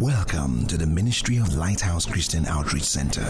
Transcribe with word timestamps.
Welcome 0.00 0.66
to 0.66 0.76
the 0.76 0.86
ministry 0.88 1.36
of 1.36 1.54
Lighthouse 1.54 2.04
Christian 2.04 2.46
Outreach 2.46 2.82
Center. 2.82 3.22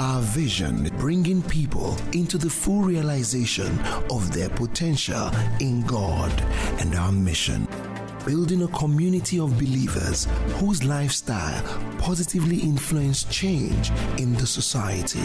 Our 0.00 0.22
vision 0.22 0.86
is 0.86 0.90
bringing 0.92 1.42
people 1.42 1.94
into 2.12 2.38
the 2.38 2.48
full 2.48 2.80
realization 2.80 3.78
of 4.10 4.32
their 4.32 4.48
potential 4.48 5.30
in 5.60 5.82
God 5.82 6.32
and 6.80 6.94
our 6.94 7.12
mission 7.12 7.68
building 8.24 8.62
a 8.62 8.68
community 8.68 9.38
of 9.38 9.58
believers 9.58 10.26
whose 10.54 10.82
lifestyle 10.82 11.62
positively 11.98 12.56
influence 12.60 13.24
change 13.24 13.90
in 14.16 14.32
the 14.36 14.46
society. 14.46 15.20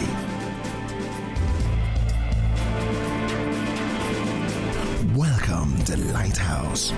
Welcome 5.16 5.82
to 5.84 5.96
Lighthouse. 6.12 6.92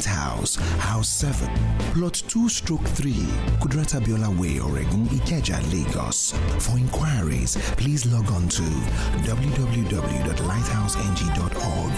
Lighthouse, 0.00 0.56
House 0.78 1.10
7, 1.10 1.46
Plot 1.92 2.22
2 2.26 2.48
Stroke 2.48 2.80
3, 2.80 3.12
Kudirat 3.60 4.00
Abiola 4.00 4.34
Way, 4.34 4.56
Oregun, 4.56 5.06
Ikeja, 5.08 5.60
Lagos. 5.70 6.32
For 6.58 6.78
inquiries, 6.78 7.58
please 7.76 8.06
log 8.06 8.32
on 8.32 8.48
to 8.48 8.62
www.lighthouseng.org. 9.28 11.92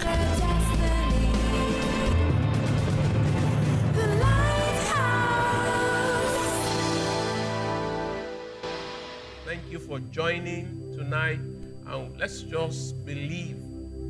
Thank 9.45 9.71
you 9.71 9.79
for 9.79 10.01
joining 10.11 10.93
tonight. 10.97 11.39
And 11.87 12.19
let's 12.19 12.43
just 12.43 13.07
believe 13.07 13.59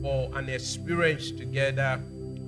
for 0.01 0.31
an 0.35 0.49
experience 0.49 1.31
together 1.31 2.01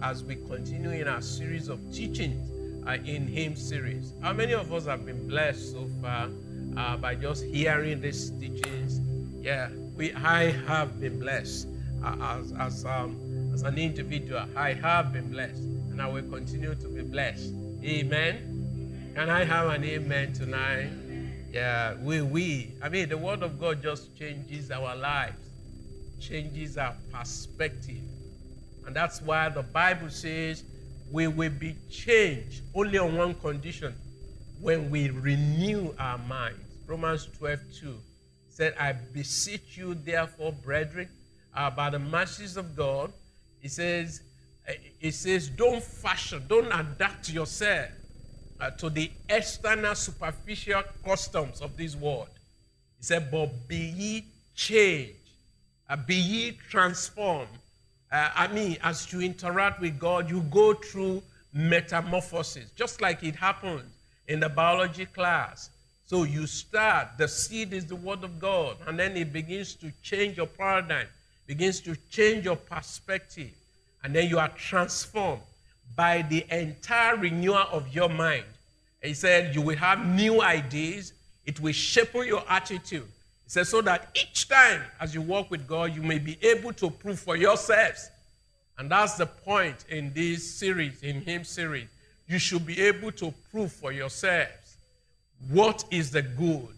as 0.03 0.25
we 0.25 0.37
continue 0.37 0.91
in 0.91 1.09
our 1.09 1.21
series 1.21 1.69
of 1.69 1.81
teachings 1.93 2.51
uh, 2.87 2.99
in 3.05 3.27
Him 3.27 3.57
series. 3.57 4.13
How 4.21 4.33
many 4.33 4.53
of 4.53 4.73
us 4.73 4.87
have 4.87 5.05
been 5.07 5.27
blessed 5.27 5.73
so 5.73 5.89
far 6.01 6.29
uh, 6.77 6.97
by 6.97 7.15
just 7.15 7.45
hearing 7.45 8.01
these 8.01 8.31
teachings? 8.33 9.01
Yeah, 9.41 9.69
we 9.97 10.13
I 10.13 10.53
have 10.67 11.01
been 11.01 11.19
blessed 11.19 11.69
uh, 12.05 12.17
as 12.21 12.53
as 12.59 12.85
um, 12.85 13.51
as 13.53 13.63
an 13.63 13.79
individual. 13.79 14.45
I 14.57 14.73
have 14.75 15.13
been 15.13 15.31
blessed, 15.31 15.63
and 15.91 16.01
I 16.01 16.09
will 16.09 16.29
continue 16.29 16.75
to 16.75 16.89
be 16.89 17.03
blessed. 17.03 17.53
Amen. 17.83 19.13
Can 19.15 19.31
I 19.31 19.45
have 19.45 19.69
an 19.69 19.85
amen 19.85 20.33
tonight? 20.33 20.91
Yeah, 21.53 21.95
we, 22.03 22.21
we. 22.21 22.73
I 22.83 22.89
mean, 22.89 23.09
the 23.09 23.17
Word 23.17 23.45
of 23.45 23.61
God 23.61 23.81
just 23.81 24.17
changes 24.19 24.73
our 24.73 24.97
lives, 24.97 25.37
changes 26.19 26.77
our 26.77 26.97
perspective. 27.13 28.03
And 28.87 28.95
that's 28.95 29.21
why 29.23 29.49
the 29.49 29.63
Bible 29.63 30.11
says 30.11 30.65
we 31.11 31.27
will 31.29 31.51
be 31.51 31.77
changed 31.91 32.63
only 32.75 32.99
on 32.99 33.17
one 33.17 33.35
condition 33.35 33.95
when 34.61 34.91
we 34.91 35.11
renew 35.11 35.95
our 35.99 36.19
minds. 36.19 36.61
Romans 36.87 37.29
12 37.39 37.61
2 37.81 37.99
said, 38.49 38.75
I 38.79 38.93
beseech 38.93 39.77
you, 39.77 39.95
therefore, 39.95 40.53
brethren, 40.53 41.09
uh, 41.55 41.71
by 41.71 41.91
the 41.91 41.99
mercies 41.99 42.57
of 42.57 42.77
God, 42.77 43.13
it 43.63 43.71
says, 43.71 44.23
it 45.01 45.13
says, 45.13 45.49
don't 45.49 45.83
fashion, 45.83 46.43
don't 46.49 46.71
adapt 46.73 47.31
yourself 47.31 47.91
uh, 48.61 48.71
to 48.71 48.91
the 48.91 49.11
external 49.29 49.95
superficial 49.95 50.83
customs 51.05 51.61
of 51.61 51.77
this 51.77 51.97
world. 51.97 52.29
He 52.99 53.05
said, 53.05 53.31
But 53.31 53.69
be 53.69 53.77
ye 53.77 54.25
changed, 54.55 55.19
uh, 55.89 55.97
be 55.97 56.15
ye 56.15 56.53
transformed. 56.71 57.49
Uh, 58.15 58.31
I 58.37 58.47
mean, 58.47 58.77
as 58.85 59.13
you 59.13 59.23
interact 59.23 59.81
with 59.81 59.99
God, 59.99 60.31
you 60.31 60.43
go 60.43 60.73
through 60.73 61.21
metamorphosis, 61.53 62.71
just 62.77 63.01
like 63.01 63.25
it 63.25 63.35
happened 63.35 63.83
in 64.29 64.39
the 64.39 64.49
biology 64.49 65.07
class. 65.07 65.71
So 66.07 66.23
you 66.23 66.47
start, 66.47 67.09
the 67.19 67.27
seed 67.27 67.73
is 67.73 67.87
the 67.87 67.97
word 67.97 68.23
of 68.23 68.39
God, 68.39 68.77
and 68.87 68.97
then 68.97 69.17
it 69.17 69.33
begins 69.33 69.75
to 69.75 69.91
change 70.01 70.37
your 70.37 70.47
paradigm, 70.47 71.09
begins 71.49 71.81
to 71.81 71.97
change 72.09 72.45
your 72.45 72.55
perspective, 72.55 73.51
and 74.05 74.15
then 74.15 74.29
you 74.29 74.39
are 74.39 74.51
transformed 74.51 75.43
by 75.97 76.23
the 76.23 76.47
entire 76.57 77.17
renewal 77.17 77.67
of 77.73 77.93
your 77.93 78.09
mind. 78.09 78.45
He 79.03 79.15
said, 79.15 79.57
You 79.57 79.61
will 79.61 79.77
have 79.77 80.07
new 80.07 80.41
ideas, 80.41 81.15
it 81.47 81.59
will 81.59 81.73
shape 81.73 82.15
your 82.15 82.45
attitude. 82.49 83.09
He 83.45 83.51
says, 83.51 83.69
So 83.69 83.81
that 83.83 84.17
each 84.17 84.49
time 84.49 84.83
as 85.01 85.15
you 85.15 85.21
walk 85.21 85.51
with 85.51 85.67
God, 85.67 85.95
you 85.95 86.03
may 86.03 86.19
be 86.19 86.39
able 86.43 86.73
to 86.75 86.91
prove 86.91 87.21
for 87.21 87.37
yourselves. 87.37 88.11
And 88.79 88.91
that's 88.91 89.15
the 89.15 89.27
point 89.27 89.85
in 89.89 90.13
this 90.13 90.49
series, 90.49 91.03
in 91.03 91.21
Him 91.21 91.45
series. 91.45 91.89
You 92.27 92.39
should 92.39 92.67
be 92.67 92.81
able 92.81 93.13
to 93.13 93.33
prove 93.51 93.71
for 93.71 93.93
yourselves 93.93 94.79
what 95.51 95.85
is 95.91 96.11
the 96.11 96.23
good, 96.23 96.75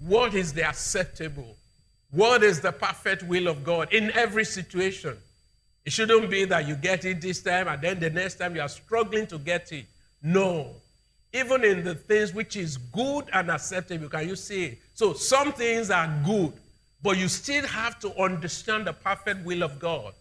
what 0.00 0.34
is 0.34 0.52
the 0.52 0.64
acceptable, 0.68 1.56
what 2.10 2.42
is 2.42 2.60
the 2.60 2.72
perfect 2.72 3.22
will 3.22 3.48
of 3.48 3.64
God 3.64 3.92
in 3.92 4.10
every 4.12 4.44
situation. 4.44 5.16
It 5.84 5.92
shouldn't 5.92 6.28
be 6.28 6.44
that 6.46 6.66
you 6.66 6.74
get 6.74 7.04
it 7.04 7.20
this 7.20 7.42
time 7.42 7.68
and 7.68 7.80
then 7.80 7.98
the 8.00 8.10
next 8.10 8.34
time 8.34 8.54
you 8.54 8.60
are 8.60 8.68
struggling 8.68 9.26
to 9.28 9.38
get 9.38 9.72
it. 9.72 9.86
No. 10.22 10.74
Even 11.32 11.64
in 11.64 11.84
the 11.84 11.94
things 11.94 12.34
which 12.34 12.56
is 12.56 12.76
good 12.76 13.26
and 13.32 13.50
acceptable, 13.50 14.08
can 14.08 14.28
you 14.28 14.36
see? 14.36 14.78
So 14.98 15.12
some 15.12 15.52
things 15.52 15.90
are 15.90 16.12
good, 16.26 16.54
but 17.04 17.16
you 17.16 17.28
still 17.28 17.64
have 17.68 18.00
to 18.00 18.12
understand 18.20 18.84
the 18.84 18.92
perfect 18.92 19.46
will 19.46 19.62
of 19.62 19.78
God 19.78 20.12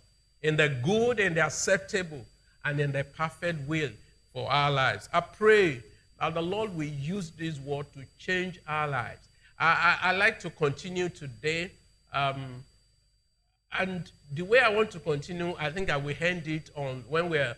in 0.44 0.56
the 0.56 0.70
good 0.70 1.20
and 1.20 1.36
the 1.36 1.46
acceptable 1.46 2.24
and 2.64 2.80
in 2.80 2.92
the 2.92 3.04
perfect 3.04 3.68
will 3.68 3.90
for 4.32 4.48
our 4.52 4.70
lives. 4.70 5.10
I 5.12 5.22
pray 5.22 5.82
that 6.20 6.36
the 6.36 6.44
Lord 6.44 6.76
will 6.76 6.84
use 6.84 7.32
this 7.32 7.58
word 7.58 7.88
to 7.94 8.04
change 8.20 8.60
our 8.68 8.88
lives. 8.88 9.28
I, 9.58 9.98
I, 10.04 10.10
I 10.10 10.12
like 10.12 10.40
to 10.42 10.52
continue 10.52 11.10
today. 11.10 11.72
Um, 12.14 12.64
and 13.80 14.12
the 14.32 14.44
way 14.44 14.60
I 14.60 14.70
want 14.70 14.92
to 14.92 15.00
continue, 15.00 15.56
I 15.58 15.72
think 15.72 15.90
I 15.90 15.98
will 15.98 16.16
end 16.20 16.48
it 16.48 16.70
on 16.76 17.04
when 17.10 17.30
we're 17.30 17.56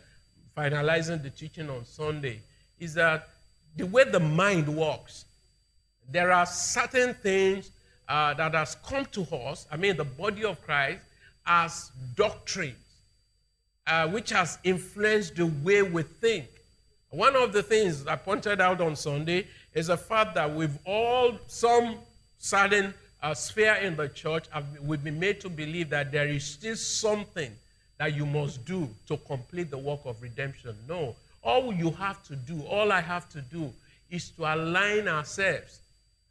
finalizing 0.56 1.22
the 1.22 1.31
teaching 1.31 1.69
on 1.69 1.84
Sunday, 1.84 2.40
is 2.80 2.94
that 2.94 3.28
the 3.75 3.88
way 3.88 4.06
the 4.06 4.22
mind 4.22 4.69
works, 4.69 5.25
there 6.11 6.31
are 6.31 6.45
certain 6.45 7.13
things 7.13 7.71
uh, 8.07 8.33
that 8.33 8.53
has 8.53 8.75
come 8.85 9.05
to 9.05 9.21
us, 9.35 9.67
I 9.71 9.77
mean 9.77 9.97
the 9.97 10.05
body 10.05 10.43
of 10.43 10.61
Christ, 10.61 10.99
as 11.45 11.91
doctrines, 12.15 12.75
uh, 13.87 14.07
which 14.07 14.31
has 14.31 14.57
influenced 14.63 15.35
the 15.35 15.45
way 15.45 15.81
we 15.81 16.03
think. 16.03 16.47
One 17.11 17.35
of 17.35 17.53
the 17.53 17.63
things 17.63 18.05
I 18.05 18.15
pointed 18.15 18.61
out 18.61 18.81
on 18.81 18.95
Sunday 18.95 19.47
is 19.73 19.87
the 19.87 19.97
fact 19.97 20.35
that 20.35 20.53
we've 20.53 20.77
all, 20.85 21.39
some 21.47 21.97
certain 22.37 22.93
uh, 23.21 23.33
sphere 23.33 23.75
in 23.75 23.95
the 23.95 24.09
church, 24.09 24.45
have, 24.51 24.65
we've 24.81 25.03
been 25.03 25.19
made 25.19 25.39
to 25.41 25.49
believe 25.49 25.89
that 25.89 26.11
there 26.11 26.27
is 26.27 26.43
still 26.43 26.75
something 26.75 27.51
that 27.97 28.15
you 28.15 28.25
must 28.25 28.63
do 28.63 28.89
to 29.07 29.17
complete 29.17 29.69
the 29.69 29.77
work 29.77 30.01
of 30.05 30.21
redemption. 30.21 30.75
No. 30.87 31.15
All 31.43 31.73
you 31.73 31.91
have 31.91 32.23
to 32.23 32.35
do, 32.35 32.61
all 32.63 32.91
I 32.91 33.01
have 33.01 33.27
to 33.29 33.41
do, 33.41 33.71
is 34.09 34.29
to 34.31 34.53
align 34.53 35.07
ourselves. 35.07 35.79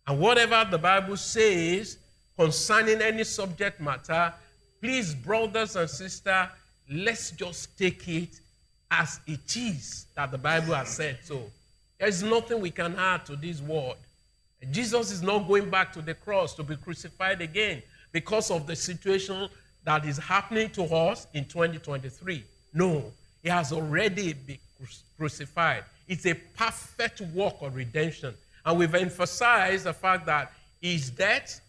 And 0.09 0.19
whatever 0.19 0.67
the 0.71 0.79
Bible 0.79 1.19
says 1.19 1.99
concerning 2.35 3.03
any 3.03 3.25
subject 3.25 3.79
matter, 3.79 4.33
please, 4.81 5.15
brothers 5.15 5.77
and 5.77 5.89
sisters, 5.89 6.47
let's 6.91 7.33
just 7.33 7.77
take 7.77 8.09
it 8.09 8.41
as 8.91 9.21
it 9.27 9.55
is 9.55 10.07
that 10.17 10.31
the 10.31 10.39
Bible 10.39 10.75
has 10.75 10.89
said 10.89 11.19
so. 11.23 11.43
There's 12.01 12.23
nothing 12.23 12.63
we 12.63 12.71
can 12.71 12.97
add 12.97 13.27
to 13.27 13.37
this 13.37 13.61
word. 13.61 13.97
Jesus 14.71 15.13
is 15.13 15.21
not 15.21 15.47
going 15.47 15.69
back 15.69 15.93
to 15.93 16.01
the 16.01 16.15
cross 16.15 16.55
to 16.55 16.63
be 16.63 16.77
crucified 16.77 17.43
again 17.43 17.83
because 18.11 18.51
of 18.51 18.67
the 18.67 18.77
situation 18.77 19.47
that 19.85 20.07
is 20.07 20.17
happening 20.17 20.71
to 20.71 20.85
us 20.85 21.27
in 21.35 21.45
2023. 21.45 22.45
No, 22.73 23.13
he 23.43 23.51
has 23.51 23.73
already 23.73 24.33
been 24.33 24.59
crucified. 25.19 25.85
It's 26.09 26.25
a 26.25 26.33
perfect 26.33 27.21
work 27.21 27.57
of 27.61 27.75
redemption. 27.75 28.35
And 28.69 28.79
we've 28.79 28.95
emphasized 28.95 29.85
the 29.85 29.95
fact 29.95 30.27
that 30.27 30.53
his 30.79 31.09
death, 31.09 31.63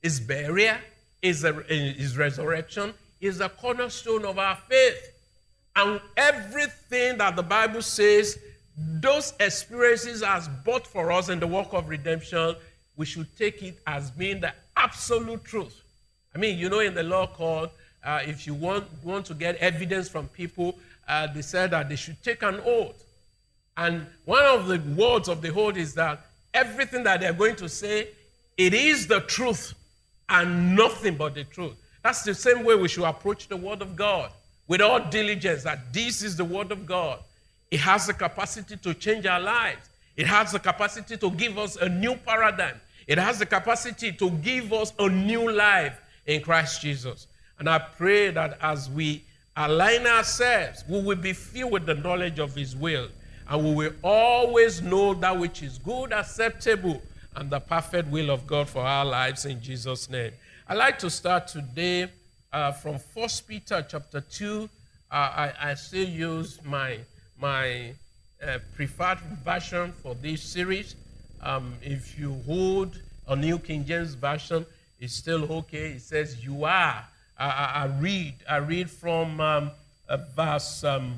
his 0.00 0.20
burial, 0.20 0.76
his, 1.20 1.44
his 1.68 2.16
resurrection 2.16 2.94
is 3.20 3.38
the 3.38 3.48
cornerstone 3.48 4.24
of 4.24 4.38
our 4.38 4.54
faith. 4.54 5.10
And 5.74 6.00
everything 6.16 7.18
that 7.18 7.34
the 7.34 7.42
Bible 7.42 7.82
says 7.82 8.38
those 8.76 9.32
experiences 9.40 10.22
as 10.22 10.46
bought 10.64 10.86
for 10.86 11.10
us 11.10 11.28
in 11.28 11.40
the 11.40 11.46
work 11.48 11.72
of 11.72 11.88
redemption, 11.88 12.54
we 12.96 13.04
should 13.04 13.36
take 13.36 13.60
it 13.64 13.80
as 13.84 14.12
being 14.12 14.40
the 14.40 14.52
absolute 14.76 15.42
truth. 15.42 15.82
I 16.36 16.38
mean, 16.38 16.56
you 16.56 16.68
know, 16.68 16.78
in 16.78 16.94
the 16.94 17.02
law 17.02 17.26
court, 17.26 17.72
uh, 18.04 18.20
if 18.24 18.46
you 18.46 18.54
want, 18.54 18.86
want 19.02 19.26
to 19.26 19.34
get 19.34 19.56
evidence 19.56 20.08
from 20.08 20.28
people, 20.28 20.78
uh, 21.08 21.26
they 21.26 21.42
said 21.42 21.72
that 21.72 21.88
they 21.88 21.96
should 21.96 22.22
take 22.22 22.44
an 22.44 22.60
oath. 22.64 23.04
And 23.76 24.06
one 24.24 24.44
of 24.44 24.68
the 24.68 24.78
words 24.94 25.28
of 25.28 25.42
the 25.42 25.52
oath 25.52 25.76
is 25.76 25.94
that 25.94 26.24
everything 26.54 27.02
that 27.04 27.20
they're 27.20 27.32
going 27.32 27.56
to 27.56 27.68
say, 27.68 28.08
it 28.56 28.72
is 28.72 29.06
the 29.06 29.20
truth 29.20 29.74
and 30.28 30.74
nothing 30.74 31.16
but 31.16 31.34
the 31.34 31.44
truth. 31.44 31.74
That's 32.02 32.22
the 32.22 32.34
same 32.34 32.64
way 32.64 32.74
we 32.76 32.88
should 32.88 33.04
approach 33.04 33.48
the 33.48 33.56
Word 33.56 33.82
of 33.82 33.96
God. 33.96 34.30
with 34.66 34.80
all 34.80 35.00
diligence 35.10 35.62
that 35.64 35.92
this 35.92 36.22
is 36.22 36.36
the 36.36 36.44
Word 36.44 36.72
of 36.72 36.86
God. 36.86 37.20
It 37.70 37.80
has 37.80 38.06
the 38.06 38.14
capacity 38.14 38.76
to 38.76 38.94
change 38.94 39.26
our 39.26 39.40
lives, 39.40 39.88
it 40.16 40.26
has 40.26 40.52
the 40.52 40.58
capacity 40.58 41.16
to 41.16 41.30
give 41.30 41.58
us 41.58 41.76
a 41.76 41.88
new 41.88 42.14
paradigm, 42.14 42.80
it 43.06 43.18
has 43.18 43.38
the 43.38 43.46
capacity 43.46 44.12
to 44.12 44.30
give 44.30 44.72
us 44.72 44.92
a 44.98 45.08
new 45.08 45.50
life 45.50 46.00
in 46.26 46.42
Christ 46.42 46.80
Jesus. 46.80 47.26
And 47.58 47.68
I 47.68 47.78
pray 47.78 48.30
that 48.30 48.58
as 48.60 48.90
we 48.90 49.24
align 49.56 50.06
ourselves, 50.06 50.84
we 50.88 51.02
will 51.02 51.16
be 51.16 51.32
filled 51.32 51.72
with 51.72 51.86
the 51.86 51.94
knowledge 51.94 52.38
of 52.38 52.54
His 52.54 52.74
will. 52.74 53.08
And 53.48 53.64
we 53.64 53.74
will 53.74 53.92
always 54.02 54.80
know 54.80 55.14
that 55.14 55.38
which 55.38 55.62
is 55.62 55.78
good, 55.78 56.12
acceptable, 56.12 57.02
and 57.36 57.50
the 57.50 57.60
perfect 57.60 58.08
will 58.08 58.30
of 58.30 58.46
God 58.46 58.68
for 58.68 58.82
our 58.82 59.04
lives 59.04 59.44
in 59.44 59.60
Jesus' 59.60 60.08
name. 60.08 60.32
I'd 60.66 60.78
like 60.78 60.98
to 61.00 61.10
start 61.10 61.48
today 61.48 62.08
uh, 62.52 62.72
from 62.72 62.94
1 63.12 63.28
Peter 63.46 63.84
chapter 63.88 64.20
2. 64.20 64.68
Uh, 65.10 65.14
I, 65.14 65.52
I, 65.60 65.74
still 65.74 66.08
use 66.08 66.58
my, 66.64 66.98
my 67.38 67.92
uh, 68.42 68.58
preferred 68.74 69.18
version 69.44 69.92
for 69.92 70.14
this 70.14 70.42
series. 70.42 70.96
Um, 71.42 71.74
if 71.82 72.18
you 72.18 72.40
hold 72.46 72.98
a 73.28 73.36
New 73.36 73.58
King 73.58 73.84
James 73.84 74.14
Version, 74.14 74.64
it's 74.98 75.14
still 75.14 75.44
okay. 75.52 75.92
It 75.92 76.02
says, 76.02 76.42
You 76.42 76.64
are. 76.64 77.04
I, 77.38 77.46
I, 77.46 77.82
I 77.82 77.86
read. 78.00 78.34
I 78.48 78.56
read 78.56 78.90
from 78.90 79.40
um, 79.40 79.70
verse. 80.34 80.82
Um, 80.84 81.16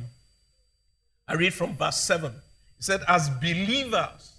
I 1.29 1.35
read 1.35 1.55
from 1.55 1.77
verse 1.77 1.97
7. 1.97 2.33
He 2.33 2.83
said, 2.83 3.03
As 3.09 3.29
believers, 3.29 4.33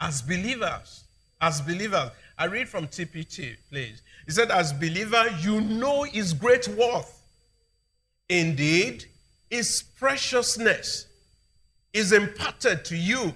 as 0.00 0.22
believers, 0.22 1.04
as 1.40 1.60
believers. 1.60 2.10
I 2.38 2.46
read 2.46 2.68
from 2.68 2.86
TPT, 2.86 3.56
please. 3.70 4.02
He 4.26 4.32
said, 4.32 4.50
As 4.50 4.72
believer, 4.72 5.24
you 5.40 5.60
know 5.60 6.02
his 6.02 6.32
great 6.32 6.68
worth. 6.68 7.22
Indeed, 8.28 9.06
his 9.50 9.82
preciousness 9.98 11.06
is 11.92 12.12
imparted 12.12 12.84
to 12.86 12.96
you. 12.96 13.34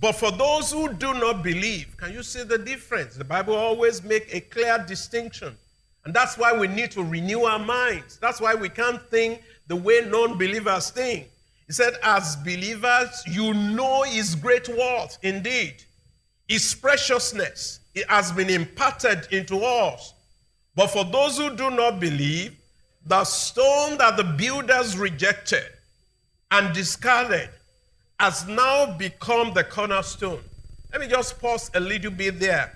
But 0.00 0.12
for 0.12 0.30
those 0.30 0.70
who 0.70 0.92
do 0.92 1.12
not 1.14 1.42
believe, 1.42 1.96
can 1.96 2.12
you 2.12 2.22
see 2.22 2.44
the 2.44 2.58
difference? 2.58 3.16
The 3.16 3.24
Bible 3.24 3.54
always 3.54 4.04
make 4.04 4.32
a 4.32 4.40
clear 4.40 4.84
distinction. 4.86 5.56
And 6.04 6.14
that's 6.14 6.38
why 6.38 6.56
we 6.56 6.68
need 6.68 6.92
to 6.92 7.02
renew 7.02 7.42
our 7.42 7.58
minds. 7.58 8.16
That's 8.18 8.40
why 8.40 8.54
we 8.54 8.68
can't 8.68 9.02
think 9.10 9.42
the 9.68 9.76
way 9.76 10.02
non-believers 10.06 10.90
think. 10.90 11.28
He 11.66 11.72
said, 11.72 11.94
as 12.02 12.36
believers, 12.36 13.22
you 13.26 13.52
know 13.54 14.02
his 14.02 14.34
great 14.34 14.68
worth 14.68 15.18
indeed. 15.22 15.84
His 16.48 16.74
preciousness 16.74 17.80
it 17.94 18.08
has 18.08 18.32
been 18.32 18.48
imparted 18.48 19.28
into 19.30 19.58
us. 19.58 20.14
But 20.74 20.88
for 20.88 21.04
those 21.04 21.36
who 21.36 21.54
do 21.56 21.70
not 21.70 22.00
believe, 22.00 22.56
the 23.04 23.24
stone 23.24 23.98
that 23.98 24.16
the 24.16 24.24
builders 24.24 24.96
rejected 24.96 25.64
and 26.50 26.74
discarded 26.74 27.50
has 28.20 28.46
now 28.46 28.96
become 28.96 29.52
the 29.52 29.64
cornerstone. 29.64 30.40
Let 30.92 31.00
me 31.00 31.08
just 31.08 31.38
pause 31.40 31.70
a 31.74 31.80
little 31.80 32.10
bit 32.10 32.40
there. 32.40 32.72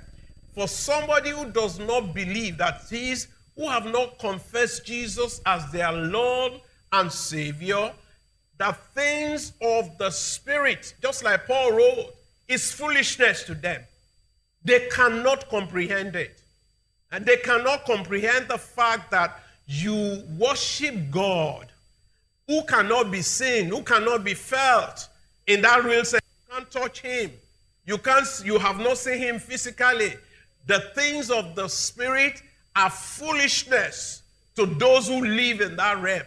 For 0.55 0.69
somebody 0.69 1.31
who 1.31 1.51
does 1.51 1.79
not 1.79 2.15
believe 2.15 2.59
that 2.59 2.89
these 2.89 3.29
who 3.57 3.69
have 3.69 3.87
not 3.87 4.19
confessed 4.19 4.85
Jesus 4.85 5.41
as 5.47 5.71
their 5.71 5.93
Lord 5.93 6.55
and 6.93 7.11
Savior, 7.11 7.93
the 8.59 8.77
things 8.95 9.53
of 9.61 9.97
the 9.99 10.11
Spirit, 10.11 10.95
just 11.03 11.25
like 11.25 11.47
Paul 11.47 11.73
wrote, 11.73 12.15
is 12.49 12.71
foolishness 12.71 13.45
to 13.45 13.55
them. 13.55 13.83
They 14.65 14.89
cannot 14.89 15.49
comprehend 15.49 16.15
it. 16.17 16.43
And 17.11 17.27
they 17.27 17.39
cannot 17.39 17.85
comprehend 17.85 18.49
the 18.49 18.59
fact 18.59 19.11
that 19.11 19.43
you 19.67 20.23
worship 20.39 21.11
God 21.11 21.73
who 22.47 22.63
cannot 22.65 23.11
be 23.11 23.23
seen, 23.23 23.67
who 23.67 23.83
cannot 23.83 24.25
be 24.25 24.35
felt 24.35 25.09
in 25.47 25.63
that 25.63 25.85
real 25.85 26.05
sense. 26.05 26.23
You 26.49 26.55
can't 26.55 26.71
touch 26.71 27.01
him. 27.01 27.33
You 27.87 27.99
can't 27.99 28.27
you 28.45 28.59
have 28.59 28.79
not 28.79 28.99
seen 28.99 29.19
him 29.19 29.39
physically. 29.39 30.15
The 30.67 30.81
things 30.95 31.31
of 31.31 31.55
the 31.55 31.69
spirit 31.69 32.43
are 32.77 32.91
foolishness 32.91 34.23
to 34.57 34.67
those 34.67 35.09
who 35.09 35.25
live 35.25 35.61
in 35.61 35.77
that 35.77 36.01
realm. 36.01 36.23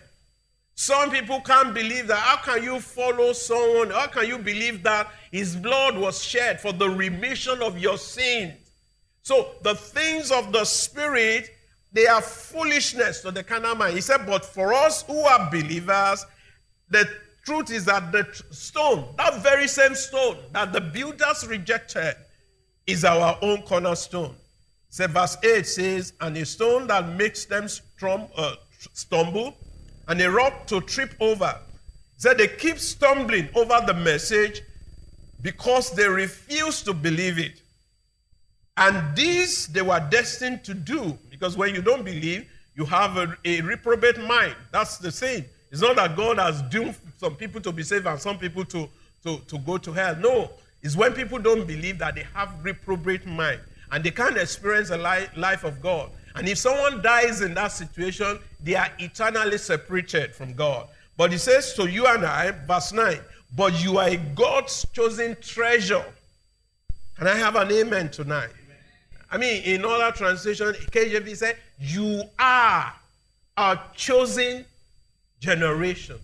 Some 0.76 1.10
people 1.10 1.40
can't 1.40 1.74
believe 1.74 2.08
that. 2.08 2.18
How 2.18 2.36
can 2.36 2.62
you 2.62 2.82
follow 2.82 3.32
someone? 3.32 3.92
How 3.92 4.08
can 4.08 4.28
you 4.28 4.38
believe 4.38 4.84
that 4.84 5.10
his 5.32 5.56
blood 5.56 5.98
was 5.98 6.22
shed 6.22 6.60
for 6.60 6.74
the 6.74 6.90
remission 6.90 7.62
of 7.62 7.80
your 7.80 7.98
sins? 7.98 8.54
So 9.24 9.52
the 9.64 9.74
things 9.74 10.32
of 10.32 10.52
the 10.52 10.66
spirit, 10.66 11.50
they 11.94 12.08
are 12.08 12.22
foolishness 12.22 13.22
to 13.22 13.32
the 13.32 13.42
carnal 13.42 13.76
mind. 13.76 13.96
He 13.96 14.02
said, 14.02 14.26
but 14.26 14.46
for 14.46 14.74
us 14.74 15.02
who 15.04 15.18
are 15.22 15.50
believers, 15.50 16.26
the 16.90 17.10
truth 17.46 17.72
is 17.72 17.86
that 17.86 18.12
the 18.12 18.28
stone, 18.52 19.16
that 19.18 19.42
very 19.42 19.70
same 19.70 19.96
stone 19.96 20.38
that 20.52 20.74
the 20.74 20.82
builders 20.82 21.48
rejected, 21.48 22.16
is 22.86 23.06
our 23.06 23.38
own 23.42 23.62
cornerstone. 23.64 24.36
So 24.90 25.08
verse 25.08 25.38
8 25.42 25.66
says, 25.66 26.14
and 26.20 26.36
a 26.38 26.46
stone 26.46 26.86
that 26.88 27.08
makes 27.16 27.46
them 27.46 27.68
uh, 28.04 28.56
stumble 28.94 29.58
and 30.08 30.22
a 30.22 30.30
rock 30.30 30.68
to 30.68 30.82
trip 30.82 31.14
over. 31.20 31.58
So 32.18 32.34
they 32.34 32.48
keep 32.48 32.80
stumbling 32.80 33.50
over 33.56 33.82
the 33.86 33.94
message 33.94 34.62
because 35.42 35.92
they 35.92 36.08
refuse 36.08 36.82
to 36.84 36.94
believe 36.94 37.40
it. 37.40 37.62
And 38.78 39.16
this 39.16 39.68
they 39.68 39.82
were 39.82 40.06
destined 40.10 40.64
to 40.66 40.74
do 40.74 41.18
because 41.30 41.56
when 41.58 41.74
you 41.74 41.82
don't 41.82 42.04
believe, 42.04 42.48
you 42.76 42.86
have 42.86 43.18
a, 43.18 43.38
a 43.46 43.62
reprobate 43.62 44.18
mind. 44.20 44.56
That's 44.72 44.98
the 44.98 45.12
same. 45.12 45.46
It's 45.72 45.82
not 45.82 45.96
that 45.96 46.16
God 46.16 46.38
has 46.38 46.62
doomed 46.64 46.96
some 47.18 47.36
people 47.36 47.62
to 47.62 47.72
be 47.72 47.84
saved 47.84 48.06
and 48.06 48.20
some 48.20 48.38
people 48.38 48.66
to, 48.66 48.90
to, 49.24 49.40
to 49.48 49.58
go 49.60 49.78
to 49.78 49.92
hell. 49.92 50.16
No. 50.18 50.52
It's 50.82 50.96
when 50.96 51.14
people 51.14 51.40
don't 51.40 51.66
believe 51.66 51.98
that 52.00 52.16
they 52.16 52.26
have 52.34 52.64
reprobate 52.64 53.26
mind 53.26 53.62
and 53.92 54.04
they 54.04 54.12
can't 54.12 54.38
experience 54.38 54.90
the 54.90 54.98
life 54.98 55.64
of 55.64 55.82
God. 55.82 56.12
And 56.36 56.50
if 56.50 56.58
someone 56.58 57.02
dies 57.02 57.42
in 57.42 57.54
that 57.54 57.72
situation, 57.72 58.40
they 58.62 58.76
are 58.76 58.90
eternally 59.00 59.58
separated 59.58 60.36
from 60.36 60.54
God. 60.54 60.88
But 61.18 61.32
he 61.32 61.38
says 61.38 61.74
to 61.76 61.90
you 61.90 62.06
and 62.08 62.26
I, 62.26 62.52
verse 62.52 62.92
9, 62.92 63.20
but 63.56 63.82
you 63.82 63.98
are 63.98 64.16
God's 64.36 64.86
chosen 64.92 65.38
treasure. 65.40 66.06
Can 67.18 67.28
I 67.28 67.36
have 67.36 67.56
an 67.56 67.72
amen 67.72 68.12
tonight? 68.12 68.50
I 69.32 69.38
mean, 69.38 69.64
in 69.64 69.86
other 69.86 70.12
translation, 70.12 70.74
KJV 70.92 71.38
said, 71.38 71.58
you 71.80 72.24
are 72.38 72.94
a 73.56 73.80
chosen 73.96 74.66
generation. 75.40 76.18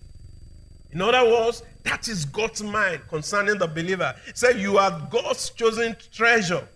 In 0.92 1.00
other 1.00 1.24
words, 1.24 1.62
that 1.84 2.06
is 2.08 2.26
God's 2.26 2.62
mind 2.62 3.00
concerning 3.08 3.58
the 3.58 3.66
believer. 3.66 4.14
Say, 4.34 4.60
you 4.60 4.76
are 4.76 5.08
God's 5.10 5.48
chosen 5.50 5.96
treasure. 6.12 6.68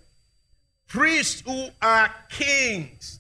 Priests 0.89 1.43
who 1.45 1.69
are 1.83 2.11
kings 2.31 3.16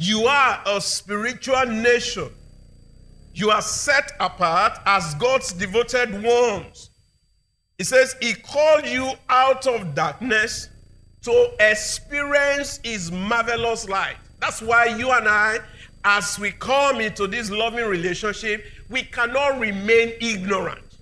you 0.00 0.24
are 0.24 0.62
a 0.64 0.80
spiritual 0.80 1.66
nation. 1.66 2.30
You 3.34 3.50
are 3.50 3.60
set 3.60 4.12
apart 4.18 4.78
as 4.86 5.14
God's 5.16 5.52
devoted 5.52 6.22
ones. 6.22 6.88
He 7.76 7.84
says, 7.84 8.16
He 8.18 8.32
called 8.32 8.86
you 8.86 9.12
out 9.28 9.66
of 9.66 9.94
darkness 9.94 10.70
to 11.20 11.50
experience 11.60 12.80
His 12.82 13.12
marvelous 13.12 13.90
light. 13.90 14.16
That's 14.40 14.62
why 14.62 14.86
you 14.86 15.10
and 15.10 15.28
I, 15.28 15.58
as 16.02 16.38
we 16.38 16.52
come 16.52 17.02
into 17.02 17.26
this 17.26 17.50
loving 17.50 17.84
relationship, 17.84 18.64
we 18.88 19.02
cannot 19.02 19.60
remain 19.60 20.14
ignorant. 20.18 20.96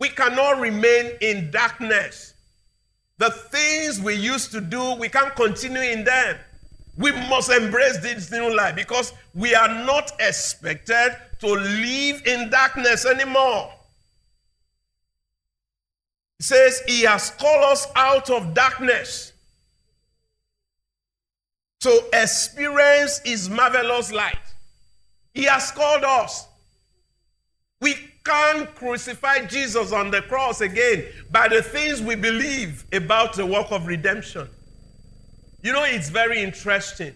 We 0.00 0.08
cannot 0.08 0.58
remain 0.58 1.12
in 1.20 1.52
darkness. 1.52 2.34
The 3.18 3.30
things 3.30 4.00
we 4.00 4.16
used 4.16 4.50
to 4.50 4.60
do, 4.60 4.96
we 4.96 5.08
can't 5.08 5.36
continue 5.36 5.82
in 5.82 6.02
them. 6.02 6.36
We 6.96 7.12
must 7.12 7.50
embrace 7.50 7.98
this 7.98 8.30
new 8.30 8.54
life 8.54 8.76
because 8.76 9.12
we 9.34 9.54
are 9.54 9.68
not 9.68 10.12
expected 10.20 11.16
to 11.40 11.46
live 11.46 12.26
in 12.26 12.50
darkness 12.50 13.06
anymore. 13.06 13.72
He 16.38 16.44
says, 16.44 16.82
He 16.86 17.02
has 17.02 17.30
called 17.30 17.64
us 17.64 17.86
out 17.96 18.28
of 18.28 18.52
darkness 18.52 19.32
to 21.80 22.04
experience 22.12 23.20
His 23.24 23.48
marvelous 23.48 24.12
light. 24.12 24.36
He 25.34 25.44
has 25.44 25.70
called 25.70 26.04
us. 26.04 26.46
We 27.80 27.94
can't 28.24 28.72
crucify 28.74 29.46
Jesus 29.46 29.92
on 29.92 30.10
the 30.10 30.22
cross 30.22 30.60
again 30.60 31.06
by 31.30 31.48
the 31.48 31.62
things 31.62 32.00
we 32.00 32.14
believe 32.14 32.84
about 32.92 33.32
the 33.32 33.46
work 33.46 33.72
of 33.72 33.86
redemption. 33.86 34.48
You 35.62 35.72
know, 35.72 35.84
it's 35.84 36.10
very 36.10 36.42
interesting. 36.42 37.14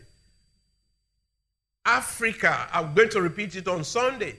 Africa, 1.84 2.68
I'm 2.72 2.94
going 2.94 3.08
to 3.10 3.20
repeat 3.20 3.56
it 3.56 3.68
on 3.68 3.84
Sunday. 3.84 4.36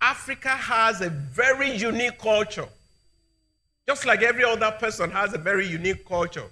Africa 0.00 0.50
has 0.50 1.00
a 1.00 1.10
very 1.10 1.76
unique 1.76 2.18
culture. 2.18 2.68
Just 3.88 4.06
like 4.06 4.22
every 4.22 4.44
other 4.44 4.72
person 4.72 5.10
has 5.10 5.34
a 5.34 5.38
very 5.38 5.66
unique 5.66 6.06
culture. 6.06 6.46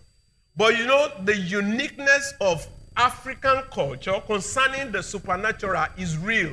But 0.57 0.79
you 0.79 0.87
know, 0.87 1.11
the 1.25 1.37
uniqueness 1.37 2.35
of 2.41 2.67
African 2.97 3.63
culture 3.73 4.21
concerning 4.27 4.93
the 4.93 5.03
supernatural 5.03 5.87
is 5.97 6.19
real. 6.19 6.53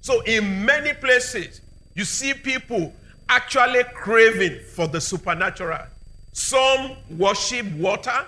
So, 0.00 0.20
in 0.22 0.64
many 0.64 0.92
places, 0.92 1.60
you 1.94 2.04
see 2.04 2.34
people 2.34 2.92
actually 3.28 3.82
craving 3.94 4.60
for 4.74 4.86
the 4.86 5.00
supernatural. 5.00 5.86
Some 6.32 6.96
worship 7.10 7.66
water, 7.72 8.26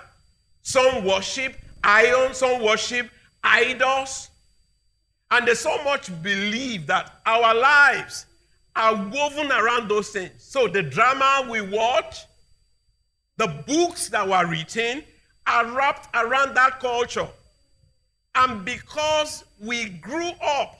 some 0.69 1.03
worship 1.03 1.55
iron, 1.83 2.31
some 2.35 2.61
worship 2.61 3.09
idols. 3.43 4.29
And 5.31 5.47
they 5.47 5.55
so 5.55 5.83
much 5.83 6.09
believe 6.21 6.85
that 6.87 7.21
our 7.25 7.55
lives 7.55 8.27
are 8.75 8.93
woven 8.95 9.51
around 9.51 9.89
those 9.89 10.09
things. 10.09 10.31
So 10.37 10.67
the 10.67 10.83
drama 10.83 11.47
we 11.49 11.61
watch, 11.61 12.25
the 13.37 13.47
books 13.65 14.09
that 14.09 14.27
were 14.27 14.45
written 14.47 15.03
are 15.47 15.65
wrapped 15.71 16.15
around 16.15 16.53
that 16.55 16.79
culture. 16.79 17.27
And 18.35 18.63
because 18.63 19.45
we 19.59 19.89
grew 19.89 20.29
up 20.43 20.79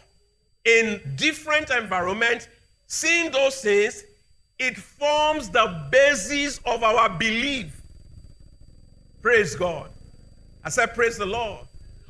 in 0.65 1.01
different 1.15 1.71
environments, 1.71 2.47
seeing 2.85 3.31
those 3.31 3.59
things, 3.61 4.03
it 4.59 4.77
forms 4.77 5.49
the 5.49 5.87
basis 5.89 6.59
of 6.63 6.83
our 6.83 7.09
belief. 7.09 7.78
Praise 9.21 9.55
God. 9.55 9.89
I 10.63 10.69
said, 10.69 10.93
Praise 10.95 11.17
the 11.17 11.25
Lord. 11.25 11.65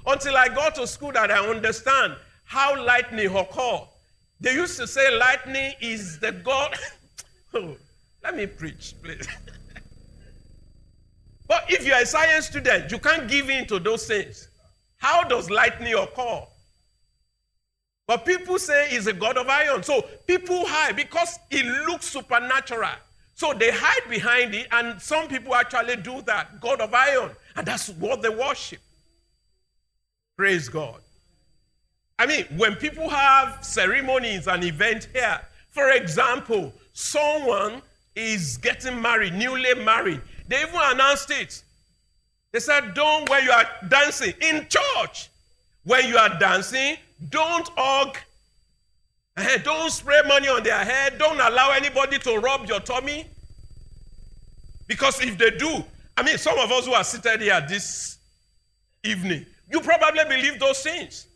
Until 0.06 0.38
I 0.38 0.48
got 0.48 0.75
to 0.75 0.88
school 0.88 1.12
that 1.12 1.32
I 1.32 1.48
understand 1.48 2.16
how 2.46 2.84
lightning 2.84 3.36
occur. 3.36 3.80
They 4.39 4.54
used 4.54 4.78
to 4.78 4.88
say 4.88 5.16
lightning 5.18 5.74
is 5.82 6.20
the 6.20 6.32
God. 6.32 6.75
oh, 7.54 7.75
let 8.24 8.36
me 8.36 8.48
preach, 8.48 8.96
please. 9.04 9.28
but 11.48 11.66
if 11.70 11.86
you're 11.86 12.00
a 12.00 12.06
science 12.06 12.48
student, 12.48 12.92
you 12.92 13.00
can't 13.00 13.28
give 13.28 13.50
in 13.50 13.68
to 13.68 13.80
those 13.80 14.08
things. 14.08 14.48
How 14.98 15.24
does 15.24 15.50
lightning 15.50 15.94
occur? 15.94 16.42
But 18.08 18.25
people 18.25 18.58
say 18.58 18.88
he's 18.89 19.06
a 19.06 19.13
God 19.13 19.38
of 19.38 19.48
iron. 19.48 19.84
So 19.84 20.01
people 20.25 20.66
hide 20.66 20.96
because 20.96 21.38
it 21.51 21.66
looks 21.88 22.08
supernatural. 22.08 22.89
So 23.39 23.53
they 23.53 23.72
hide 23.72 24.10
behind 24.10 24.53
it, 24.53 24.67
and 24.69 25.01
some 25.01 25.29
people 25.29 25.55
actually 25.55 25.96
do 25.96 26.22
that 26.24 26.60
God 26.60 26.81
of 26.81 26.93
iron. 26.93 27.31
And 27.55 27.65
that's 27.65 27.88
what 27.88 28.22
they 28.22 28.27
worship. 28.27 28.81
Praise 30.36 30.67
God. 30.67 31.00
I 32.19 32.25
mean, 32.25 32.43
when 32.58 32.75
people 32.75 33.08
have 33.08 33.63
ceremonies 33.63 34.48
and 34.48 34.62
events 34.62 35.08
here, 35.13 35.39
for 35.69 35.91
example, 35.91 36.74
someone 36.91 37.81
is 38.13 38.58
getting 38.58 39.01
married, 39.01 39.34
newly 39.36 39.74
married, 39.74 40.19
they 40.50 40.62
even 40.62 40.75
announced 40.75 41.31
it. 41.31 41.63
They 42.51 42.60
said, 42.60 42.93
Don't, 42.93 43.29
when 43.29 43.46
you 43.46 43.51
are 43.51 43.69
dancing 43.88 44.34
in 44.41 44.67
church, 44.67 45.29
when 45.86 46.10
you 46.10 46.17
are 46.17 46.38
dancing, 46.39 46.98
don't 47.29 47.69
hug, 47.77 48.17
don't 49.63 49.91
spray 49.91 50.22
money 50.27 50.48
on 50.48 50.63
their 50.63 50.84
head, 50.84 51.17
don't 51.17 51.39
allow 51.39 51.72
anybody 51.72 52.19
to 52.19 52.38
rub 52.38 52.67
your 52.67 52.79
tummy. 52.79 53.25
Because 54.88 55.22
if 55.22 55.38
they 55.38 55.51
do, 55.51 55.84
I 56.17 56.24
mean, 56.24 56.38
some 56.38 56.58
of 56.58 56.72
us 56.72 56.86
who 56.86 56.93
are 56.93 57.03
seated 57.03 57.41
here 57.41 57.63
this 57.67 58.17
evening, 59.03 59.46
you 59.72 59.81
probably 59.81 60.24
believe 60.25 60.60
those 60.60 60.81
things. 60.81 61.27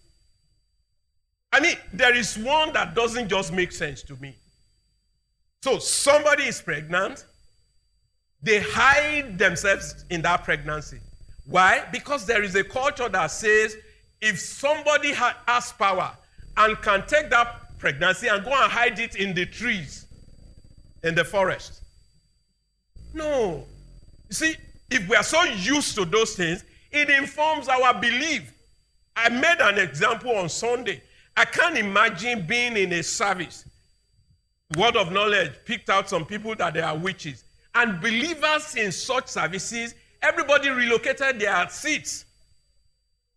I 1.52 1.60
mean, 1.60 1.76
there 1.94 2.16
is 2.16 2.38
one 2.38 2.74
that 2.74 2.96
doesn't 2.96 3.30
just 3.30 3.54
make 3.54 3.72
sense 3.72 4.02
to 4.04 4.16
me. 4.16 4.36
So 5.62 5.78
somebody 5.78 6.46
is 6.46 6.62
pregnant, 6.62 7.26
they 8.42 8.60
hide 8.60 9.38
themselves 9.38 10.04
in 10.10 10.22
that 10.24 10.44
pregnancy. 10.44 11.00
Why? 11.46 11.86
Because 11.92 12.26
there 12.26 12.44
is 12.44 12.56
a 12.56 12.64
culture 12.64 13.08
that 13.08 13.28
says 13.28 13.78
if 14.20 14.40
somebody 14.40 15.14
has 15.14 15.72
power 15.74 16.12
and 16.58 16.82
can 16.82 17.06
take 17.06 17.30
that 17.30 17.63
pregnancy 17.84 18.30
and 18.30 18.46
go 18.46 18.52
and 18.52 18.72
hide 18.72 18.98
it 18.98 19.18
in 19.18 19.36
the 19.36 19.46
trees, 19.46 20.06
in 21.04 21.14
the 21.14 21.26
forest. 21.26 21.82
No. 23.14 23.66
You 24.30 24.34
see, 24.34 24.56
if 24.90 25.06
we 25.10 25.18
are 25.18 25.24
so 25.24 25.44
used 25.44 25.94
to 25.96 26.06
those 26.06 26.34
things, 26.34 26.64
it 26.94 27.10
informs 27.10 27.68
our 27.68 27.94
belief. 28.00 28.54
I 29.18 29.28
made 29.28 29.58
an 29.60 29.80
example 29.80 30.34
on 30.34 30.48
Sunday. 30.48 31.04
I 31.36 31.44
can't 31.44 31.78
imagine 31.78 32.48
being 32.48 32.78
in 32.78 32.94
a 32.94 33.04
service. 33.04 33.66
Word 34.78 34.96
of 34.96 35.12
knowledge 35.12 35.52
picked 35.66 35.90
out 35.90 36.08
some 36.08 36.26
people 36.26 36.56
that 36.56 36.76
they 36.76 36.82
are 36.82 36.98
witches. 36.98 37.44
And 37.76 38.00
believers 38.00 38.78
in 38.78 38.94
such 38.94 39.28
services, 39.28 39.94
everybody 40.22 40.70
relocated 40.70 41.38
their 41.38 41.68
seats. 41.68 42.24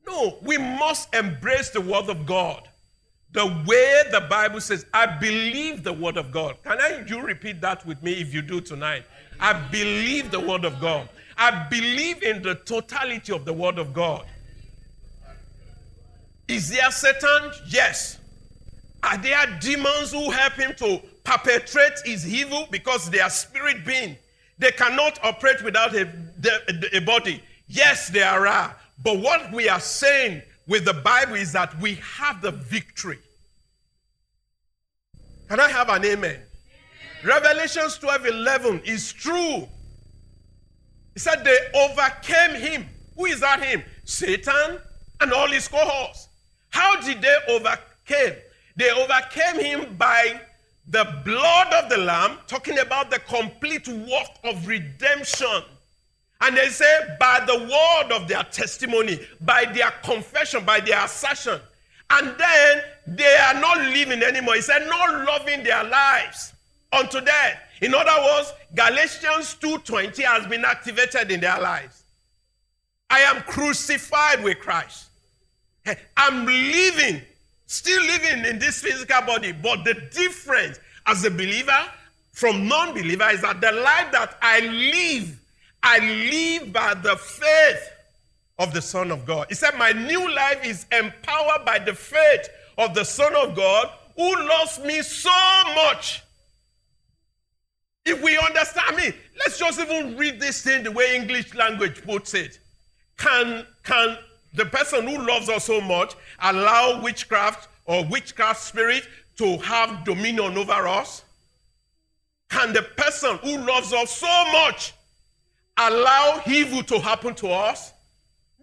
No, 0.07 0.39
we 0.41 0.57
must 0.57 1.13
embrace 1.13 1.71
the 1.71 1.81
word 1.81 2.09
of 2.09 2.27
God. 2.27 2.69
The 3.37 3.45
way 3.67 4.03
the 4.11 4.23
Bible 4.23 4.63
says, 4.63 4.87
I 4.95 5.05
believe 5.05 5.85
the 5.85 5.93
word 5.93 6.17
of 6.17 6.33
God. 6.33 6.57
Can 6.65 6.81
I 6.81 7.05
you 7.07 7.21
repeat 7.21 7.61
that 7.61 7.85
with 7.85 8.03
me 8.03 8.13
if 8.13 8.33
you 8.33 8.41
do 8.41 8.63
tonight? 8.63 9.05
I 9.39 9.53
believe 9.53 10.31
the 10.31 10.41
word 10.41 10.65
of 10.65 10.81
God. 10.81 11.11
I 11.37 11.67
believe 11.69 12.23
in 12.23 12.41
the 12.41 12.55
totality 12.55 13.35
of 13.35 13.45
the 13.45 13.53
word 13.53 13.79
of 13.79 13.93
God. 13.93 14.25
Is 16.49 16.71
there 16.71 16.91
Satan? 16.91 17.53
Yes. 17.69 18.17
Are 19.03 19.19
there 19.19 19.59
demons 19.61 20.13
who 20.13 20.31
help 20.31 20.55
him 20.55 20.75
to 20.77 21.03
perpetrate 21.23 21.99
his 22.07 22.27
evil 22.27 22.67
because 22.71 23.11
they 23.11 23.21
are 23.21 23.29
spirit 23.29 23.85
being? 23.85 24.17
They 24.57 24.71
cannot 24.71 25.23
operate 25.23 25.63
without 25.63 25.95
a, 25.95 26.09
a 26.95 27.01
body. 27.01 27.43
Yes, 27.69 28.09
there 28.09 28.47
are. 28.47 28.75
But 29.05 29.19
what 29.19 29.53
we 29.53 29.69
are 29.69 29.81
saying 29.81 30.41
with 30.67 30.87
the 30.87 30.95
Bible 30.95 31.35
is 31.35 31.53
that 31.53 31.79
we 31.81 31.97
have 31.97 32.41
the 32.41 32.53
victory. 32.53 33.19
Can 35.49 35.61
I 35.61 35.69
have 35.69 35.89
an 35.89 36.05
amen? 36.05 36.41
Revelations 37.25 37.99
12 37.99 38.27
11 38.27 38.83
is 38.85 39.13
true. 39.13 39.69
He 41.15 41.21
said 41.21 41.45
they 41.45 41.59
overcame 41.75 42.61
him. 42.61 42.87
Who 43.17 43.27
is 43.27 43.41
that 43.41 43.63
him? 43.63 43.83
Satan 44.05 44.79
and 45.21 45.33
all 45.33 45.49
his 45.49 45.69
cohorts. 45.69 46.29
How 46.71 47.01
did 47.01 47.23
they 47.23 47.37
overcame? 47.49 48.35
They 48.77 48.91
overcame 48.91 49.65
him 49.65 49.97
by 49.97 50.41
the 50.89 51.21
blood 51.25 51.73
of 51.73 51.89
the 51.91 51.97
Lamb, 51.97 52.39
talking 52.47 52.79
about 52.79 53.11
the 53.11 53.19
complete 53.21 53.89
work 53.89 54.29
of 54.45 54.67
redemption. 54.67 55.63
And 56.41 56.57
they 56.57 56.69
say, 56.69 57.17
by 57.19 57.43
the 57.47 57.59
word 57.59 58.13
of 58.15 58.29
their 58.29 58.45
testimony, 58.45 59.27
by 59.41 59.65
their 59.65 59.91
confession, 60.05 60.65
by 60.65 60.81
their 60.81 61.05
assertion. 61.05 61.61
And 62.11 62.35
then 62.39 62.83
they 63.07 63.37
are 63.37 63.61
not 63.61 63.79
living 63.79 64.23
anymore. 64.23 64.55
He 64.55 64.63
said, 64.63 64.87
not 64.89 65.27
loving 65.27 65.65
their 65.65 65.85
lives 65.85 66.53
unto 66.93 67.21
death. 67.21 67.59
In 67.81 67.95
other 67.95 68.23
words, 68.23 68.53
Galatians 68.75 69.57
2:20 69.61 70.23
has 70.23 70.47
been 70.47 70.65
activated 70.65 71.31
in 71.31 71.41
their 71.41 71.61
lives. 71.61 72.03
I 73.11 73.21
am 73.21 73.43
crucified 73.43 74.43
with 74.43 74.59
Christ. 74.59 75.07
I'm 76.17 76.47
living, 76.47 77.23
still 77.67 78.03
living 78.03 78.45
in 78.45 78.59
this 78.59 78.81
physical 78.81 79.23
body, 79.23 79.53
but 79.53 79.85
the 79.85 79.95
difference 79.95 80.81
as 81.07 81.25
a 81.25 81.31
believer 81.31 81.85
from 82.33 82.67
non 82.67 82.93
believer 82.93 83.29
is 83.31 83.43
that 83.43 83.61
the 83.61 83.73
life 83.73 84.11
that 84.13 84.37
I 84.43 84.61
live, 84.61 85.39
I 85.83 85.99
live 85.99 86.73
by 86.73 86.95
the 86.95 87.17
faith 87.17 87.91
of 88.59 88.73
the 88.73 88.83
Son 88.83 89.11
of 89.11 89.25
God. 89.27 89.47
He 89.49 89.55
said, 89.55 89.73
My 89.77 89.93
new 89.93 90.33
life 90.35 90.65
is 90.65 90.87
empowered 90.93 91.65
by 91.65 91.79
the 91.79 91.95
faith 91.95 92.49
of 92.79 92.95
the 92.95 93.05
Son 93.05 93.35
of 93.35 93.55
God 93.55 93.91
who 94.17 94.35
loves 94.49 94.79
me 94.81 95.03
so 95.03 95.31
much. 95.75 96.23
If 98.05 98.23
we 98.23 98.39
understand, 98.39 98.97
mean, 98.97 99.13
let's 99.39 99.59
just 99.59 99.81
even 99.81 100.17
read 100.17 100.41
this 100.41 100.63
thing 100.63 100.85
the 100.85 100.93
way 100.93 101.17
English 101.17 101.55
language 101.55 102.03
puts 102.05 102.35
it. 102.35 102.61
Can, 103.19 103.67
can 103.83 104.17
the 104.55 104.65
person 104.65 105.07
who 105.07 105.27
loves 105.27 105.49
us 105.49 105.65
so 105.65 105.81
much 105.81 106.15
allow 106.41 107.03
witchcraft 107.03 107.69
or 107.85 108.05
witchcraft 108.05 108.63
spirit 108.63 109.07
to 109.37 109.59
have 109.59 110.05
dominion 110.05 110.57
over 110.57 110.87
us? 110.89 111.25
Can 112.49 112.73
the 112.73 112.83
person 112.83 113.39
who 113.39 113.59
loves 113.59 113.93
us 113.93 114.13
so 114.13 114.53
much 114.53 114.95
allow 115.77 116.41
evil 116.47 116.83
to 116.85 117.01
happen 117.01 117.35
to 117.35 117.49
us? 117.49 117.93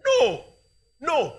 No, 0.06 0.44
no. 1.00 1.36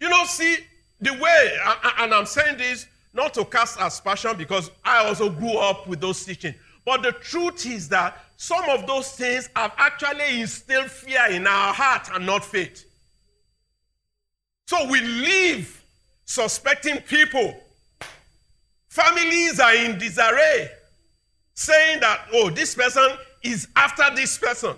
You 0.00 0.08
know, 0.08 0.24
see, 0.24 0.58
the 1.00 1.12
way, 1.12 1.58
and 1.98 2.14
I'm 2.14 2.26
saying 2.26 2.58
this 2.58 2.86
not 3.12 3.34
to 3.34 3.44
cast 3.44 3.78
aspersion 3.80 4.36
because 4.36 4.70
I 4.84 5.06
also 5.06 5.30
grew 5.30 5.56
up 5.56 5.86
with 5.86 6.00
those 6.00 6.24
teachings. 6.24 6.56
But 6.84 7.02
the 7.02 7.12
truth 7.12 7.66
is 7.66 7.88
that 7.88 8.22
some 8.36 8.68
of 8.68 8.86
those 8.86 9.10
things 9.12 9.48
have 9.56 9.72
actually 9.76 10.40
instilled 10.40 10.90
fear 10.90 11.26
in 11.30 11.46
our 11.46 11.72
heart 11.74 12.08
and 12.12 12.26
not 12.26 12.44
faith. 12.44 12.84
So 14.66 14.88
we 14.88 15.00
live 15.00 15.84
suspecting 16.24 16.98
people. 17.02 17.54
Families 18.88 19.60
are 19.60 19.74
in 19.74 19.98
disarray, 19.98 20.70
saying 21.54 22.00
that, 22.00 22.26
oh, 22.32 22.50
this 22.50 22.74
person 22.74 23.08
is 23.42 23.68
after 23.76 24.04
this 24.14 24.38
person. 24.38 24.74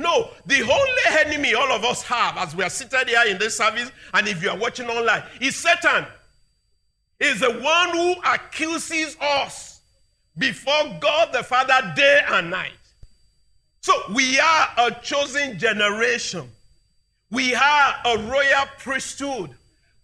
No, 0.00 0.30
the 0.46 0.62
only 0.62 1.26
enemy 1.26 1.52
all 1.52 1.70
of 1.72 1.84
us 1.84 2.02
have 2.04 2.38
as 2.38 2.56
we 2.56 2.64
are 2.64 2.70
seated 2.70 3.06
here 3.06 3.22
in 3.26 3.36
this 3.36 3.58
service, 3.58 3.92
and 4.14 4.26
if 4.26 4.42
you 4.42 4.48
are 4.48 4.56
watching 4.56 4.86
online, 4.86 5.22
is 5.42 5.54
Satan. 5.56 6.06
Is 7.18 7.40
the 7.40 7.50
one 7.60 7.90
who 7.90 8.14
accuses 8.24 9.14
us 9.20 9.82
before 10.38 10.96
God 11.00 11.34
the 11.34 11.42
Father 11.42 11.92
day 11.94 12.22
and 12.30 12.48
night. 12.48 12.72
So 13.82 13.92
we 14.14 14.40
are 14.40 14.68
a 14.78 14.90
chosen 15.02 15.58
generation. 15.58 16.50
We 17.30 17.54
are 17.54 17.94
a 18.06 18.18
royal 18.22 18.66
priesthood. 18.78 19.50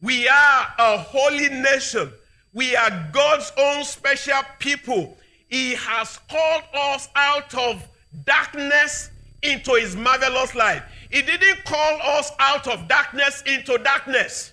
We 0.02 0.28
are 0.28 0.74
a 0.78 0.98
holy 0.98 1.48
nation. 1.48 2.12
We 2.52 2.76
are 2.76 3.08
God's 3.12 3.50
own 3.56 3.82
special 3.82 4.42
people. 4.58 5.16
He 5.48 5.74
has 5.76 6.20
called 6.28 6.64
us 6.74 7.08
out 7.16 7.54
of 7.54 7.82
darkness 8.26 9.08
into 9.46 9.74
his 9.74 9.96
marvelous 9.96 10.54
light. 10.54 10.82
He 11.10 11.22
didn't 11.22 11.64
call 11.64 12.00
us 12.02 12.30
out 12.38 12.66
of 12.66 12.88
darkness 12.88 13.42
into 13.46 13.78
darkness. 13.78 14.52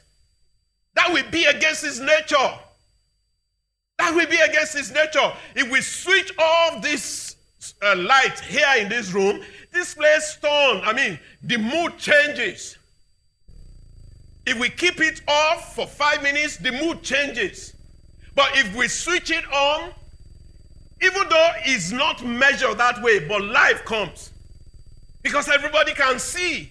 That 0.96 1.12
will 1.12 1.30
be 1.32 1.46
against 1.46 1.84
his 1.84 2.00
nature. 2.00 2.54
That 3.98 4.16
will 4.16 4.28
be 4.28 4.38
against 4.38 4.78
his 4.78 4.92
nature. 4.92 5.34
If 5.56 5.72
we 5.72 5.82
switch 5.82 6.32
off 6.38 6.82
this 6.82 7.36
uh, 7.82 7.96
light 7.96 8.40
here 8.40 8.68
in 8.80 8.90
this 8.90 9.12
room, 9.12 9.42
this 9.72 9.96
place 9.96 10.38
turn. 10.42 10.82
I 10.84 10.94
mean, 10.94 11.20
the 11.42 11.58
mood 11.58 11.98
changes. 11.98 12.78
If 14.46 14.60
we 14.60 14.70
keep 14.70 15.00
it 15.00 15.22
off 15.28 15.76
for 15.76 15.88
five 15.88 16.22
minutes, 16.22 16.58
the 16.58 16.72
mood 16.72 17.02
changes. 17.02 17.74
But 18.36 18.50
if 18.58 18.76
we 18.76 18.88
switch 18.88 19.32
it 19.32 19.46
on, 19.52 19.92
even 21.02 21.30
though 21.30 21.52
it's 21.66 21.92
not 21.92 22.26
measured 22.26 22.78
that 22.78 23.02
way, 23.02 23.20
but 23.20 23.44
life 23.44 23.86
comes. 23.86 24.33
Because 25.24 25.50
everybody 25.50 25.94
can 25.94 26.20
see. 26.20 26.70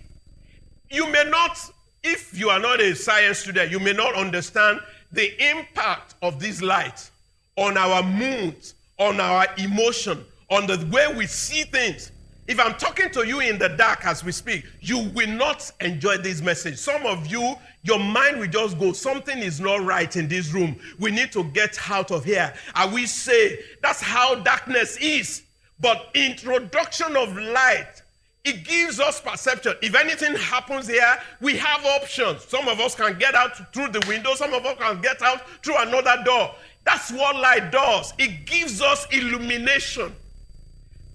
You 0.91 1.11
may 1.11 1.25
not, 1.25 1.59
if 2.05 2.39
you 2.39 2.51
are 2.51 2.61
not 2.61 2.81
a 2.81 2.95
science 2.95 3.39
student, 3.39 3.71
you 3.71 3.81
may 3.81 3.95
not 3.95 4.15
understand 4.15 4.81
the 5.11 5.51
impact 5.51 6.15
of 6.23 6.39
this 6.39 6.63
light 6.63 7.11
on 7.57 7.77
our 7.77 8.03
mood, 8.03 8.57
on 8.99 9.21
our 9.21 9.47
emotion, 9.59 10.25
on 10.51 10.67
the 10.67 10.87
way 10.93 11.13
we 11.15 11.27
see 11.27 11.63
things. 11.65 12.13
If 12.47 12.61
I'm 12.61 12.75
talking 12.75 13.09
to 13.11 13.27
you 13.27 13.41
in 13.41 13.59
the 13.59 13.71
dark 13.71 14.05
as 14.05 14.25
we 14.25 14.33
speak, 14.33 14.67
you 14.81 15.09
will 15.15 15.29
not 15.29 15.71
enjoy 15.81 16.19
this 16.19 16.43
message. 16.43 16.77
Some 16.77 17.07
of 17.07 17.27
you, 17.27 17.55
your 17.85 18.01
mind 18.01 18.39
will 18.39 18.49
just 18.49 18.79
go, 18.79 18.93
something 18.93 19.39
is 19.39 19.61
not 19.61 19.83
right 19.83 20.15
in 20.17 20.29
this 20.29 20.53
room. 20.53 20.77
We 20.99 21.11
need 21.11 21.33
to 21.33 21.45
get 21.45 21.79
out 21.91 22.11
of 22.11 22.25
here. 22.25 22.53
And 22.75 22.93
we 22.93 23.07
say, 23.07 23.61
that's 23.81 24.03
how 24.03 24.35
darkness 24.35 24.99
is. 25.01 25.43
But 25.81 26.11
introduction 26.15 27.17
of 27.17 27.37
light, 27.37 28.02
it 28.45 28.65
gives 28.65 28.99
us 28.99 29.21
perception. 29.21 29.75
If 29.83 29.95
anything 29.95 30.35
happens 30.35 30.89
here, 30.89 31.17
we 31.41 31.57
have 31.57 31.85
options. 31.85 32.45
Some 32.45 32.69
of 32.69 32.81
us 32.81 32.95
can 32.95 33.19
get 33.19 33.35
out 33.35 33.73
through 33.73 33.89
the 33.89 34.05
window, 34.09 34.35
some 34.35 34.53
of 34.53 34.65
us 34.67 34.77
can 34.79 35.01
get 35.01 35.23
out 35.23 35.43
through 35.63 35.77
another 35.79 36.23
door. 36.25 36.55
That's 36.85 37.13
what 37.13 37.37
light 37.37 37.71
does. 37.71 38.13
It 38.19 38.45
gives 38.45 38.83
us 38.83 39.07
illumination. 39.13 40.15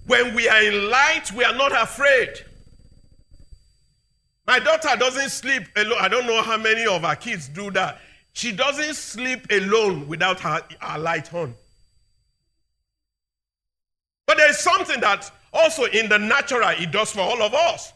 When 0.06 0.34
we 0.34 0.48
are 0.48 0.62
in 0.62 0.88
light, 0.88 1.30
we 1.32 1.44
are 1.44 1.54
not 1.54 1.72
afraid. 1.72 2.30
My 4.46 4.58
daughter 4.58 4.96
doesn't 4.98 5.28
sleep 5.28 5.64
alone. 5.76 5.98
I 6.00 6.08
don't 6.08 6.26
know 6.26 6.42
how 6.42 6.56
many 6.56 6.86
of 6.86 7.04
our 7.04 7.16
kids 7.16 7.48
do 7.48 7.70
that. 7.72 7.98
She 8.32 8.52
doesn't 8.52 8.94
sleep 8.94 9.46
alone 9.50 10.08
without 10.08 10.40
her, 10.40 10.62
her 10.80 10.98
light 10.98 11.34
on. 11.34 11.54
But 14.26 14.38
there's 14.38 14.58
something 14.58 15.00
that 15.00 15.30
also 15.52 15.84
in 15.84 16.08
the 16.08 16.18
natural 16.18 16.68
it 16.70 16.90
does 16.90 17.12
for 17.12 17.20
all 17.20 17.42
of 17.42 17.54
us. 17.54 17.92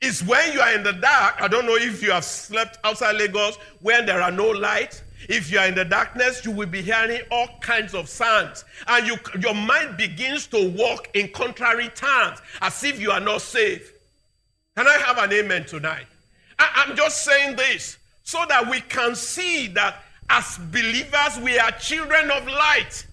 Is 0.00 0.22
when 0.22 0.52
you 0.52 0.60
are 0.60 0.74
in 0.74 0.82
the 0.82 0.92
dark, 0.92 1.40
I 1.40 1.48
don't 1.48 1.66
know 1.66 1.76
if 1.76 2.02
you 2.02 2.10
have 2.10 2.24
slept 2.24 2.78
outside 2.84 3.16
Lagos 3.16 3.56
when 3.80 4.04
there 4.04 4.20
are 4.20 4.30
no 4.30 4.48
lights. 4.48 5.02
If 5.28 5.50
you 5.50 5.58
are 5.58 5.66
in 5.66 5.74
the 5.74 5.84
darkness, 5.84 6.44
you 6.44 6.50
will 6.50 6.66
be 6.66 6.82
hearing 6.82 7.20
all 7.30 7.48
kinds 7.60 7.94
of 7.94 8.08
sounds. 8.08 8.64
And 8.86 9.06
you, 9.06 9.16
your 9.40 9.54
mind 9.54 9.96
begins 9.96 10.46
to 10.48 10.70
walk 10.70 11.08
in 11.14 11.28
contrary 11.28 11.88
terms 11.94 12.40
as 12.60 12.84
if 12.84 13.00
you 13.00 13.10
are 13.10 13.20
not 13.20 13.40
safe. 13.40 13.92
Can 14.76 14.86
I 14.86 14.98
have 14.98 15.18
an 15.18 15.32
amen 15.32 15.64
tonight? 15.64 16.06
I, 16.58 16.84
I'm 16.86 16.96
just 16.96 17.24
saying 17.24 17.56
this 17.56 17.96
so 18.24 18.44
that 18.48 18.68
we 18.68 18.80
can 18.80 19.14
see 19.14 19.68
that 19.68 20.02
as 20.28 20.58
believers, 20.70 21.38
we 21.42 21.58
are 21.58 21.70
children 21.72 22.30
of 22.30 22.46
light. 22.46 23.06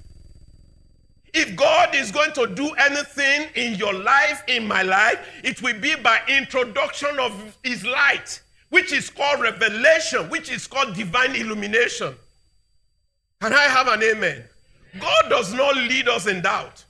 If 1.33 1.55
God 1.55 1.95
is 1.95 2.11
going 2.11 2.33
to 2.33 2.47
do 2.47 2.71
anything 2.71 3.47
in 3.55 3.75
your 3.75 3.93
life, 3.93 4.43
in 4.47 4.67
my 4.67 4.81
life, 4.81 5.19
it 5.43 5.61
will 5.61 5.79
be 5.79 5.95
by 5.95 6.19
introduction 6.27 7.17
of 7.19 7.57
His 7.63 7.85
light 7.85 8.41
which 8.71 8.93
is 8.93 9.09
called 9.09 9.41
revelation, 9.41 10.29
which 10.29 10.49
is 10.49 10.65
called 10.65 10.95
divine 10.95 11.35
illumination. 11.35 12.15
Can 13.41 13.53
I 13.53 13.63
have 13.63 13.87
an 13.87 14.01
amen? 14.01 14.43
God 14.99 15.25
does 15.29 15.53
not 15.53 15.75
lead 15.75 16.07
us 16.07 16.25
in 16.25 16.41
doubt. 16.41 16.83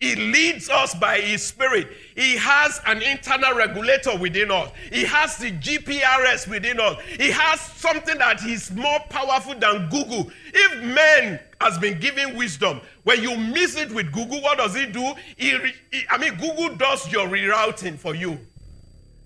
He 0.00 0.14
leads 0.14 0.68
us 0.68 0.94
by 0.94 1.20
His 1.20 1.44
Spirit. 1.44 1.88
He 2.18 2.36
has 2.36 2.80
an 2.84 3.00
internal 3.00 3.54
regulator 3.54 4.18
within 4.18 4.50
us. 4.50 4.72
He 4.90 5.04
has 5.04 5.36
the 5.36 5.52
GPRS 5.52 6.48
within 6.48 6.80
us. 6.80 7.00
He 7.16 7.30
has 7.30 7.60
something 7.60 8.18
that 8.18 8.44
is 8.44 8.72
more 8.72 8.98
powerful 9.08 9.54
than 9.54 9.88
Google. 9.88 10.28
If 10.52 10.82
man 10.82 11.38
has 11.60 11.78
been 11.78 12.00
given 12.00 12.36
wisdom, 12.36 12.80
when 13.04 13.22
you 13.22 13.36
miss 13.36 13.76
it 13.76 13.92
with 13.92 14.10
Google, 14.10 14.42
what 14.42 14.58
does 14.58 14.72
do? 14.72 15.14
He, 15.36 15.56
he, 15.92 16.06
I 16.10 16.18
mean, 16.18 16.34
Google 16.38 16.74
does 16.74 17.08
your 17.12 17.28
rerouting 17.28 17.96
for 17.96 18.16
you. 18.16 18.36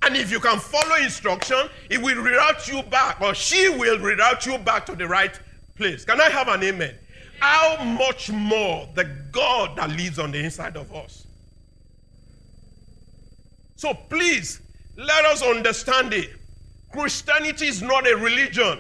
And 0.03 0.15
if 0.15 0.31
you 0.31 0.39
can 0.39 0.59
follow 0.59 0.97
instruction, 0.97 1.71
it 1.89 1.97
will 1.97 2.17
reroute 2.17 2.71
you 2.71 2.83
back, 2.83 3.23
or 3.23 3.35
she 3.35 3.71
will 3.71 3.97
reroute 4.01 4.45
you 4.45 4.59
back 4.59 4.85
to 4.85 4.95
the 4.95 5.09
right 5.09 5.41
place. 5.77 6.05
Can 6.05 6.21
I 6.21 6.29
have 6.29 6.49
an 6.49 6.63
amen? 6.63 6.95
How 7.41 7.83
much 7.83 8.31
more 8.31 8.87
the 8.95 9.05
God 9.31 9.77
that 9.77 9.89
lives 9.93 10.19
on 10.19 10.31
the 10.31 10.45
inside 10.45 10.77
of 10.77 10.95
us? 10.95 11.27
So 13.83 13.95
please, 13.95 14.61
let 14.97 15.25
us 15.25 15.43
understand 15.43 16.15
it. 16.15 16.31
Christianity 16.93 17.67
is 17.67 17.83
not 17.83 18.09
a 18.09 18.17
religion, 18.17 18.79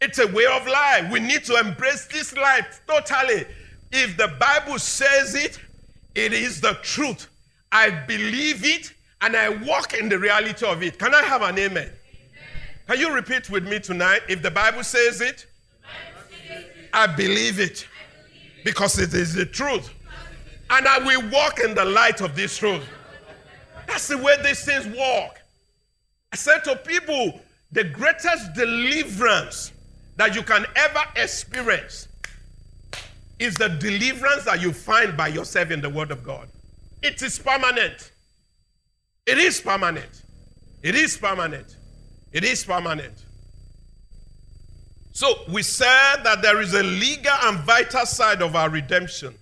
it's 0.00 0.20
a 0.20 0.28
way 0.28 0.46
of 0.46 0.64
life. 0.64 1.10
We 1.10 1.18
need 1.18 1.42
to 1.46 1.56
embrace 1.56 2.06
this 2.06 2.36
life 2.36 2.80
totally. 2.86 3.46
If 3.90 4.16
the 4.16 4.28
Bible 4.38 4.78
says 4.78 5.34
it, 5.34 5.58
it 6.14 6.32
is 6.32 6.60
the 6.60 6.74
truth. 6.82 7.26
I 7.72 7.90
believe 7.90 8.64
it 8.64 8.92
and 9.22 9.36
I 9.36 9.48
walk 9.48 9.94
in 9.94 10.08
the 10.08 10.20
reality 10.20 10.64
of 10.64 10.84
it. 10.84 11.00
Can 11.00 11.16
I 11.16 11.22
have 11.22 11.42
an 11.42 11.58
amen? 11.58 11.82
amen. 11.82 11.90
Can 12.86 13.00
you 13.00 13.12
repeat 13.12 13.50
with 13.50 13.66
me 13.66 13.80
tonight? 13.80 14.20
If 14.28 14.40
the 14.40 14.52
Bible 14.52 14.84
says 14.84 15.20
it, 15.20 15.46
I 16.92 17.08
believe 17.08 17.58
it 17.58 17.88
because 18.64 19.00
it 19.00 19.12
is 19.14 19.34
the 19.34 19.46
truth. 19.46 19.92
And 20.70 20.86
I 20.86 20.98
will 21.00 21.28
walk 21.28 21.58
in 21.58 21.74
the 21.74 21.84
light 21.84 22.20
of 22.20 22.36
this 22.36 22.56
truth. 22.56 22.88
That's 23.88 24.06
the 24.06 24.18
way 24.18 24.36
these 24.44 24.64
things 24.64 24.86
work. 24.86 25.40
I 26.32 26.36
said 26.36 26.62
to 26.64 26.76
people, 26.76 27.40
the 27.72 27.84
greatest 27.84 28.54
deliverance 28.54 29.72
that 30.16 30.34
you 30.34 30.42
can 30.42 30.64
ever 30.76 31.00
experience 31.16 32.06
is 33.38 33.54
the 33.54 33.68
deliverance 33.68 34.44
that 34.44 34.60
you 34.60 34.72
find 34.72 35.16
by 35.16 35.28
yourself 35.28 35.70
in 35.70 35.80
the 35.80 35.88
Word 35.88 36.10
of 36.10 36.22
God. 36.22 36.48
It 37.02 37.22
is 37.22 37.38
permanent. 37.38 38.12
It 39.26 39.38
is 39.38 39.60
permanent. 39.60 40.22
It 40.82 40.94
is 40.94 41.16
permanent. 41.16 41.76
It 42.32 42.44
is 42.44 42.64
permanent. 42.64 43.24
So 45.12 45.34
we 45.48 45.62
said 45.62 46.22
that 46.24 46.42
there 46.42 46.60
is 46.60 46.74
a 46.74 46.82
legal 46.82 47.34
and 47.42 47.58
vital 47.60 48.06
side 48.06 48.42
of 48.42 48.54
our 48.54 48.68
redemption. 48.68 49.34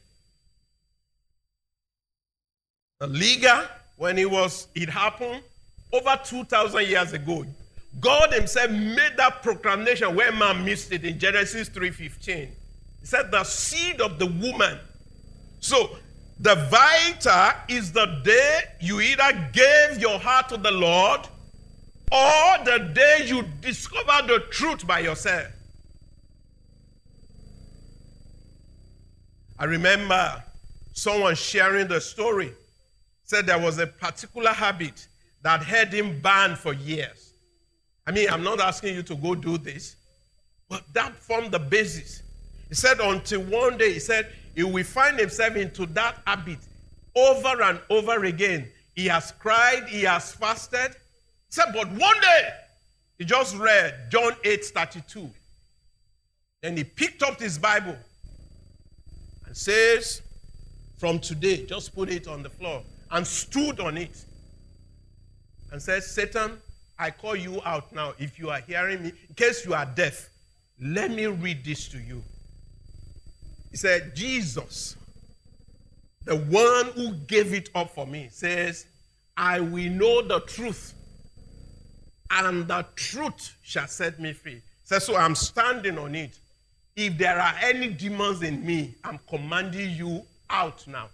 The 3.01 3.09
legal, 3.09 3.63
when 3.97 4.19
it 4.19 4.31
was, 4.31 4.69
it 4.75 4.89
happened 4.89 5.43
over 5.93 6.19
2,000 6.25 6.87
years 6.87 7.13
ago. 7.13 7.45
God 8.01 8.33
Himself 8.33 8.71
made 8.71 9.17
that 9.17 9.43
proclamation 9.43 10.15
where 10.15 10.33
man 10.33 10.65
missed 10.65 10.93
it 10.93 11.05
in 11.05 11.19
Genesis 11.19 11.69
3:15. 11.71 12.55
He 13.01 13.07
said, 13.07 13.31
"The 13.31 13.45
seed 13.45 14.01
of 14.01 14.19
the 14.19 14.27
woman." 14.27 14.79
So 15.61 15.99
the 16.39 16.55
vital 16.55 17.53
is 17.69 17.93
the 17.93 18.07
day 18.23 18.65
you 18.81 19.01
either 19.01 19.51
gave 19.53 19.99
your 19.99 20.19
heart 20.19 20.51
to 20.51 20.59
the 20.59 20.71
Lord 20.71 21.27
or 22.13 22.65
the 22.65 22.91
day 22.93 23.25
you 23.27 23.43
discover 23.61 24.27
the 24.27 24.41
truth 24.51 24.87
by 24.87 25.01
yourself. 25.01 25.51
I 29.59 29.65
remember 29.65 30.45
someone 30.93 31.35
sharing 31.35 31.89
the 31.89 32.01
story, 32.01 32.53
said 33.27 33.45
there 33.45 33.59
was 33.59 33.79
a 33.79 33.87
particular 33.87 34.53
habit 34.53 35.09
that 35.43 35.63
had 35.63 35.93
him 35.93 36.21
banned 36.21 36.57
for 36.59 36.73
years. 36.73 37.35
I 38.07 38.13
mean, 38.13 38.31
I'm 38.31 38.45
not 38.45 38.61
asking 38.61 38.95
you 38.95 39.03
to 39.03 39.17
go 39.17 39.35
do 39.35 39.59
this, 39.59 39.97
but 40.69 40.83
that 40.95 41.15
formed 41.17 41.51
the 41.51 41.59
basis. 41.59 42.23
He 42.69 42.75
said, 42.77 43.01
until 43.01 43.43
one 43.43 43.77
day, 43.77 43.93
he 43.95 43.99
said, 43.99 44.33
he 44.55 44.63
will 44.63 44.85
find 44.85 45.19
himself 45.19 45.57
into 45.57 45.87
that 45.87 46.23
habit 46.27 46.59
over 47.15 47.63
and 47.63 47.81
over 47.91 48.25
again. 48.25 48.69
he 48.95 49.07
has 49.07 49.33
cried, 49.33 49.89
he 49.89 50.03
has 50.03 50.33
fasted. 50.33 50.93
He 50.93 51.51
said, 51.51 51.67
but 51.75 51.89
one 51.89 52.21
day, 52.21 52.49
he 53.19 53.25
just 53.25 53.57
read 53.57 54.09
John 54.11 54.33
8 54.45 54.65
32. 54.65 55.31
Then 56.63 56.77
he 56.77 56.85
picked 56.85 57.23
up 57.23 57.41
his 57.41 57.59
Bible 57.59 57.97
and 59.47 59.57
says, 59.57 60.23
From 60.99 61.19
today, 61.19 61.67
just 61.67 61.95
put 61.95 62.09
it 62.09 62.29
on 62.29 62.43
the 62.43 62.51
floor 62.51 62.83
and 63.11 63.27
stood 63.27 63.81
on 63.81 63.97
it 63.97 64.25
and 65.73 65.81
says, 65.81 66.07
Satan, 66.07 66.59
I 66.99 67.11
call 67.11 67.37
you 67.37 67.61
out 67.65 67.93
now. 67.93 68.15
If 68.19 68.39
you 68.39 68.51
are 68.51 68.61
hearing 68.61 69.03
me, 69.03 69.13
in 69.29 69.35
case 69.35 69.65
you 69.65 69.75
are 69.75 69.87
deaf, 69.87 70.29
let 70.81 71.11
me 71.11 71.27
read 71.27 71.65
this 71.65 71.89
to 71.89 71.99
you. 71.99 72.23
He 73.71 73.77
said, 73.77 74.15
Jesus, 74.15 74.97
the 76.25 76.37
one 76.37 76.87
who 76.93 77.13
gave 77.27 77.53
it 77.53 77.71
up 77.75 77.95
for 77.95 78.07
me, 78.07 78.29
says, 78.31 78.87
I 79.37 79.61
will 79.61 79.91
know 79.91 80.23
the 80.23 80.41
truth, 80.41 80.95
and 82.31 82.67
the 82.67 82.87
truth 82.95 83.55
shall 83.63 83.87
set 83.87 84.19
me 84.19 84.33
free. 84.33 84.63
Says, 84.85 85.05
so 85.05 85.17
I'm 85.17 85.35
standing 85.35 85.99
on 85.99 86.15
it. 86.15 86.39
If 86.97 87.19
there 87.19 87.39
are 87.39 87.55
any 87.63 87.89
demons 87.89 88.43
in 88.43 88.65
me, 88.65 88.95
I'm 89.05 89.19
commanding 89.29 89.91
you 89.91 90.23
out 90.49 90.87
now. 90.87 91.09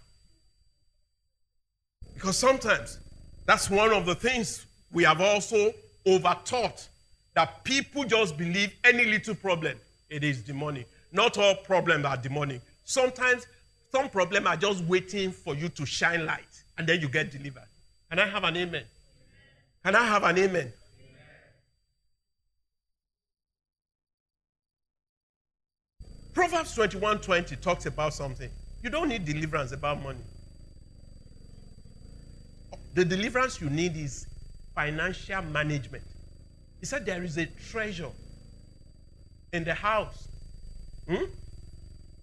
Because 2.13 2.37
sometimes 2.37 2.99
that's 3.45 3.69
one 3.69 3.91
of 3.91 4.05
the 4.05 4.15
things 4.15 4.65
we 4.91 5.03
have 5.03 5.21
also 5.21 5.73
overtaught 6.05 6.87
that 7.33 7.63
people 7.63 8.03
just 8.03 8.37
believe 8.37 8.71
any 8.83 9.05
little 9.05 9.35
problem, 9.35 9.77
it 10.09 10.23
is 10.23 10.41
demonic. 10.41 10.87
Not 11.11 11.37
all 11.37 11.55
problems 11.55 12.05
are 12.05 12.17
demonic. 12.17 12.61
Sometimes 12.85 13.47
some 13.91 14.09
problems 14.09 14.45
are 14.47 14.57
just 14.57 14.83
waiting 14.85 15.31
for 15.31 15.55
you 15.55 15.69
to 15.69 15.85
shine 15.85 16.25
light 16.25 16.63
and 16.77 16.87
then 16.87 17.01
you 17.01 17.09
get 17.09 17.31
delivered. 17.31 17.67
Can 18.09 18.19
I 18.19 18.27
have 18.27 18.43
an 18.43 18.57
amen? 18.57 18.83
Can 19.83 19.95
I 19.95 20.05
have 20.05 20.23
an 20.23 20.37
amen? 20.37 20.73
Proverbs 26.33 26.73
21 26.73 27.19
20 27.21 27.55
talks 27.57 27.85
about 27.85 28.13
something. 28.13 28.49
You 28.81 28.89
don't 28.89 29.09
need 29.09 29.23
deliverance 29.23 29.71
about 29.71 30.01
money. 30.01 30.19
The 32.93 33.03
deliverance 33.03 33.59
you 33.59 33.69
need 33.69 33.97
is 33.97 34.27
financial 34.75 35.41
management. 35.43 36.03
He 36.79 36.85
said 36.85 37.05
there 37.05 37.23
is 37.23 37.37
a 37.37 37.45
treasure 37.45 38.11
in 39.51 39.63
the 39.63 39.73
house 39.73 40.27
hmm, 41.07 41.23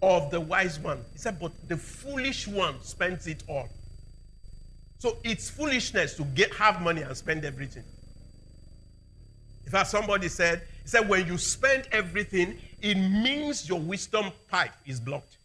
of 0.02 0.30
the 0.30 0.40
wise 0.40 0.78
one. 0.78 1.04
He 1.12 1.18
said, 1.18 1.40
but 1.40 1.52
the 1.68 1.76
foolish 1.76 2.46
one 2.46 2.83
spends 2.83 3.26
it 3.26 3.42
all. 3.48 3.68
So 4.98 5.16
it's 5.24 5.48
foolishness 5.48 6.14
to 6.16 6.24
get 6.24 6.52
have 6.54 6.83
money 6.83 7.02
and 7.02 7.16
spend 7.16 7.44
everything. 7.44 7.85
In 9.64 9.72
fact, 9.72 9.88
somebody 9.88 10.28
said, 10.28 10.62
he 10.83 10.88
said, 10.88 11.09
when 11.09 11.26
you 11.26 11.38
spend 11.38 11.88
everything, 11.90 12.59
it 12.83 12.96
means 12.96 13.68
your 13.68 13.80
wisdom 13.80 14.26
pipe 14.50 14.72
is 14.85 15.00
blocked. 15.00 15.37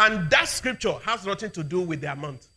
And 0.00 0.30
that 0.30 0.48
scripture 0.48 0.94
has 1.04 1.26
nothing 1.26 1.50
to 1.50 1.62
do 1.62 1.82
with 1.82 2.00
the 2.00 2.10
amount. 2.10 2.48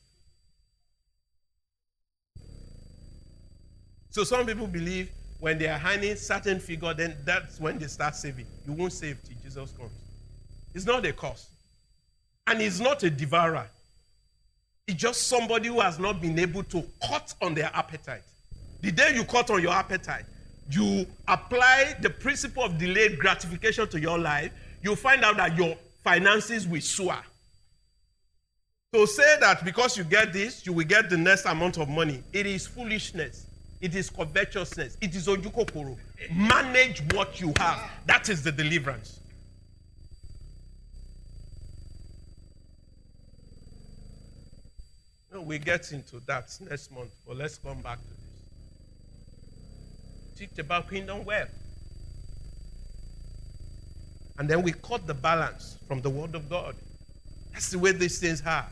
So 4.11 4.23
some 4.23 4.45
people 4.45 4.65
believe 4.65 5.11
when 5.41 5.57
they 5.57 5.67
are 5.67 5.81
earning 5.85 6.15
certain 6.15 6.61
figure, 6.61 6.93
then 6.93 7.17
that's 7.25 7.59
when 7.59 7.79
they 7.79 7.87
start 7.87 8.15
saving. 8.15 8.45
You 8.65 8.71
won't 8.71 8.93
save 8.93 9.21
till 9.23 9.35
Jesus 9.43 9.73
comes. 9.73 9.91
It's 10.73 10.85
not 10.85 11.05
a 11.05 11.11
cost. 11.11 11.49
And 12.47 12.61
he's 12.61 12.79
not 12.79 13.03
a 13.03 13.09
devourer. 13.09 13.67
It's 14.87 15.01
just 15.01 15.27
somebody 15.27 15.67
who 15.67 15.81
has 15.81 15.99
not 15.99 16.21
been 16.21 16.39
able 16.39 16.63
to 16.63 16.81
cut 17.05 17.33
on 17.41 17.55
their 17.55 17.71
appetite. 17.73 18.23
The 18.79 18.91
day 18.93 19.15
you 19.15 19.25
cut 19.25 19.49
on 19.49 19.61
your 19.61 19.73
appetite, 19.73 20.23
you 20.71 21.05
apply 21.27 21.97
the 21.99 22.09
principle 22.09 22.63
of 22.63 22.77
delayed 22.77 23.19
gratification 23.19 23.89
to 23.89 23.99
your 23.99 24.17
life, 24.17 24.53
you 24.81 24.95
find 24.95 25.25
out 25.25 25.35
that 25.37 25.57
your 25.57 25.75
finances 26.05 26.65
will 26.65 26.79
soar. 26.79 27.17
To 28.93 29.07
say 29.07 29.37
that 29.39 29.65
because 29.65 29.97
you 29.97 30.03
get 30.03 30.31
this, 30.31 30.67
you 30.67 30.73
will 30.73 30.85
get 30.85 31.09
the 31.09 31.17
next 31.17 31.45
amount 31.45 31.79
of 31.79 31.89
money, 31.89 32.23
it 32.31 32.45
is 32.45 32.67
foolishness. 32.67 33.47
It 33.81 33.95
is 33.95 34.07
covetousness. 34.11 34.97
It 35.01 35.15
is 35.15 35.27
ojukokoro. 35.27 35.97
Manage 36.31 37.01
what 37.11 37.41
you 37.41 37.53
have. 37.57 37.81
That 38.05 38.29
is 38.29 38.43
the 38.43 38.51
deliverance. 38.51 39.19
No, 45.33 45.41
we 45.41 45.57
get 45.57 45.91
into 45.91 46.19
that 46.27 46.55
next 46.61 46.91
month, 46.91 47.09
but 47.27 47.35
let's 47.35 47.57
come 47.57 47.81
back 47.81 47.97
to 47.97 48.07
this. 48.07 48.19
Teach 50.37 50.59
about 50.59 50.87
kingdom 50.87 51.25
wealth. 51.25 51.49
And 54.37 54.47
then 54.47 54.61
we 54.61 54.71
cut 54.71 55.07
the 55.07 55.15
balance 55.15 55.79
from 55.87 55.99
the 56.01 56.11
word 56.11 56.35
of 56.35 56.47
God. 56.47 56.75
That's 57.51 57.71
the 57.71 57.79
way 57.79 57.91
these 57.91 58.19
things 58.19 58.43
are. 58.45 58.69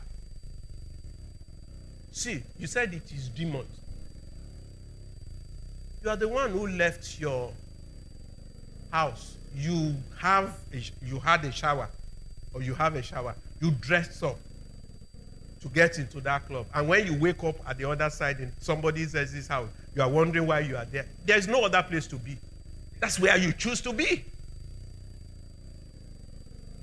See, 2.12 2.42
you 2.58 2.66
said 2.66 2.92
it 2.92 3.10
is 3.10 3.30
demons. 3.30 3.66
You 6.02 6.10
are 6.10 6.16
the 6.16 6.28
one 6.28 6.50
who 6.50 6.66
left 6.68 7.18
your 7.18 7.52
house. 8.90 9.36
You 9.56 9.94
have 10.20 10.58
a, 10.72 10.82
you 11.04 11.18
had 11.18 11.44
a 11.44 11.52
shower, 11.52 11.88
or 12.52 12.62
you 12.62 12.74
have 12.74 12.96
a 12.96 13.02
shower. 13.02 13.34
You 13.60 13.70
dressed 13.70 14.22
up 14.22 14.36
to 15.62 15.68
get 15.68 15.98
into 15.98 16.20
that 16.20 16.46
club, 16.46 16.66
and 16.74 16.88
when 16.88 17.06
you 17.06 17.18
wake 17.18 17.42
up 17.44 17.56
at 17.66 17.78
the 17.78 17.88
other 17.88 18.10
side 18.10 18.40
in 18.40 18.52
somebody 18.58 19.02
else's 19.02 19.48
house, 19.48 19.68
you 19.94 20.02
are 20.02 20.08
wondering 20.08 20.46
why 20.46 20.60
you 20.60 20.76
are 20.76 20.84
there. 20.84 21.06
There 21.24 21.38
is 21.38 21.48
no 21.48 21.64
other 21.64 21.82
place 21.82 22.06
to 22.08 22.16
be. 22.16 22.36
That's 23.00 23.18
where 23.18 23.36
you 23.38 23.52
choose 23.52 23.80
to 23.82 23.92
be. 23.92 24.24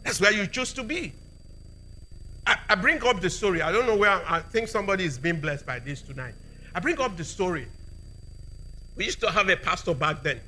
That's 0.04 0.20
where 0.20 0.32
you 0.32 0.48
choose 0.48 0.74
to 0.74 0.84
be. 0.84 1.14
I, 2.70 2.76
bring 2.76 3.04
up 3.04 3.20
the 3.20 3.30
story. 3.30 3.62
I 3.62 3.72
don't 3.72 3.88
know 3.88 3.98
where 3.98 4.22
I 4.30 4.42
think 4.42 4.68
somebody 4.68 5.04
is 5.04 5.18
being 5.18 5.40
blessed 5.42 5.66
by 5.66 5.80
this 5.80 6.02
tonight. 6.02 6.36
I 6.74 6.80
bring 6.80 7.00
up 7.02 7.18
the 7.18 7.24
story. 7.24 7.68
We 8.96 9.06
used 9.06 9.20
to 9.22 9.32
have 9.32 9.50
a 9.50 9.58
pastor 9.58 9.94
back 9.94 10.24
then. 10.24 10.40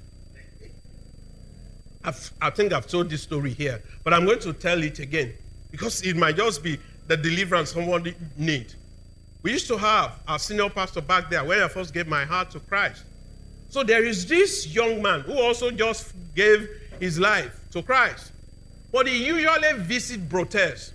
I've, 2.03 2.31
i 2.41 2.49
think 2.49 2.73
I've 2.73 2.87
told 2.87 3.09
this 3.09 3.21
story 3.21 3.53
here, 3.53 3.81
but 4.03 4.13
I'm 4.13 4.25
going 4.25 4.39
to 4.39 4.53
tell 4.53 4.81
it 4.81 4.99
again 4.99 5.33
because 5.71 6.01
it 6.01 6.15
might 6.15 6.35
just 6.35 6.63
be 6.63 6.79
the 7.07 7.17
deliverance 7.17 7.71
someone 7.71 8.13
need. 8.37 8.73
We 9.43 9.51
used 9.51 9.67
to 9.67 9.77
have 9.77 10.19
our 10.27 10.39
senior 10.39 10.69
pastor 10.69 11.01
back 11.01 11.29
there 11.29 11.43
when 11.43 11.61
I 11.61 11.67
first 11.67 11.93
gave 11.93 12.07
my 12.07 12.25
heart 12.25 12.51
to 12.51 12.59
Christ. 12.59 13.03
So 13.69 13.83
there 13.83 14.03
is 14.03 14.27
this 14.27 14.67
young 14.67 15.01
man 15.01 15.21
who 15.21 15.39
also 15.39 15.71
just 15.71 16.13
gave 16.35 16.69
his 16.99 17.19
life 17.19 17.59
to 17.71 17.81
Christ. 17.81 18.31
But 18.91 19.07
he 19.07 19.25
usually 19.25 19.73
visit 19.79 20.27
brothels 20.27 20.93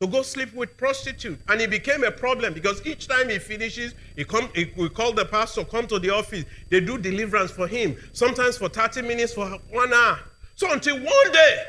to 0.00 0.06
go 0.06 0.20
sleep 0.20 0.52
with 0.52 0.76
prostitute. 0.76 1.38
And 1.48 1.60
it 1.60 1.70
became 1.70 2.04
a 2.04 2.10
problem 2.10 2.52
because 2.52 2.84
each 2.84 3.08
time 3.08 3.30
he 3.30 3.38
finishes, 3.38 3.94
he 4.14 4.24
come, 4.24 4.50
he, 4.54 4.70
we 4.76 4.90
call 4.90 5.12
the 5.12 5.24
pastor, 5.24 5.64
come 5.64 5.86
to 5.86 5.98
the 5.98 6.10
office. 6.10 6.44
They 6.68 6.80
do 6.80 6.98
deliverance 6.98 7.50
for 7.50 7.66
him, 7.66 7.96
sometimes 8.12 8.58
for 8.58 8.68
30 8.68 9.02
minutes, 9.02 9.32
for 9.32 9.46
one 9.70 9.92
hour. 9.94 10.20
So 10.54 10.70
until 10.70 10.96
one 10.96 11.32
day, 11.32 11.64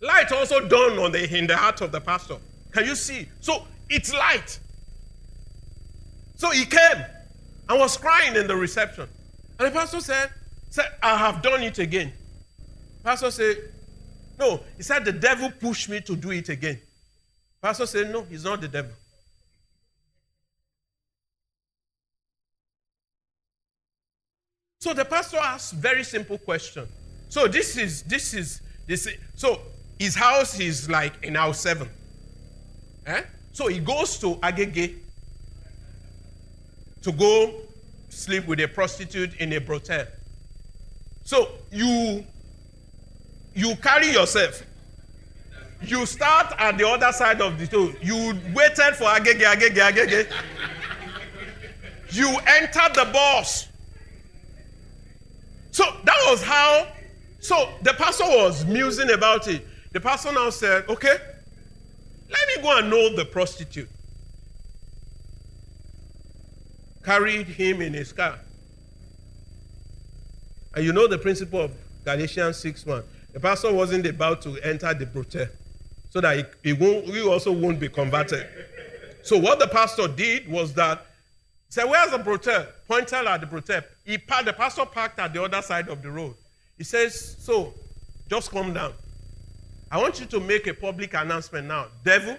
light 0.00 0.32
also 0.32 0.66
dawned 0.66 0.98
on 0.98 1.12
the, 1.12 1.36
in 1.36 1.46
the 1.46 1.56
heart 1.56 1.80
of 1.80 1.92
the 1.92 2.00
pastor. 2.00 2.38
Can 2.72 2.86
you 2.86 2.96
see? 2.96 3.28
So 3.40 3.64
it's 3.88 4.12
light. 4.12 4.58
So 6.34 6.50
he 6.50 6.64
came 6.64 7.04
and 7.68 7.78
was 7.78 7.96
crying 7.96 8.34
in 8.34 8.48
the 8.48 8.56
reception. 8.56 9.08
And 9.60 9.68
the 9.68 9.72
pastor 9.72 10.00
said, 10.00 10.30
said 10.70 10.86
I 11.02 11.16
have 11.16 11.40
done 11.42 11.62
it 11.62 11.78
again. 11.78 12.12
Pastor 13.04 13.30
said, 13.30 13.58
No, 14.40 14.60
he 14.76 14.82
said, 14.82 15.04
the 15.04 15.12
devil 15.12 15.52
pushed 15.52 15.88
me 15.88 16.00
to 16.00 16.16
do 16.16 16.32
it 16.32 16.48
again. 16.48 16.80
Pastor 17.60 17.86
said, 17.86 18.10
No, 18.10 18.22
he's 18.22 18.44
not 18.44 18.60
the 18.60 18.68
devil. 18.68 18.92
So 24.80 24.94
the 24.94 25.04
pastor 25.04 25.38
asked 25.38 25.74
very 25.74 26.04
simple 26.04 26.38
question. 26.38 26.86
So 27.28 27.48
this 27.48 27.76
is 27.76 28.04
this 28.04 28.32
is 28.32 28.62
this. 28.86 29.06
Is, 29.06 29.16
so 29.34 29.60
his 29.98 30.14
house 30.14 30.58
is 30.60 30.88
like 30.88 31.12
in 31.24 31.34
house 31.34 31.60
seven. 31.60 31.88
Eh? 33.06 33.22
So 33.52 33.66
he 33.66 33.80
goes 33.80 34.18
to 34.20 34.36
Agege 34.36 34.98
to 37.02 37.12
go 37.12 37.60
sleep 38.08 38.46
with 38.46 38.60
a 38.60 38.68
prostitute 38.68 39.34
in 39.36 39.52
a 39.52 39.58
brothel. 39.58 40.06
So 41.24 41.48
you 41.72 42.24
you 43.54 43.74
carry 43.76 44.12
yourself 44.12 44.62
you 45.82 46.06
start 46.06 46.52
at 46.58 46.76
the 46.76 46.86
other 46.86 47.12
side 47.12 47.40
of 47.40 47.58
the 47.58 47.66
store. 47.66 47.92
You 48.02 48.38
waited 48.54 48.96
for 48.96 49.04
Agege, 49.04 49.42
Agege, 49.42 49.92
Agege. 49.92 50.32
you 52.10 52.28
entered 52.46 52.94
the 52.94 53.08
bus. 53.12 53.68
So 55.70 55.84
that 56.04 56.18
was 56.26 56.42
how. 56.42 56.88
So 57.40 57.72
the 57.82 57.92
pastor 57.94 58.24
was 58.24 58.64
musing 58.64 59.12
about 59.12 59.46
it. 59.46 59.64
The 59.92 60.00
pastor 60.00 60.32
now 60.32 60.50
said, 60.50 60.88
Okay, 60.88 61.16
let 62.30 62.48
me 62.48 62.62
go 62.62 62.78
and 62.78 62.90
know 62.90 63.14
the 63.14 63.24
prostitute. 63.24 63.88
Carried 67.04 67.46
him 67.46 67.80
in 67.80 67.94
his 67.94 68.12
car. 68.12 68.38
And 70.74 70.84
you 70.84 70.92
know 70.92 71.06
the 71.06 71.18
principle 71.18 71.60
of 71.60 71.72
Galatians 72.04 72.56
6 72.58 72.84
1. 72.84 73.02
The 73.32 73.40
pastor 73.40 73.72
wasn't 73.72 74.06
about 74.06 74.42
to 74.42 74.58
enter 74.62 74.92
the 74.92 75.06
brothel 75.06 75.46
so 76.10 76.20
that 76.20 76.54
he, 76.62 76.72
won't, 76.72 77.04
he 77.06 77.26
also 77.26 77.52
won't 77.52 77.78
be 77.78 77.88
converted. 77.88 78.46
So 79.22 79.36
what 79.36 79.58
the 79.58 79.66
pastor 79.66 80.08
did 80.08 80.48
was 80.48 80.72
that 80.74 81.04
said, 81.68 81.84
Where's 81.84 82.10
the 82.10 82.18
brothel? 82.18 82.66
Pointed 82.86 83.26
at 83.26 83.40
the 83.40 83.46
brothel. 83.46 83.82
He 84.04 84.16
the 84.16 84.54
pastor 84.56 84.86
parked 84.86 85.18
at 85.18 85.32
the 85.32 85.42
other 85.42 85.62
side 85.62 85.88
of 85.88 86.02
the 86.02 86.10
road. 86.10 86.34
He 86.76 86.84
says, 86.84 87.36
So 87.40 87.74
just 88.28 88.50
calm 88.50 88.72
down. 88.72 88.94
I 89.90 89.98
want 89.98 90.20
you 90.20 90.26
to 90.26 90.40
make 90.40 90.66
a 90.66 90.74
public 90.74 91.14
announcement 91.14 91.66
now. 91.66 91.86
Devil, 92.04 92.36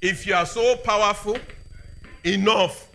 if 0.00 0.26
you 0.26 0.34
are 0.34 0.46
so 0.46 0.76
powerful 0.76 1.36
enough, 2.24 2.88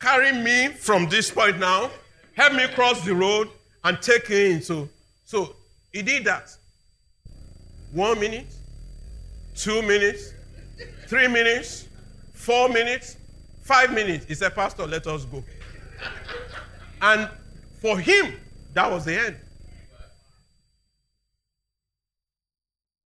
carry 0.00 0.32
me 0.32 0.68
from 0.68 1.08
this 1.08 1.30
point 1.30 1.58
now, 1.58 1.90
help 2.34 2.54
me 2.54 2.66
cross 2.68 3.04
the 3.04 3.14
road 3.14 3.48
and 3.84 4.00
take 4.00 4.30
me 4.30 4.52
in. 4.52 4.62
So, 4.62 4.88
so 5.24 5.54
he 5.92 6.02
did 6.02 6.24
that. 6.24 6.54
One 7.92 8.18
minute, 8.18 8.46
two 9.54 9.82
minutes, 9.82 10.32
three 11.06 11.28
minutes, 11.28 11.88
four 12.32 12.68
minutes, 12.68 13.16
five 13.62 13.92
minutes. 13.92 14.26
He 14.26 14.34
said, 14.34 14.54
Pastor, 14.54 14.86
let 14.86 15.06
us 15.06 15.24
go. 15.24 15.42
And 17.00 17.28
for 17.80 17.98
him, 17.98 18.34
that 18.74 18.90
was 18.90 19.04
the 19.04 19.18
end. 19.18 19.36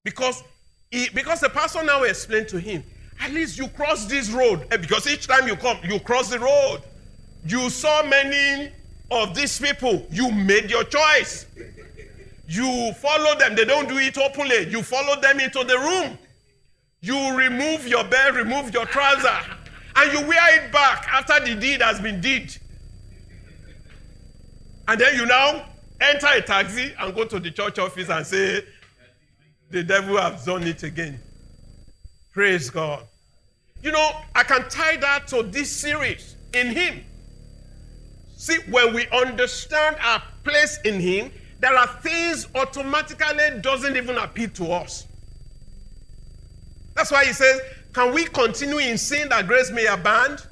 Because, 0.05 0.45
he, 0.91 1.09
because 1.09 1.41
the 1.41 1.49
pastor 1.49 1.83
now 1.83 2.05
explained 2.05 2.49
to 2.49 2.61
him, 2.61 2.85
at 3.21 3.33
least 3.33 3.59
you 3.59 3.67
cross 3.69 4.05
this 4.05 4.31
road. 4.31 4.67
Eh, 4.71 4.77
because 4.77 5.07
each 5.09 5.27
time 5.27 5.49
you 5.49 5.57
come, 5.57 5.79
you 5.83 5.99
cross 5.99 6.31
the 6.31 6.39
road. 6.39 6.83
You 7.45 7.71
saw 7.71 8.03
many 8.05 8.71
of 9.11 9.35
these 9.35 9.59
people. 9.59 10.07
You 10.11 10.31
made 10.31 10.71
your 10.71 10.85
choice. 10.85 11.47
You 12.49 12.93
follow 12.93 13.37
them. 13.37 13.57
They 13.57 13.65
don't 13.65 13.89
do 13.89 13.99
it 13.99 14.17
openly. 14.17 14.69
You 14.69 14.83
follow 14.83 15.21
them 15.21 15.41
into 15.41 15.65
the 15.65 15.77
room. 15.79 16.19
You 17.07 17.37
remove 17.37 17.87
your 17.87 18.03
belt, 18.03 18.35
remove 18.35 18.75
your 18.75 18.85
trouser, 18.87 19.39
and 19.95 20.13
you 20.13 20.27
wear 20.27 20.57
it 20.57 20.73
back 20.73 21.07
after 21.09 21.39
the 21.39 21.55
deed 21.55 21.81
has 21.81 22.01
been 22.01 22.21
did. 22.21 22.59
And 24.89 25.01
then 25.01 25.15
you 25.15 25.25
now 25.25 25.67
enter 26.01 26.27
a 26.27 26.43
taxi 26.43 26.93
and 26.99 27.15
go 27.15 27.25
to 27.25 27.39
the 27.39 27.53
church 27.53 27.79
office 27.79 28.09
and 28.09 28.27
say, 28.27 28.65
the 29.71 29.85
devil 29.85 30.17
has 30.17 30.45
done 30.45 30.65
it 30.65 30.83
again. 30.83 31.21
Praise 32.33 32.71
God. 32.71 33.05
You 33.83 33.93
know, 33.93 34.11
I 34.35 34.43
can 34.43 34.69
tie 34.69 34.97
that 34.97 35.29
to 35.29 35.45
this 35.45 35.71
series 35.71 36.35
in 36.55 36.73
Him. 36.73 37.05
See, 38.37 38.59
when 38.69 38.93
we 38.95 39.07
understand 39.13 39.97
our 40.03 40.25
place 40.43 40.81
in 40.85 40.99
Him, 40.99 41.31
there 41.61 41.77
are 41.77 41.87
things 42.01 42.49
automatically 42.57 43.61
doesn't 43.61 43.97
even 43.97 44.19
appeal 44.19 44.49
to 44.55 44.73
us. 44.73 45.06
That's 46.97 47.13
why 47.13 47.25
He 47.25 47.33
says, 47.33 47.61
"Can 47.93 48.13
we 48.13 48.25
continue 48.25 48.79
in 48.79 48.99
sin 48.99 49.29
that 49.29 49.47
grace 49.47 49.71
may 49.71 49.87
abound?" 49.87 50.45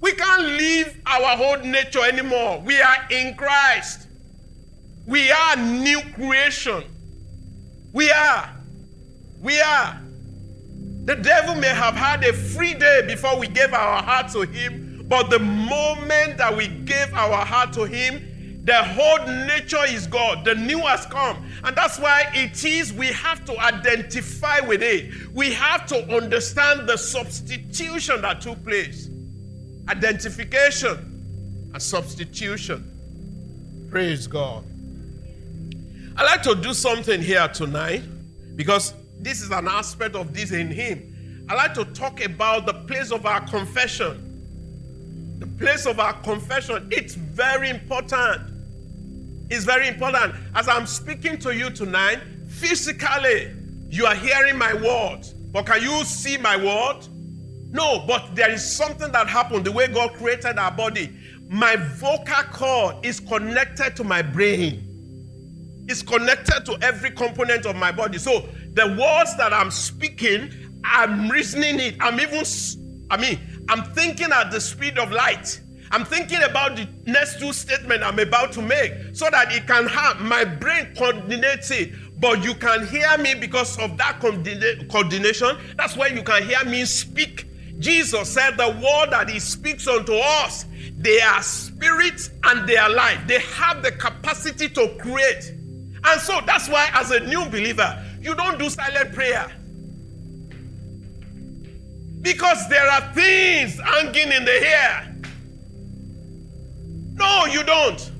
We 0.00 0.12
can't 0.12 0.42
live 0.42 0.94
our 1.06 1.42
old 1.42 1.64
nature 1.64 2.04
anymore. 2.04 2.60
We 2.60 2.80
are 2.80 2.96
in 3.10 3.34
Christ. 3.34 4.06
We 5.06 5.30
are 5.30 5.56
new 5.56 6.00
creation. 6.14 6.84
We 7.92 8.10
are. 8.10 8.50
We 9.40 9.60
are. 9.60 10.00
The 11.04 11.16
devil 11.16 11.54
may 11.54 11.68
have 11.68 11.94
had 11.94 12.24
a 12.24 12.32
free 12.32 12.74
day 12.74 13.02
before 13.06 13.38
we 13.38 13.46
gave 13.46 13.72
our 13.72 14.02
heart 14.02 14.32
to 14.32 14.42
him, 14.42 15.04
but 15.08 15.30
the 15.30 15.38
moment 15.38 16.36
that 16.38 16.54
we 16.56 16.66
gave 16.66 17.14
our 17.14 17.44
heart 17.44 17.72
to 17.74 17.84
him, 17.84 18.20
the 18.66 18.82
whole 18.82 19.24
nature 19.46 19.84
is 19.86 20.08
God. 20.08 20.44
The 20.44 20.56
new 20.56 20.80
has 20.80 21.06
come. 21.06 21.46
And 21.62 21.76
that's 21.76 22.00
why 22.00 22.24
it 22.34 22.64
is 22.64 22.92
we 22.92 23.06
have 23.08 23.44
to 23.44 23.56
identify 23.60 24.58
with 24.58 24.82
it. 24.82 25.32
We 25.32 25.52
have 25.52 25.86
to 25.86 26.02
understand 26.12 26.88
the 26.88 26.96
substitution 26.96 28.22
that 28.22 28.40
took 28.40 28.62
place. 28.64 29.08
Identification 29.88 31.70
and 31.72 31.80
substitution. 31.80 32.90
Praise 33.88 34.26
God. 34.26 34.64
I'd 36.16 36.24
like 36.24 36.42
to 36.42 36.56
do 36.56 36.74
something 36.74 37.22
here 37.22 37.46
tonight 37.46 38.02
because 38.56 38.94
this 39.20 39.42
is 39.42 39.52
an 39.52 39.68
aspect 39.68 40.16
of 40.16 40.34
this 40.34 40.50
in 40.50 40.72
Him. 40.72 41.46
I'd 41.48 41.54
like 41.54 41.74
to 41.74 41.84
talk 41.84 42.20
about 42.20 42.66
the 42.66 42.74
place 42.74 43.12
of 43.12 43.26
our 43.26 43.46
confession. 43.46 45.38
The 45.38 45.46
place 45.46 45.86
of 45.86 46.00
our 46.00 46.14
confession. 46.22 46.88
It's 46.90 47.14
very 47.14 47.70
important. 47.70 48.55
It's 49.50 49.64
very 49.64 49.88
important. 49.88 50.34
As 50.54 50.68
I'm 50.68 50.86
speaking 50.86 51.38
to 51.38 51.54
you 51.54 51.70
tonight, 51.70 52.20
physically, 52.48 53.52
you 53.88 54.06
are 54.06 54.14
hearing 54.14 54.56
my 54.58 54.74
word. 54.74 55.26
But 55.52 55.66
can 55.66 55.82
you 55.82 56.04
see 56.04 56.36
my 56.36 56.56
word? 56.56 57.06
No, 57.70 58.04
but 58.06 58.34
there 58.34 58.50
is 58.50 58.64
something 58.64 59.10
that 59.12 59.28
happened 59.28 59.64
the 59.64 59.72
way 59.72 59.88
God 59.88 60.12
created 60.14 60.58
our 60.58 60.70
body. 60.70 61.10
My 61.48 61.76
vocal 61.76 62.42
cord 62.52 63.04
is 63.04 63.20
connected 63.20 63.96
to 63.96 64.04
my 64.04 64.22
brain 64.22 64.86
it's 65.88 66.02
connected 66.02 66.64
to 66.66 66.76
every 66.82 67.10
component 67.10 67.64
of 67.64 67.76
my 67.76 67.92
body. 67.92 68.18
So 68.18 68.48
the 68.74 68.86
words 68.88 69.36
that 69.36 69.52
I'm 69.52 69.70
speaking, 69.70 70.52
I'm 70.84 71.28
reasoning 71.28 71.78
it. 71.78 71.96
I'm 72.00 72.18
even, 72.20 72.44
I 73.10 73.16
mean, 73.16 73.38
I'm 73.68 73.84
thinking 73.92 74.32
at 74.32 74.50
the 74.50 74.60
speed 74.60 74.98
of 74.98 75.12
light. 75.12 75.60
I'm 75.90 76.04
thinking 76.04 76.42
about 76.42 76.76
the 76.76 76.88
next 77.06 77.38
two 77.38 77.52
statements 77.52 78.04
I'm 78.04 78.18
about 78.18 78.52
to 78.52 78.62
make 78.62 78.92
so 79.12 79.28
that 79.30 79.54
it 79.54 79.66
can 79.66 79.86
have 79.86 80.20
my 80.20 80.44
brain 80.44 80.94
coordinates 80.96 81.70
it. 81.70 81.92
But 82.18 82.42
you 82.42 82.54
can 82.54 82.86
hear 82.86 83.16
me 83.18 83.34
because 83.34 83.78
of 83.78 83.96
that 83.98 84.20
coordination. 84.20 85.58
That's 85.76 85.96
why 85.96 86.08
you 86.08 86.22
can 86.22 86.42
hear 86.42 86.64
me 86.64 86.84
speak. 86.86 87.46
Jesus 87.78 88.30
said, 88.30 88.56
The 88.56 88.68
word 88.68 89.10
that 89.10 89.28
He 89.28 89.38
speaks 89.38 89.86
unto 89.86 90.14
us, 90.14 90.64
they 90.96 91.20
are 91.20 91.42
spirit 91.42 92.30
and 92.44 92.66
they 92.66 92.76
are 92.76 92.90
life. 92.90 93.20
They 93.26 93.40
have 93.40 93.82
the 93.82 93.92
capacity 93.92 94.68
to 94.70 94.96
create. 94.98 95.52
And 96.04 96.20
so 96.20 96.40
that's 96.46 96.68
why, 96.68 96.88
as 96.94 97.10
a 97.10 97.20
new 97.20 97.44
believer, 97.46 98.02
you 98.20 98.34
don't 98.34 98.58
do 98.58 98.70
silent 98.70 99.12
prayer. 99.12 99.50
Because 102.22 102.68
there 102.68 102.88
are 102.88 103.12
things 103.12 103.78
hanging 103.78 104.32
in 104.32 104.44
the 104.44 104.68
air. 104.68 105.15
No, 107.16 107.46
you 107.46 107.64
don't. 107.64 108.12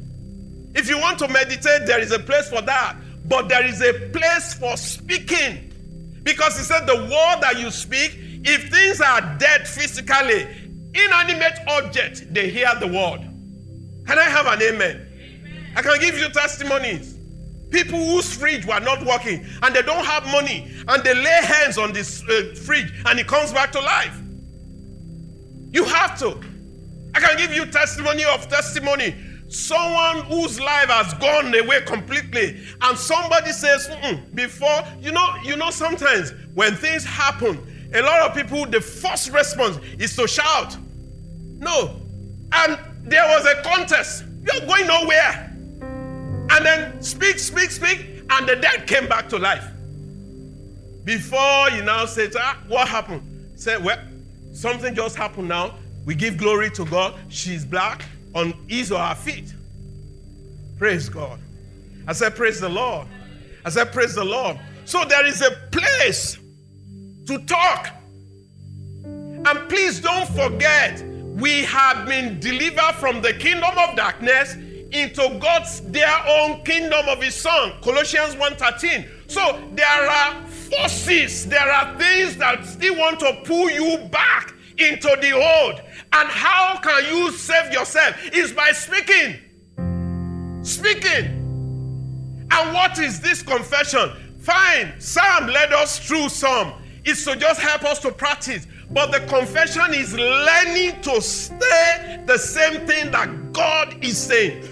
If 0.74 0.88
you 0.88 0.98
want 0.98 1.18
to 1.20 1.28
meditate, 1.28 1.86
there 1.86 2.00
is 2.00 2.12
a 2.12 2.18
place 2.18 2.48
for 2.48 2.62
that. 2.62 2.96
But 3.28 3.48
there 3.48 3.64
is 3.64 3.80
a 3.80 3.92
place 4.10 4.54
for 4.54 4.76
speaking. 4.76 5.72
Because 6.22 6.56
he 6.56 6.64
said, 6.64 6.86
the 6.86 6.96
word 6.96 7.40
that 7.40 7.58
you 7.58 7.70
speak, 7.70 8.18
if 8.44 8.70
things 8.70 9.00
are 9.00 9.20
dead 9.38 9.66
physically, 9.66 10.46
inanimate 10.94 11.58
object, 11.68 12.32
they 12.32 12.50
hear 12.50 12.68
the 12.80 12.86
word. 12.86 13.20
Can 14.06 14.18
I 14.18 14.24
have 14.24 14.46
an 14.46 14.62
amen? 14.62 15.06
amen? 15.08 15.72
I 15.76 15.82
can 15.82 16.00
give 16.00 16.18
you 16.18 16.28
testimonies. 16.30 17.16
People 17.70 17.98
whose 17.98 18.32
fridge 18.32 18.64
were 18.64 18.80
not 18.80 19.04
working 19.04 19.44
and 19.62 19.74
they 19.74 19.82
don't 19.82 20.04
have 20.04 20.24
money 20.30 20.70
and 20.86 21.02
they 21.02 21.14
lay 21.14 21.40
hands 21.42 21.78
on 21.78 21.92
this 21.92 22.22
uh, 22.28 22.54
fridge 22.64 22.92
and 23.04 23.18
it 23.18 23.26
comes 23.26 23.52
back 23.52 23.72
to 23.72 23.80
life. 23.80 24.16
You 25.72 25.84
have 25.84 26.18
to. 26.20 26.38
I 27.16 27.20
can 27.20 27.38
give 27.38 27.50
you 27.50 27.64
testimony 27.64 28.24
of 28.26 28.46
testimony. 28.46 29.14
Someone 29.48 30.24
whose 30.26 30.60
life 30.60 30.88
has 30.90 31.14
gone 31.14 31.54
away 31.54 31.80
completely, 31.86 32.60
and 32.82 32.98
somebody 32.98 33.52
says, 33.52 33.88
before, 34.34 34.82
you 35.00 35.12
know, 35.12 35.26
you 35.42 35.56
know, 35.56 35.70
sometimes 35.70 36.34
when 36.52 36.74
things 36.74 37.04
happen, 37.06 37.58
a 37.94 38.02
lot 38.02 38.20
of 38.20 38.34
people, 38.34 38.66
the 38.66 38.82
first 38.82 39.32
response 39.32 39.78
is 39.98 40.14
to 40.16 40.28
shout. 40.28 40.76
No. 41.58 41.96
And 42.52 42.78
there 43.04 43.24
was 43.28 43.46
a 43.46 43.62
contest. 43.62 44.24
You're 44.42 44.66
going 44.66 44.86
nowhere. 44.86 45.56
And 45.80 46.66
then 46.66 47.02
speak, 47.02 47.38
speak, 47.38 47.70
speak, 47.70 48.24
and 48.28 48.46
the 48.46 48.56
dead 48.56 48.86
came 48.86 49.08
back 49.08 49.30
to 49.30 49.38
life. 49.38 49.64
Before 51.04 51.70
you 51.70 51.82
now 51.82 52.04
say, 52.04 52.28
ah, 52.36 52.58
what 52.68 52.88
happened? 52.88 53.22
Say, 53.58 53.78
well, 53.78 53.98
something 54.52 54.94
just 54.94 55.16
happened 55.16 55.48
now. 55.48 55.76
We 56.06 56.14
give 56.14 56.38
glory 56.38 56.70
to 56.70 56.84
God. 56.86 57.14
She's 57.28 57.64
black 57.64 58.04
on 58.32 58.54
his 58.68 58.92
or 58.92 59.00
her 59.00 59.14
feet. 59.14 59.52
Praise 60.78 61.08
God. 61.08 61.40
I 62.06 62.12
said, 62.12 62.36
Praise 62.36 62.60
the 62.60 62.68
Lord. 62.68 63.08
I 63.64 63.70
said, 63.70 63.92
Praise 63.92 64.14
the 64.14 64.24
Lord. 64.24 64.58
So 64.84 65.04
there 65.04 65.26
is 65.26 65.42
a 65.42 65.50
place 65.72 66.38
to 67.26 67.38
talk. 67.44 67.90
And 69.04 69.68
please 69.68 70.00
don't 70.00 70.28
forget, 70.28 71.04
we 71.04 71.64
have 71.64 72.06
been 72.06 72.38
delivered 72.38 72.94
from 72.94 73.20
the 73.20 73.32
kingdom 73.34 73.76
of 73.76 73.96
darkness 73.96 74.54
into 74.92 75.38
God's 75.40 75.80
their 75.90 76.16
own 76.28 76.62
kingdom 76.64 77.08
of 77.08 77.20
his 77.20 77.34
son. 77.34 77.72
Colossians 77.82 78.36
1:13. 78.36 79.08
So 79.26 79.60
there 79.72 80.08
are 80.08 80.46
forces, 80.46 81.46
there 81.46 81.68
are 81.68 81.98
things 81.98 82.36
that 82.36 82.64
still 82.64 82.96
want 82.96 83.18
to 83.20 83.40
pull 83.44 83.68
you 83.70 83.98
back 84.10 84.54
into 84.78 85.16
the 85.20 85.32
old. 85.32 85.80
And 86.12 86.28
how 86.28 86.78
can 86.78 87.04
you 87.04 87.32
save 87.32 87.72
yourself? 87.72 88.16
Is 88.32 88.52
by 88.52 88.72
speaking. 88.72 89.36
Speaking. 90.62 91.44
And 92.50 92.74
what 92.74 92.98
is 92.98 93.20
this 93.20 93.42
confession? 93.42 94.10
Fine, 94.40 95.00
Sam 95.00 95.48
led 95.48 95.72
us 95.72 95.98
through 95.98 96.28
some. 96.28 96.74
It's 97.04 97.24
to 97.24 97.36
just 97.36 97.60
help 97.60 97.84
us 97.84 97.98
to 98.00 98.12
practice. 98.12 98.66
But 98.90 99.10
the 99.10 99.20
confession 99.26 99.92
is 99.94 100.14
learning 100.14 101.00
to 101.02 101.20
say 101.20 102.22
the 102.26 102.38
same 102.38 102.86
thing 102.86 103.10
that 103.10 103.52
God 103.52 104.04
is 104.04 104.16
saying. 104.16 104.62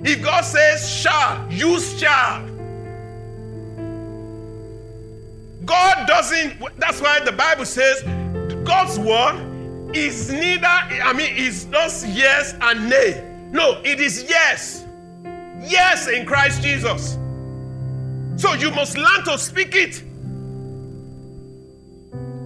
If 0.00 0.22
God 0.22 0.42
says 0.44 0.88
shall, 0.88 1.50
use 1.52 1.98
shall. 1.98 2.53
God 5.64 6.06
doesn't, 6.06 6.58
that's 6.78 7.00
why 7.00 7.20
the 7.20 7.32
Bible 7.32 7.64
says 7.64 8.02
God's 8.64 8.98
word 8.98 9.94
is 9.96 10.30
neither, 10.32 10.66
I 10.66 11.12
mean, 11.12 11.34
is 11.36 11.66
not 11.66 11.92
yes 12.08 12.54
and 12.60 12.88
nay. 12.88 13.22
No, 13.52 13.80
it 13.84 14.00
is 14.00 14.24
yes. 14.28 14.84
Yes 15.60 16.08
in 16.08 16.26
Christ 16.26 16.62
Jesus. 16.62 17.18
So 18.36 18.54
you 18.54 18.70
must 18.72 18.98
learn 18.98 19.24
to 19.26 19.38
speak 19.38 19.74
it. 19.76 20.02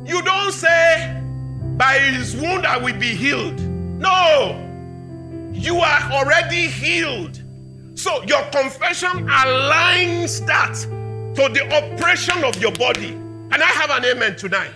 You 0.06 0.22
don't 0.22 0.52
say, 0.52 1.20
by 1.76 1.98
his 1.98 2.36
wound 2.36 2.66
I 2.66 2.76
will 2.76 2.98
be 2.98 3.14
healed. 3.14 3.58
No. 3.60 4.64
You 5.52 5.78
are 5.78 6.12
already 6.12 6.66
healed. 6.68 7.42
So 7.94 8.22
your 8.24 8.42
confession 8.50 9.26
aligns 9.28 10.44
that 10.46 10.76
to 11.38 11.48
the 11.48 11.62
operation 11.72 12.42
of 12.42 12.60
your 12.60 12.72
body. 12.72 13.10
And 13.10 13.54
I 13.54 13.66
have 13.66 13.90
an 13.90 14.04
amen 14.04 14.34
tonight. 14.34 14.72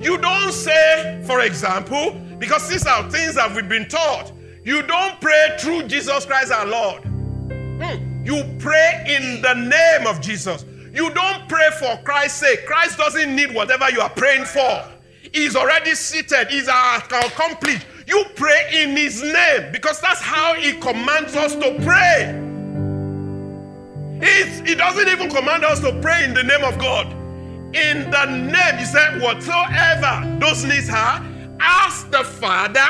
You 0.00 0.16
don't 0.16 0.50
say, 0.50 1.22
for 1.26 1.40
example, 1.40 2.18
because 2.38 2.70
these 2.70 2.86
are 2.86 3.08
things 3.10 3.34
that 3.34 3.54
we've 3.54 3.68
been 3.68 3.86
taught, 3.86 4.32
you 4.64 4.80
don't 4.80 5.20
pray 5.20 5.56
through 5.60 5.88
Jesus 5.88 6.24
Christ 6.24 6.50
our 6.50 6.64
Lord. 6.64 7.02
Hmm. 7.04 8.24
You 8.24 8.42
pray 8.58 9.04
in 9.06 9.42
the 9.42 9.52
name 9.52 10.06
of 10.06 10.22
Jesus. 10.22 10.64
You 10.94 11.12
don't 11.12 11.46
pray 11.50 11.68
for 11.78 11.98
Christ's 12.02 12.40
sake. 12.40 12.64
Christ 12.64 12.96
doesn't 12.96 13.36
need 13.36 13.54
whatever 13.54 13.90
you 13.90 14.00
are 14.00 14.08
praying 14.08 14.46
for. 14.46 14.84
He's 15.34 15.54
already 15.54 15.94
seated, 15.94 16.48
He's 16.48 16.68
accomplished. 16.68 17.86
You 18.06 18.24
pray 18.36 18.70
in 18.72 18.96
His 18.96 19.22
name 19.22 19.70
because 19.70 20.00
that's 20.00 20.22
how 20.22 20.54
He 20.54 20.72
commands 20.80 21.36
us 21.36 21.54
to 21.56 21.78
pray. 21.84 22.54
He 24.20 24.74
doesn't 24.74 25.08
even 25.08 25.30
command 25.30 25.64
us 25.64 25.80
to 25.80 25.92
pray 26.00 26.24
in 26.24 26.34
the 26.34 26.42
name 26.42 26.64
of 26.64 26.78
God. 26.78 27.06
In 27.74 28.10
the 28.10 28.24
name, 28.26 28.78
He 28.78 28.84
said, 28.84 29.20
Whatsoever 29.20 30.38
those 30.40 30.64
needs 30.64 30.88
are, 30.88 31.24
ask 31.60 32.10
the 32.10 32.24
Father 32.24 32.86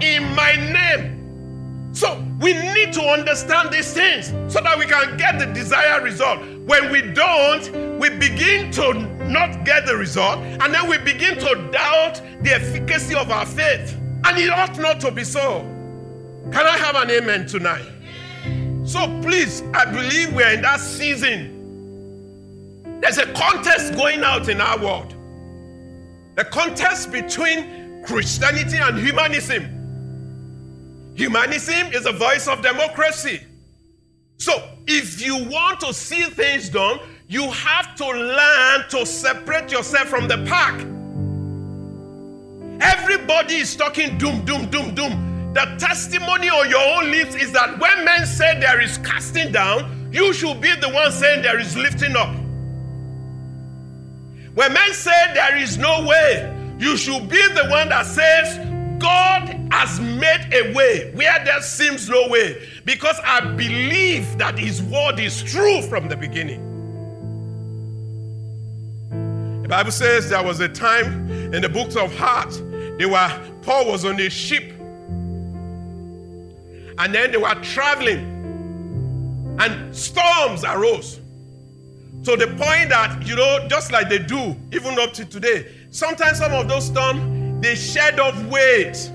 in 0.00 0.34
my 0.34 0.56
name. 0.56 1.20
So 1.92 2.24
we 2.40 2.54
need 2.54 2.92
to 2.94 3.02
understand 3.02 3.70
these 3.70 3.92
things 3.92 4.28
so 4.52 4.60
that 4.60 4.78
we 4.78 4.86
can 4.86 5.16
get 5.16 5.38
the 5.38 5.46
desired 5.46 6.04
result. 6.04 6.40
When 6.66 6.90
we 6.90 7.02
don't, 7.02 7.98
we 7.98 8.08
begin 8.10 8.70
to 8.72 8.94
not 9.28 9.64
get 9.64 9.86
the 9.86 9.96
result, 9.96 10.38
and 10.38 10.72
then 10.72 10.88
we 10.88 10.98
begin 10.98 11.38
to 11.38 11.68
doubt 11.72 12.22
the 12.42 12.52
efficacy 12.54 13.14
of 13.14 13.30
our 13.30 13.44
faith. 13.44 13.96
And 14.24 14.38
it 14.38 14.50
ought 14.50 14.78
not 14.78 15.00
to 15.00 15.10
be 15.10 15.24
so. 15.24 15.60
Can 16.52 16.66
I 16.66 16.76
have 16.78 16.96
an 16.96 17.10
amen 17.10 17.46
tonight? 17.46 17.86
So 18.90 19.06
please, 19.22 19.62
I 19.72 19.84
believe 19.84 20.34
we're 20.34 20.50
in 20.50 20.62
that 20.62 20.80
season. 20.80 23.00
There's 23.00 23.18
a 23.18 23.32
contest 23.34 23.94
going 23.94 24.24
out 24.24 24.48
in 24.48 24.60
our 24.60 24.80
world. 24.80 25.14
The 26.34 26.44
contest 26.46 27.12
between 27.12 28.02
Christianity 28.04 28.78
and 28.78 28.98
humanism. 28.98 31.12
Humanism 31.14 31.92
is 31.92 32.02
the 32.02 32.10
voice 32.10 32.48
of 32.48 32.62
democracy. 32.62 33.40
So, 34.38 34.60
if 34.88 35.24
you 35.24 35.36
want 35.36 35.78
to 35.82 35.94
see 35.94 36.24
things 36.24 36.68
done, 36.68 36.98
you 37.28 37.48
have 37.48 37.94
to 37.94 38.08
learn 38.08 38.88
to 38.88 39.06
separate 39.06 39.70
yourself 39.70 40.08
from 40.08 40.26
the 40.26 40.38
pack. 40.48 40.80
Everybody 42.82 43.58
is 43.58 43.76
talking 43.76 44.18
doom, 44.18 44.44
doom, 44.44 44.68
doom, 44.68 44.96
doom. 44.96 45.29
The 45.52 45.76
testimony 45.78 46.48
on 46.48 46.70
your 46.70 46.82
own 46.98 47.10
lips 47.10 47.34
is 47.34 47.52
that 47.52 47.78
when 47.78 48.04
men 48.04 48.26
say 48.26 48.58
there 48.60 48.80
is 48.80 48.98
casting 48.98 49.50
down, 49.50 50.08
you 50.12 50.32
should 50.32 50.60
be 50.60 50.74
the 50.76 50.88
one 50.88 51.10
saying 51.12 51.42
there 51.42 51.58
is 51.58 51.76
lifting 51.76 52.16
up. 52.16 52.34
When 54.54 54.72
men 54.72 54.92
say 54.92 55.34
there 55.34 55.56
is 55.56 55.78
no 55.78 56.06
way, 56.06 56.56
you 56.78 56.96
should 56.96 57.28
be 57.28 57.46
the 57.54 57.66
one 57.68 57.88
that 57.88 58.06
says, 58.06 58.58
God 58.98 59.48
has 59.72 59.98
made 60.00 60.50
a 60.52 60.72
way 60.74 61.12
where 61.14 61.44
there 61.44 61.62
seems 61.62 62.08
no 62.08 62.28
way 62.28 62.68
because 62.84 63.18
I 63.24 63.40
believe 63.40 64.38
that 64.38 64.58
His 64.58 64.82
word 64.82 65.18
is 65.18 65.42
true 65.42 65.82
from 65.82 66.08
the 66.08 66.16
beginning. 66.16 66.66
The 69.62 69.68
Bible 69.68 69.92
says 69.92 70.28
there 70.28 70.42
was 70.44 70.60
a 70.60 70.68
time 70.68 71.30
in 71.54 71.62
the 71.62 71.68
books 71.68 71.96
of 71.96 72.14
Acts 72.20 72.60
they 73.00 73.06
were, 73.06 73.40
Paul 73.62 73.86
was 73.86 74.04
on 74.04 74.20
a 74.20 74.28
ship. 74.28 74.74
And 77.00 77.14
then 77.14 77.30
they 77.30 77.38
were 77.38 77.54
traveling. 77.62 78.36
And 79.58 79.96
storms 79.96 80.64
arose. 80.64 81.18
To 82.24 82.36
the 82.36 82.46
point 82.46 82.90
that, 82.90 83.22
you 83.26 83.36
know, 83.36 83.66
just 83.68 83.90
like 83.90 84.10
they 84.10 84.18
do, 84.18 84.54
even 84.70 84.98
up 84.98 85.14
to 85.14 85.24
today, 85.24 85.66
sometimes 85.90 86.36
some 86.36 86.52
of 86.52 86.68
those 86.68 86.84
storms, 86.84 87.62
they 87.62 87.74
shed 87.74 88.20
off 88.20 88.36
weight. 88.44 89.10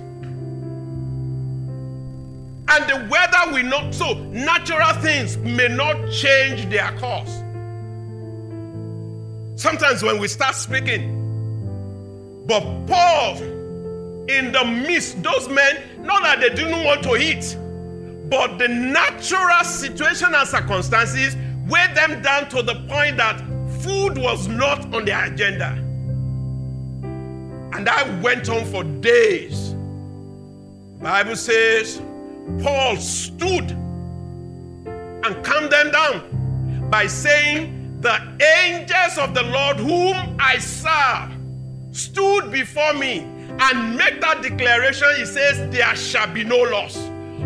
And 2.67 2.89
the 2.89 3.07
weather 3.07 3.51
will 3.53 3.65
not, 3.65 3.93
so 3.93 4.15
natural 4.15 4.93
things 5.03 5.37
may 5.37 5.67
not 5.67 6.11
change 6.11 6.67
their 6.71 6.91
course. 6.97 7.43
Sometimes 9.61 10.01
when 10.01 10.19
we 10.19 10.27
start 10.27 10.55
speaking, 10.55 11.11
but 12.47 12.61
Paul 12.87 13.37
in 14.27 14.51
the 14.51 14.65
midst, 14.65 15.21
those 15.21 15.47
men, 15.47 16.03
not 16.03 16.23
that 16.23 16.39
they 16.39 16.49
didn't 16.49 16.83
want 16.83 17.03
to 17.03 17.15
eat, 17.15 17.55
but 18.29 18.57
the 18.57 18.67
natural 18.67 19.63
situation 19.63 20.33
and 20.33 20.47
circumstances 20.47 21.35
weighed 21.67 21.95
them 21.95 22.21
down 22.21 22.49
to 22.49 22.61
the 22.63 22.75
point 22.87 23.17
that 23.17 23.39
food 23.81 24.17
was 24.17 24.47
not 24.47 24.93
on 24.93 25.05
their 25.05 25.25
agenda. 25.25 25.71
And 27.73 27.85
that 27.85 28.21
went 28.23 28.49
on 28.49 28.65
for 28.65 28.83
days. 28.83 29.73
Bible 31.01 31.35
says 31.35 32.01
Paul 32.63 32.95
stood 32.97 33.71
and 33.71 35.45
calmed 35.45 35.71
them 35.71 35.91
down 35.91 36.89
by 36.89 37.07
saying, 37.07 38.01
The 38.01 38.19
angels 38.65 39.17
of 39.17 39.33
the 39.33 39.43
Lord 39.43 39.77
whom 39.77 40.37
I 40.39 40.57
serve 40.57 41.31
stood 41.91 42.51
before 42.51 42.93
me 42.93 43.19
and 43.59 43.97
make 43.97 44.21
that 44.21 44.41
declaration, 44.41 45.07
he 45.17 45.25
says, 45.25 45.57
There 45.71 45.95
shall 45.95 46.31
be 46.33 46.43
no 46.43 46.57
loss. 46.57 46.97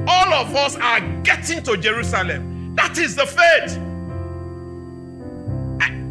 All 0.08 0.34
of 0.34 0.56
us 0.56 0.76
are 0.78 1.02
getting 1.24 1.64
to 1.64 1.78
Jerusalem. 1.78 2.76
That 2.76 2.98
is 2.98 3.16
the 3.16 3.26
faith. 3.26 3.78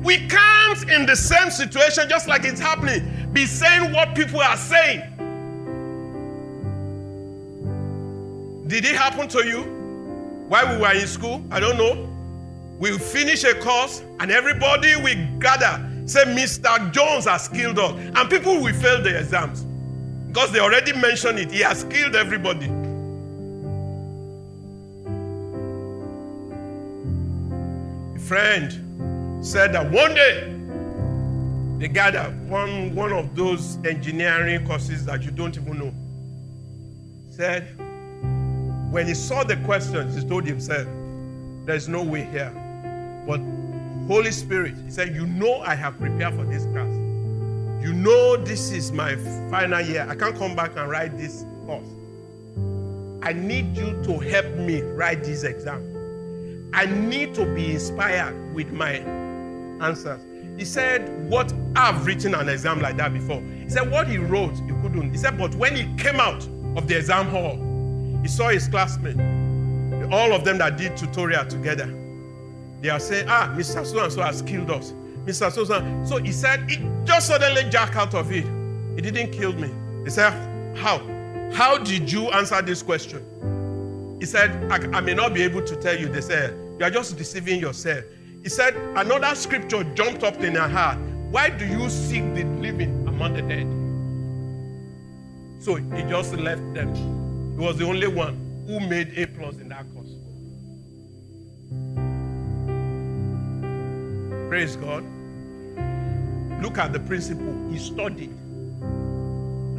We 0.04 0.26
can't, 0.28 0.90
in 0.90 1.06
the 1.06 1.16
same 1.16 1.50
situation, 1.50 2.08
just 2.08 2.28
like 2.28 2.44
it's 2.44 2.60
happening, 2.60 3.28
be 3.32 3.46
saying 3.46 3.92
what 3.92 4.14
people 4.14 4.40
are 4.40 4.56
saying. 4.56 5.02
Did 8.66 8.84
it 8.84 8.94
happen 8.96 9.28
to 9.28 9.46
you 9.46 9.62
while 10.48 10.74
we 10.74 10.80
were 10.80 10.92
in 10.92 11.07
school? 11.07 11.42
I 11.50 11.59
don't 11.61 11.76
know. 11.76 12.09
We 12.78 12.96
finish 12.96 13.44
a 13.44 13.55
course 13.55 14.03
and 14.20 14.30
everybody 14.30 14.94
we 14.96 15.14
gather 15.40 15.84
say, 16.07 16.24
Mr. 16.24 16.92
Jones 16.92 17.26
has 17.26 17.48
killed 17.48 17.78
us. 17.78 17.92
And 18.14 18.30
people 18.30 18.61
will 18.62 18.74
fail 18.74 19.03
the 19.03 19.18
exams. 19.18 19.64
Because 20.28 20.53
they 20.53 20.61
already 20.61 20.92
mentioned 20.92 21.38
it. 21.38 21.50
He 21.50 21.61
has 21.61 21.84
killed 21.84 22.14
everybody. 22.14 22.66
Friend 28.29 29.43
said 29.43 29.72
that 29.72 29.91
one 29.91 30.14
day 30.14 30.55
they 31.79 31.89
gathered 31.89 32.49
one, 32.51 32.95
one 32.95 33.11
of 33.11 33.35
those 33.35 33.79
engineering 33.87 34.66
courses 34.66 35.07
that 35.07 35.22
you 35.22 35.31
don't 35.31 35.57
even 35.57 35.79
know. 35.79 35.95
Said, 37.31 37.74
when 38.93 39.07
he 39.07 39.14
saw 39.14 39.45
the 39.45 39.57
questions, 39.59 40.14
he 40.14 40.29
told 40.29 40.45
himself, 40.45 40.87
There's 41.64 41.89
no 41.89 42.03
way 42.03 42.24
here. 42.24 42.53
But 43.26 43.41
Holy 44.07 44.31
Spirit, 44.31 44.74
he 44.85 44.91
said, 44.91 45.14
You 45.14 45.26
know 45.26 45.61
I 45.61 45.74
have 45.74 45.99
prepared 45.99 46.35
for 46.35 46.45
this 46.45 46.66
class. 46.66 46.95
You 47.83 47.95
know, 47.95 48.37
this 48.37 48.72
is 48.72 48.93
my 48.93 49.16
final 49.51 49.81
year. 49.81 50.07
I 50.07 50.14
can't 50.14 50.37
come 50.37 50.55
back 50.55 50.72
and 50.76 50.91
write 50.91 51.16
this 51.16 51.47
course. 51.64 51.89
I 53.22 53.33
need 53.33 53.74
you 53.74 54.03
to 54.05 54.18
help 54.18 54.55
me 54.57 54.83
write 54.83 55.24
this 55.24 55.45
exam. 55.45 55.97
I 56.72 56.86
need 56.86 57.34
to 57.34 57.46
be 57.54 57.72
inspired 57.72 58.54
with 58.54 58.70
my 58.72 58.96
answers. 59.80 60.20
He 60.58 60.64
said, 60.64 61.30
What 61.30 61.52
I've 61.76 62.04
written 62.06 62.34
an 62.34 62.48
exam 62.48 62.80
like 62.80 62.96
that 62.96 63.12
before. 63.12 63.40
He 63.40 63.70
said, 63.70 63.90
What 63.90 64.08
he 64.08 64.18
wrote, 64.18 64.54
he 64.54 64.72
couldn't. 64.82 65.10
He 65.12 65.18
said, 65.18 65.38
But 65.38 65.54
when 65.54 65.76
he 65.76 65.84
came 65.96 66.20
out 66.20 66.46
of 66.76 66.88
the 66.88 66.96
exam 66.96 67.26
hall, 67.28 67.56
he 68.22 68.28
saw 68.28 68.48
his 68.48 68.66
classmates, 68.68 69.18
all 70.12 70.32
of 70.32 70.44
them 70.44 70.58
that 70.58 70.76
did 70.76 70.96
tutorial 70.96 71.46
together. 71.46 71.86
They 72.80 72.88
are 72.90 73.00
saying, 73.00 73.26
Ah, 73.28 73.52
Mr. 73.56 73.86
So 73.86 74.02
and 74.02 74.12
so 74.12 74.22
has 74.22 74.42
killed 74.42 74.70
us. 74.70 74.92
Mr. 75.24 75.50
So 75.52 75.74
and 75.74 76.08
So 76.08 76.16
he 76.18 76.32
said, 76.32 76.64
It 76.68 76.80
just 77.04 77.28
suddenly 77.28 77.68
jack 77.70 77.96
out 77.96 78.14
of 78.14 78.32
it. 78.32 78.44
It 78.96 79.02
didn't 79.02 79.30
kill 79.30 79.52
me. 79.52 79.70
He 80.04 80.10
said, 80.10 80.32
How? 80.76 80.98
How 81.52 81.78
did 81.78 82.10
you 82.10 82.28
answer 82.30 82.60
this 82.62 82.82
question? 82.82 83.24
He 84.18 84.26
said, 84.26 84.50
I, 84.70 84.98
I 84.98 85.00
may 85.00 85.14
not 85.14 85.32
be 85.32 85.42
able 85.42 85.62
to 85.62 85.76
tell 85.76 85.96
you. 85.96 86.08
They 86.08 86.20
said, 86.20 86.54
You 86.78 86.86
are 86.86 86.90
just 86.90 87.16
deceiving 87.16 87.60
yourself. 87.60 88.04
He 88.42 88.48
said, 88.48 88.74
Another 88.96 89.34
scripture 89.34 89.84
jumped 89.94 90.24
up 90.24 90.40
in 90.40 90.54
her 90.54 90.68
heart. 90.68 90.98
Why 91.30 91.50
do 91.50 91.66
you 91.66 91.88
seek 91.88 92.22
the 92.34 92.44
living 92.44 93.06
among 93.06 93.34
the 93.34 93.42
dead? 93.42 93.66
So 95.62 95.74
he 95.74 96.02
just 96.08 96.34
left 96.34 96.62
them. 96.74 96.94
He 97.58 97.64
was 97.64 97.76
the 97.76 97.84
only 97.84 98.06
one 98.06 98.64
who 98.66 98.80
made 98.80 99.16
A 99.18 99.26
plus 99.26 99.56
in 99.56 99.68
that 99.68 99.84
course. 99.92 100.08
Praise 104.48 104.76
God. 104.76 105.04
Look 106.62 106.78
at 106.78 106.92
the 106.92 107.00
principle. 107.00 107.70
He 107.70 107.78
studied. 107.78 108.34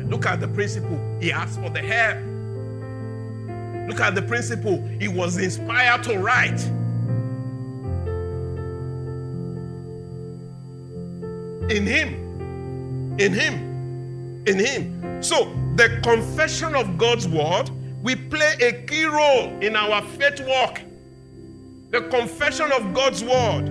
Look 0.10 0.26
at 0.26 0.40
the 0.40 0.48
principle. 0.48 1.00
He 1.20 1.32
asked 1.32 1.60
for 1.60 1.70
the 1.70 1.82
help. 1.82 2.29
Look 3.90 4.00
at 4.00 4.16
the 4.16 4.22
principle. 4.22 4.82
He 5.00 5.08
was 5.08 5.38
inspired 5.38 6.04
to 6.04 6.18
write. 6.18 6.62
in 11.70 11.86
Him. 11.86 13.18
In 13.20 13.34
Him. 13.34 14.44
In 14.48 14.58
Him. 14.58 15.22
So, 15.22 15.54
the 15.76 16.00
confession 16.04 16.76
of 16.76 16.98
God's 16.98 17.28
word 17.28 17.70
we 18.02 18.16
play 18.16 18.56
a 18.62 18.72
key 18.86 19.04
role 19.04 19.50
in 19.62 19.76
our 19.76 20.02
faith 20.02 20.40
walk. 20.48 20.80
The 21.92 22.04
confession 22.04 22.72
of 22.72 22.94
God's 22.94 23.24
word. 23.24 23.68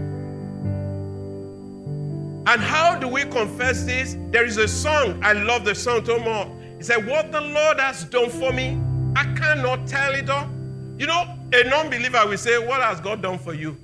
And 2.46 2.60
how 2.60 2.98
do 2.98 3.08
we 3.08 3.22
confess 3.22 3.84
this? 3.84 4.16
There 4.30 4.44
is 4.44 4.58
a 4.58 4.68
song, 4.68 5.22
I 5.22 5.32
love 5.32 5.64
the 5.64 5.74
song 5.74 6.04
so 6.04 6.18
much. 6.18 6.48
He 6.76 6.82
said, 6.82 7.06
What 7.06 7.32
the 7.32 7.40
Lord 7.40 7.80
has 7.80 8.04
done 8.04 8.28
for 8.28 8.52
me, 8.52 8.78
I 9.18 9.24
cannot 9.34 9.88
tell 9.88 10.14
it 10.14 10.30
all. 10.30 10.48
You 10.96 11.08
know, 11.08 11.36
a 11.52 11.64
non 11.64 11.90
believer 11.90 12.24
will 12.24 12.38
say, 12.38 12.56
What 12.64 12.80
has 12.82 13.00
God 13.00 13.20
done 13.20 13.36
for 13.36 13.52
you? 13.52 13.76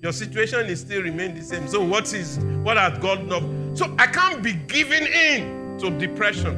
Your 0.00 0.12
situation 0.12 0.66
is 0.66 0.78
still 0.80 1.02
remain 1.02 1.34
the 1.34 1.42
same. 1.42 1.66
So 1.66 1.82
what 1.84 2.14
is 2.14 2.38
what 2.62 2.76
has 2.76 2.96
God 3.00 3.28
done? 3.28 3.76
So 3.76 3.92
I 3.98 4.06
can't 4.06 4.44
be 4.44 4.52
giving 4.68 5.08
in 5.08 5.76
to 5.80 5.90
depression. 5.90 6.54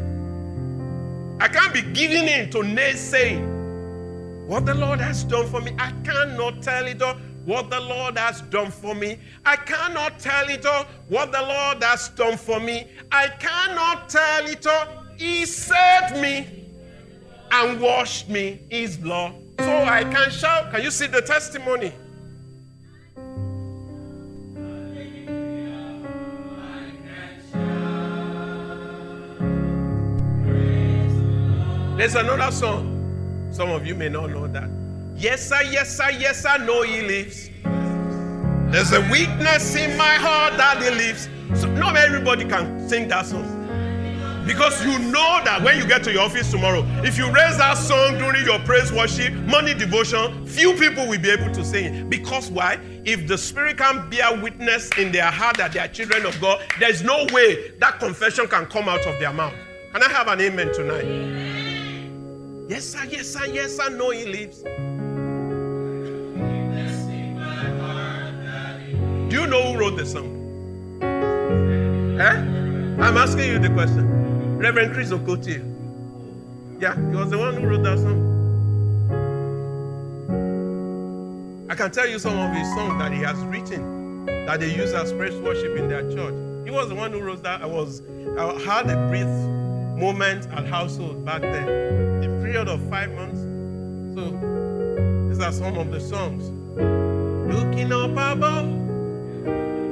I 1.41 1.49
can't 1.49 1.73
be 1.73 1.81
giving 1.81 2.29
in 2.29 2.51
to 2.51 2.59
naysaying. 2.59 4.47
What 4.47 4.67
the 4.67 4.75
Lord 4.75 5.01
has 5.01 5.25
done 5.25 5.49
for 5.49 5.63
me, 5.63 5.75
I 5.79 5.91
cannot 6.05 6.61
tell 6.61 6.87
it 6.87 7.01
all. 7.01 7.15
What 7.47 7.71
the 7.71 7.81
Lord 7.81 8.19
has 8.19 8.43
done 8.43 8.71
for 8.71 8.95
me, 8.95 9.21
I 9.47 9.57
cannot 9.57 10.19
tell 10.19 10.51
it 10.51 10.67
all. 10.67 10.85
What 11.09 11.33
the 11.33 11.41
Lord 11.41 11.83
has 11.83 12.11
done 12.11 12.37
for 12.37 12.61
me, 12.61 12.89
I 13.11 13.29
cannot 13.29 14.11
tell 14.11 14.47
it 14.47 14.67
all. 14.67 14.87
He 15.17 15.47
saved 15.47 16.21
me 16.21 16.62
and 17.53 17.81
washed 17.81 18.29
me 18.29 18.61
His 18.71 18.97
blood. 18.97 19.35
So 19.61 19.85
I 19.85 20.05
can 20.05 20.31
shout. 20.31 20.73
Can 20.73 20.83
you 20.83 20.91
see 20.91 21.07
the 21.07 21.23
testimony? 21.23 21.93
There's 31.97 32.17
another 32.17 32.51
song. 32.51 33.49
Some 33.53 33.71
of 33.71 33.87
you 33.87 33.95
may 33.95 34.09
not 34.09 34.31
know 34.31 34.49
that. 34.49 34.69
Yes, 35.15 35.49
sir, 35.49 35.63
yes, 35.63 35.97
sir, 35.97 36.11
yes, 36.11 36.45
I 36.45 36.57
know 36.57 36.83
he 36.83 37.03
lives. 37.03 37.49
There's 38.73 38.93
a 38.93 39.03
weakness 39.13 39.77
in 39.77 39.97
my 39.97 40.15
heart 40.15 40.57
that 40.57 40.83
he 40.83 40.91
lives. 40.91 41.29
So 41.55 41.69
not 41.69 41.97
everybody 41.97 42.45
can 42.45 42.89
sing 42.89 43.07
that 43.09 43.27
song. 43.27 43.62
Because 44.47 44.85
you 44.85 44.99
know 44.99 45.41
that 45.45 45.63
when 45.63 45.79
you 45.79 45.87
get 45.87 46.03
to 46.05 46.13
your 46.13 46.23
office 46.23 46.51
tomorrow, 46.51 46.85
if 47.05 47.17
you 47.17 47.27
raise 47.27 47.59
that 47.59 47.75
song 47.75 48.19
during 48.19 48.45
your 48.45 48.59
praise 48.61 48.93
worship, 48.93 49.33
money 49.35 49.73
devotion, 49.73 50.47
few 50.47 50.75
people 50.75 51.07
will 51.07 51.21
be 51.21 51.31
able 51.31 51.53
to 51.53 51.65
sing 51.65 51.95
it. 51.95 52.11
Because 52.11 52.51
why? 52.51 52.81
If 53.05 53.29
the 53.29 53.39
Spirit 53.39 53.79
can't 53.79 54.11
bear 54.11 54.41
witness 54.41 54.91
in 54.99 55.13
their 55.13 55.31
heart 55.31 55.59
that 55.59 55.73
they 55.73 55.79
are 55.79 55.89
children 55.89 56.27
of 56.27 56.41
God, 56.41 56.61
there's 56.81 57.03
no 57.03 57.27
way 57.33 57.71
that 57.79 58.01
confession 58.01 58.49
can 58.49 58.67
come 58.67 58.89
out 58.89 59.07
of 59.07 59.19
their 59.21 59.33
mouth. 59.33 59.55
Can 59.93 60.03
I 60.03 60.09
have 60.09 60.27
an 60.27 60.41
amen 60.41 60.73
tonight? 60.73 61.05
Yes, 62.69 62.85
sir, 62.85 63.05
yes, 63.09 63.29
sir, 63.29 63.47
yes, 63.47 63.79
I 63.79 63.89
know 63.89 64.11
he 64.11 64.25
lives. 64.25 64.63
Do 69.31 69.41
you 69.41 69.47
know 69.47 69.73
who 69.73 69.79
wrote 69.79 69.97
the 69.97 70.05
song? 70.05 70.39
Eh? 72.21 72.63
I'm 73.03 73.17
asking 73.17 73.49
you 73.49 73.59
the 73.59 73.71
question. 73.71 74.22
Reverend 74.63 74.95
Chris 74.95 75.11
Okotie. 75.11 75.59
Yeah, 76.81 76.95
he 76.95 77.17
was 77.17 77.31
the 77.31 77.39
one 77.39 77.57
who 77.57 77.67
wrote 77.67 77.83
that 77.83 77.99
song. 77.99 78.31
I 81.69 81.75
can 81.75 81.91
tell 81.91 82.09
you 82.09 82.21
some 82.21 82.39
of 82.39 82.55
his 82.55 82.73
songs 82.73 82.97
that 83.01 83.11
he 83.11 83.19
has 83.23 83.37
written 83.39 84.25
that 84.47 84.61
they 84.61 84.73
use 84.73 84.93
as 84.93 85.13
praise 85.15 85.35
worship 85.41 85.77
in 85.77 85.89
their 85.89 86.03
church. 86.13 86.35
He 86.65 86.71
was 86.71 86.89
the 86.89 86.95
one 86.95 87.11
who 87.11 87.21
wrote 87.21 87.43
that. 87.43 87.61
I 87.61 87.67
was 87.67 88.03
I 88.39 88.53
had 88.61 88.89
a 88.89 89.09
brief 89.09 89.27
moment 90.01 90.47
at 90.53 90.65
household 90.69 91.25
back 91.25 91.43
then 91.43 92.23
a 92.23 92.29
period 92.41 92.69
of 92.69 92.81
five 92.89 93.13
months. 93.17 93.41
So 94.15 94.31
these 95.29 95.41
are 95.41 95.51
some 95.51 95.77
of 95.77 95.91
the 95.91 95.99
songs. 95.99 96.51
Looking 97.53 97.93
up 97.93 98.13
above. 98.13 98.69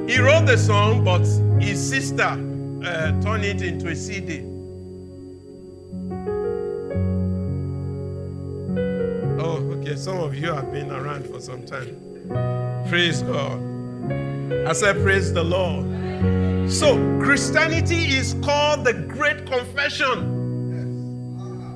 He 0.08 0.20
wrote 0.20 0.46
the 0.46 0.56
song, 0.56 1.02
but 1.02 1.26
his 1.60 1.76
sister 1.90 2.22
uh, 2.22 3.20
turned 3.20 3.44
it 3.44 3.62
into 3.62 3.88
a 3.88 3.96
CD. 3.96 4.59
Okay. 9.90 9.98
Some 9.98 10.18
of 10.18 10.36
you 10.36 10.52
have 10.52 10.70
been 10.70 10.92
around 10.92 11.26
for 11.26 11.40
some 11.40 11.66
time. 11.66 11.96
Praise 12.88 13.22
God. 13.22 13.60
I 14.64 14.72
said, 14.72 15.02
Praise 15.02 15.32
the 15.32 15.42
Lord. 15.42 16.70
So, 16.70 16.94
Christianity 17.20 18.04
is 18.14 18.36
called 18.40 18.84
the 18.84 18.92
Great 18.92 19.46
Confession. 19.46 20.14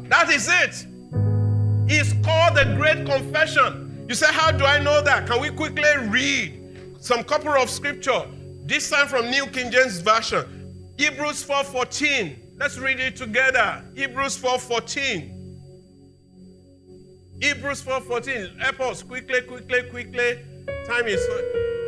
That 0.08 0.30
is 0.30 0.46
it. 0.48 0.86
It's 1.88 2.12
called 2.24 2.56
the 2.56 2.72
Great 2.76 3.04
Confession. 3.04 4.06
You 4.08 4.14
say, 4.14 4.28
How 4.30 4.52
do 4.52 4.64
I 4.64 4.78
know 4.78 5.02
that? 5.02 5.26
Can 5.26 5.40
we 5.40 5.50
quickly 5.50 5.96
read 6.06 6.94
some 7.00 7.24
couple 7.24 7.50
of 7.50 7.68
scripture? 7.68 8.28
This 8.64 8.88
time 8.90 9.08
from 9.08 9.28
New 9.28 9.46
King 9.48 9.72
James 9.72 9.98
Version. 9.98 10.46
Hebrews 10.96 11.42
4:14. 11.42 12.36
Let's 12.58 12.78
read 12.78 13.00
it 13.00 13.16
together. 13.16 13.82
Hebrews 13.96 14.36
4:14. 14.38 15.33
Hebrews 17.44 17.82
4:14. 17.82 18.58
Help 18.58 18.80
us 18.80 19.02
quickly, 19.02 19.42
quickly, 19.42 19.82
quickly. 19.90 20.38
Time 20.86 21.06
is. 21.06 21.20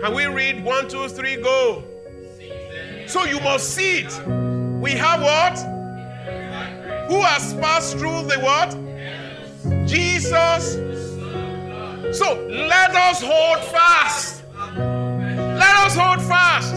Can 0.03 0.15
we 0.15 0.27
read 0.27 0.63
one, 0.63 0.87
two, 0.87 1.09
three, 1.09 1.37
go? 1.37 1.83
So 3.07 3.25
you 3.25 3.41
must 3.41 3.75
see 3.75 4.01
it. 4.01 4.13
We 4.81 4.93
have 4.93 5.23
what? 5.23 5.77
who 7.09 7.23
has 7.23 7.55
passed 7.55 7.97
through 7.97 8.25
the 8.25 8.39
what? 8.41 8.71
Jesus. 9.87 10.75
So 12.19 12.35
let 12.49 12.95
us 12.95 13.23
hold 13.23 13.61
fast. 13.71 14.43
Let 14.77 15.75
us 15.87 15.97
hold 15.97 16.21
fast. 16.23 16.75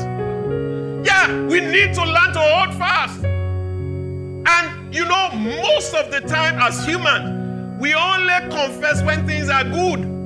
Yeah, 1.06 1.28
we 1.48 1.60
need 1.60 1.94
to 1.96 2.06
learn 2.06 2.34
to 2.34 2.40
hold 2.40 2.74
fast. 2.76 3.24
And 3.26 4.96
you 4.96 5.06
know, 5.06 5.32
most 5.32 5.94
of 5.96 6.12
the 6.12 6.22
time 6.22 6.60
as 6.60 6.86
human, 6.86 7.39
we 7.80 7.94
only 7.94 8.34
confess 8.50 9.02
when 9.02 9.26
things 9.26 9.50
are 9.50 9.64
good. 9.64 10.20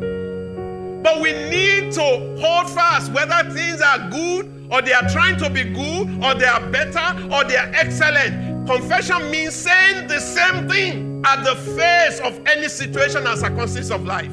But 1.04 1.22
we 1.22 1.34
need 1.34 1.92
to 1.94 2.38
hold 2.42 2.70
fast 2.70 3.12
whether 3.12 3.50
things 3.52 3.82
are 3.82 4.10
good 4.10 4.68
or 4.72 4.82
they 4.82 4.94
are 4.94 5.08
trying 5.10 5.38
to 5.38 5.50
be 5.50 5.64
good 5.64 6.24
or 6.24 6.34
they 6.34 6.46
are 6.46 6.66
better 6.72 7.30
or 7.32 7.44
they 7.44 7.58
are 7.58 7.70
excellent. 7.74 8.68
Confession 8.68 9.30
means 9.30 9.54
saying 9.54 10.08
the 10.08 10.20
same 10.20 10.68
thing 10.68 11.22
at 11.26 11.44
the 11.44 11.56
face 11.56 12.20
of 12.22 12.40
any 12.48 12.68
situation 12.68 13.28
and 13.28 13.40
circumstance 13.40 13.92
of 13.92 14.04
life. 14.06 14.32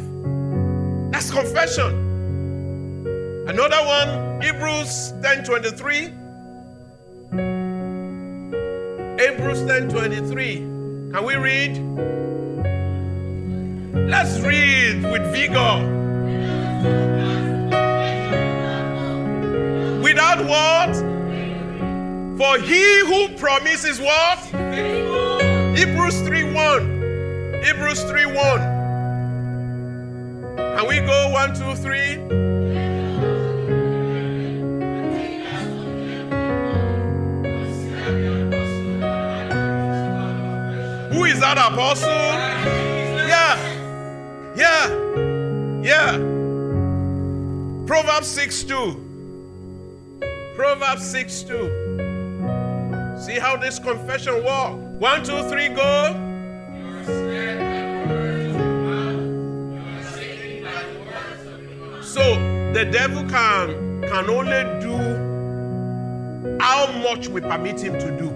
That's 1.11 1.31
confession. 1.31 2.07
Another 3.49 3.85
one, 3.85 4.41
Hebrews 4.41 5.13
10:23. 5.21 6.13
Hebrews 9.19 9.61
10:23. 9.67 11.13
Can 11.13 11.25
we 11.25 11.35
read? 11.35 12.30
Let's 14.11 14.41
read 14.41 15.05
with 15.05 15.23
vigor. 15.33 15.87
Without 20.03 20.45
what? 20.45 20.97
For 22.37 22.59
he 22.59 23.07
who 23.07 23.29
promises 23.37 24.01
what? 24.01 24.39
Hebrews 25.77 26.23
3:1. 26.23 27.63
Hebrews 27.63 28.03
3:1. 28.11 28.61
Can 30.57 30.89
we 30.89 30.99
go 30.99 31.29
one, 31.31 31.55
two, 31.55 31.77
three? 31.77 32.17
Who 41.15 41.25
is 41.27 41.39
that 41.39 41.59
apostle? 41.59 42.80
Yeah. 44.61 44.89
Yeah. 45.83 46.19
Proverbs 47.87 48.27
6 48.29 48.65
2. 48.65 50.21
Proverbs 50.55 51.11
6 51.11 51.43
2. 51.45 53.17
See 53.19 53.39
how 53.39 53.57
this 53.57 53.79
confession 53.79 54.45
works. 54.45 54.77
One, 55.01 55.25
two, 55.25 55.43
three, 55.49 55.71
go. 55.71 56.13
So 62.03 62.23
the 62.75 62.85
devil 62.93 63.25
can 63.31 64.03
can 64.03 64.29
only 64.29 64.65
do 64.83 64.95
how 66.61 66.87
much 67.03 67.29
we 67.29 67.41
permit 67.41 67.81
him 67.81 67.95
to 67.99 68.11
do. 68.19 68.29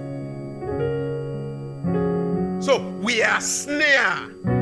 So 2.63 2.79
we 3.03 3.23
are 3.23 3.43
snare. 3.43 4.54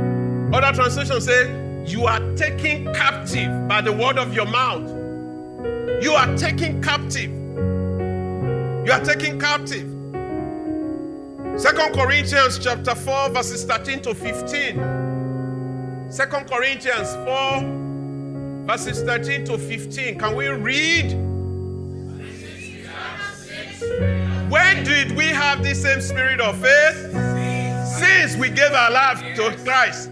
Other 0.53 0.73
translations 0.73 1.25
say, 1.25 1.51
You 1.87 2.07
are 2.07 2.21
taken 2.37 2.93
captive 2.95 3.69
by 3.69 3.81
the 3.81 3.93
word 3.93 4.19
of 4.19 4.35
your 4.35 4.47
mouth. 4.47 4.89
You 6.03 6.13
are 6.13 6.37
taken 6.37 6.83
captive. 6.83 7.31
You 7.31 8.93
are 8.93 9.05
taken 9.05 9.41
captive. 9.41 9.89
Second 11.61 11.95
Corinthians 11.95 12.59
chapter 12.59 12.95
4, 12.95 13.31
verses 13.31 13.65
13 13.65 14.03
to 14.03 14.15
15. 14.15 16.11
Second 16.11 16.49
Corinthians 16.49 17.15
4, 17.15 18.67
verses 18.67 19.03
13 19.03 19.45
to 19.47 19.59
15. 19.59 20.19
Can 20.19 20.37
we 20.37 20.49
read? 20.49 21.13
When 24.51 24.85
did 24.85 25.13
we 25.17 25.27
have 25.27 25.63
the 25.63 25.75
same 25.75 26.01
spirit 26.01 26.41
of 26.41 26.59
faith? 26.61 27.33
since 28.03 28.37
we 28.37 28.49
gave 28.49 28.73
our 28.73 28.91
life 28.91 29.21
to 29.37 29.57
Christ. 29.65 30.12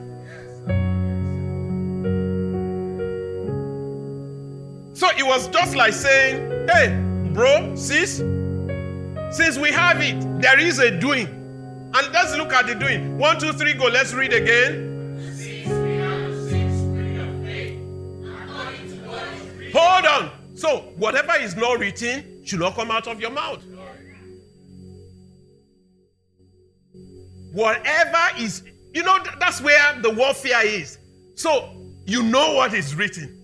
So 5.00 5.08
it 5.16 5.26
was 5.26 5.48
just 5.48 5.74
like 5.74 5.94
saying, 5.94 6.68
hey, 6.68 7.30
bro, 7.32 7.74
sis, 7.74 8.18
since 9.34 9.56
we 9.56 9.70
have 9.70 9.98
it, 10.02 10.42
there 10.42 10.58
is 10.58 10.78
a 10.78 10.90
doing. 10.90 11.26
And 11.26 12.12
let's 12.12 12.36
look 12.36 12.52
at 12.52 12.66
the 12.66 12.74
doing. 12.74 13.16
One, 13.16 13.40
two, 13.40 13.54
three, 13.54 13.72
go. 13.72 13.86
Let's 13.86 14.12
read 14.12 14.34
again. 14.34 15.16
Hold 19.72 20.04
on. 20.04 20.32
So, 20.54 20.80
whatever 20.98 21.32
is 21.40 21.56
not 21.56 21.78
written 21.78 22.44
should 22.44 22.60
not 22.60 22.74
come 22.74 22.90
out 22.90 23.06
of 23.06 23.22
your 23.22 23.30
mouth. 23.30 23.64
Whatever 27.54 28.36
is, 28.38 28.64
you 28.92 29.02
know, 29.02 29.18
that's 29.38 29.62
where 29.62 29.98
the 30.02 30.10
warfare 30.10 30.66
is. 30.66 30.98
So 31.36 31.74
you 32.04 32.22
know 32.22 32.56
what 32.56 32.74
is 32.74 32.94
written, 32.94 33.39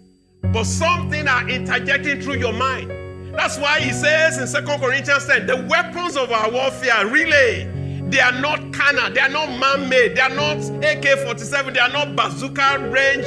but 0.53 0.65
something 0.65 1.27
are 1.29 1.49
interjecting 1.49 2.21
through 2.21 2.39
your 2.39 2.53
mind. 2.53 2.91
That's 3.35 3.59
why 3.59 3.81
he 3.81 3.93
says 3.93 4.39
in 4.39 4.47
Second 4.47 4.81
Corinthians 4.81 5.27
10 5.27 5.47
the 5.47 5.67
weapons 5.69 6.17
of 6.17 6.33
our 6.33 6.51
warfare 6.51 7.07
really 7.07 7.65
they 8.09 8.21
are 8.21 8.41
not 8.41 8.73
carnal, 8.73 9.13
they 9.13 9.21
are 9.21 9.29
not 9.29 9.49
man 9.59 9.89
made, 9.89 10.15
they 10.15 10.21
are 10.21 10.31
not 10.31 10.59
AK 10.85 11.19
47, 11.25 11.75
they 11.75 11.81
are 11.81 11.89
not 11.89 12.15
bazooka 12.15 12.89
range 12.91 13.27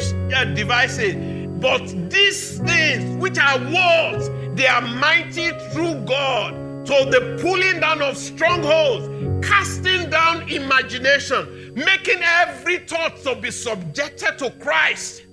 devices. 0.56 1.16
But 1.60 1.86
these 2.10 2.60
things, 2.60 3.22
which 3.22 3.38
are 3.38 3.58
words, 3.60 4.30
they 4.56 4.68
are 4.68 4.82
mighty 4.82 5.50
through 5.72 6.06
God 6.06 6.86
to 6.86 7.10
the 7.12 7.38
pulling 7.42 7.82
down 7.82 8.02
of 8.02 8.18
strongholds 8.18 9.08
casting 9.46 10.10
down 10.10 10.50
imagination, 10.50 11.74
making 11.76 12.22
every 12.24 12.80
thought 12.80 13.18
to 13.24 13.36
be 13.36 13.52
subjected 13.52 14.38
to 14.40 14.50
Christ. 14.62 15.24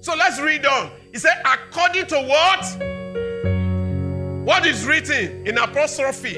So 0.00 0.14
let's 0.14 0.40
read 0.40 0.64
on. 0.64 0.90
He 1.18 1.22
said, 1.22 1.42
according 1.44 2.06
to 2.06 2.22
what? 2.22 2.64
What 4.46 4.64
is 4.64 4.86
written 4.86 5.44
in 5.48 5.58
apostrophe? 5.58 6.34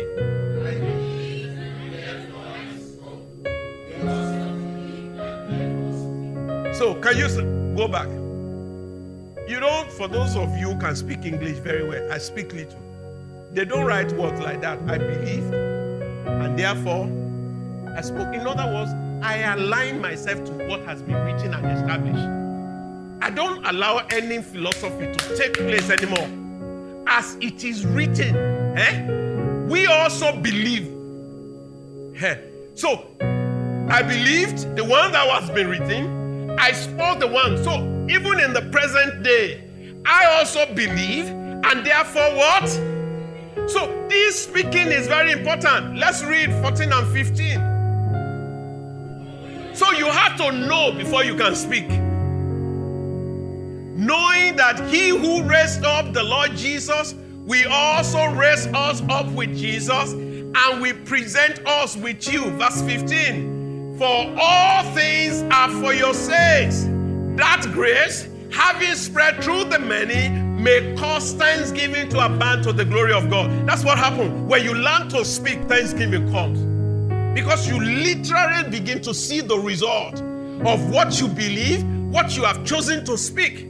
So 6.73 6.95
can 6.95 7.19
you 7.19 7.77
go 7.77 7.89
back? 7.89 8.09
You 9.47 9.61
don't, 9.61 9.93
for 9.93 10.09
those 10.09 10.35
of 10.35 10.57
you 10.57 10.75
can 10.79 10.97
speak 10.97 11.27
English 11.27 11.59
very 11.59 11.87
well, 11.87 12.11
I 12.11 12.17
speak 12.17 12.55
little. 12.55 12.81
They 13.53 13.67
don't 13.67 13.85
write 13.85 14.11
words 14.13 14.41
like 14.41 14.63
that. 14.63 14.79
I 14.89 14.97
believe 14.97 15.45
and 15.53 16.59
therefore, 16.59 17.05
I 17.95 18.01
spoke. 18.01 18.35
In 18.35 18.47
other 18.47 18.65
words, 18.73 18.93
I 19.23 19.41
align 19.41 20.01
myself 20.01 20.43
to 20.47 20.53
what 20.69 20.81
has 20.87 21.03
been 21.03 21.17
written 21.17 21.53
and 21.53 21.67
established. 21.67 22.40
I 23.23 23.29
don't 23.29 23.65
allow 23.67 23.99
any 24.11 24.41
philosophy 24.41 25.13
to 25.13 25.37
take 25.37 25.53
place 25.55 25.91
anymore. 25.91 26.27
As 27.07 27.37
it 27.41 27.65
is 27.65 27.85
written, 27.85 28.35
eh? 28.79 29.67
we 29.69 29.87
also 29.87 30.35
believe. 30.41 30.87
Eh? 32.23 32.37
So, 32.75 33.07
I 33.91 34.03
believed 34.03 34.75
the 34.75 34.85
one 34.85 35.13
that 35.13 35.27
was 35.27 35.51
been 35.51 35.69
written. 35.69 36.51
I 36.59 36.73
spoke 36.73 37.19
the 37.21 37.27
one. 37.27 37.63
So, 37.63 37.75
even 38.09 38.41
in 38.41 38.55
the 38.55 38.63
present 38.73 39.23
day, 39.23 39.65
I 40.07 40.39
also 40.39 40.65
believe, 40.75 41.27
and 41.27 41.85
therefore, 41.85 42.35
what? 42.35 42.69
So, 43.69 44.07
this 44.09 44.45
speaking 44.45 44.89
is 44.89 45.07
very 45.09 45.33
important. 45.33 45.97
Let's 45.99 46.25
read 46.25 46.51
14 46.63 46.91
and 46.91 47.07
15. 47.13 47.69
So, 49.75 49.93
you 49.93 50.07
have 50.07 50.39
to 50.39 50.53
know 50.53 50.91
before 50.93 51.23
you 51.23 51.35
can 51.37 51.55
speak. 51.55 51.91
Knowing 54.01 54.57
that 54.57 54.89
he 54.89 55.11
who 55.11 55.43
raised 55.43 55.85
up 55.85 56.13
the 56.13 56.23
Lord 56.23 56.57
Jesus 56.57 57.15
we 57.51 57.65
also 57.65 58.27
raise 58.27 58.69
us 58.69 59.03
up 59.09 59.27
with 59.33 59.57
Jesus 59.57 60.13
and 60.13 60.81
we 60.81 60.93
present 60.93 61.59
us 61.67 61.97
with 61.97 62.33
you. 62.33 62.45
Verse 62.51 62.81
15. 62.83 63.99
For 63.99 64.37
all 64.41 64.85
things 64.95 65.43
are 65.53 65.69
for 65.83 65.93
your 65.93 66.15
sakes. 66.15 66.85
That 67.37 67.67
grace, 67.73 68.29
having 68.53 68.95
spread 68.95 69.43
through 69.43 69.65
the 69.65 69.81
many, 69.81 70.29
may 70.63 70.95
cause 70.97 71.33
thanksgiving 71.33 72.09
to 72.11 72.25
abound 72.25 72.63
to 72.65 72.73
the 72.73 72.85
glory 72.85 73.15
of 73.15 73.29
God. 73.29 73.67
That's 73.67 73.85
what 73.85 73.99
happened. 73.99 74.49
When 74.49 74.63
you 74.63 74.75
learn 74.75 75.09
to 75.09 75.25
speak, 75.25 75.61
thanksgiving 75.65 76.31
comes. 76.31 76.61
Because 77.35 77.67
you 77.67 77.81
literally 77.81 78.71
begin 78.71 79.03
to 79.03 79.13
see 79.13 79.41
the 79.41 79.59
result 79.59 80.21
of 80.65 80.89
what 80.91 81.21
you 81.21 81.27
believe, 81.27 81.83
what 82.13 82.37
you 82.37 82.45
have 82.45 82.65
chosen 82.65 83.05
to 83.07 83.19
speak. 83.19 83.70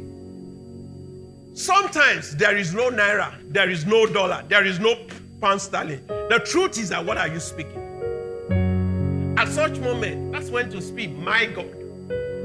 Sometimes 1.61 2.35
there 2.37 2.57
is 2.57 2.73
no 2.73 2.91
naira, 2.91 3.35
there 3.53 3.69
is 3.69 3.85
no 3.85 4.07
dollar, 4.07 4.43
there 4.49 4.65
is 4.65 4.81
no 4.81 4.97
pound 5.43 5.61
sterling. 5.61 6.03
The 6.07 6.41
truth 6.43 6.79
is 6.79 6.89
that 6.89 7.05
what 7.05 7.19
are 7.19 7.29
you 7.29 7.39
speaking? 7.39 7.77
At 9.37 9.47
such 9.47 9.79
moment, 9.79 10.33
that's 10.33 10.49
when 10.49 10.71
to 10.71 10.81
speak, 10.81 11.11
my 11.11 11.45
God. 11.45 11.69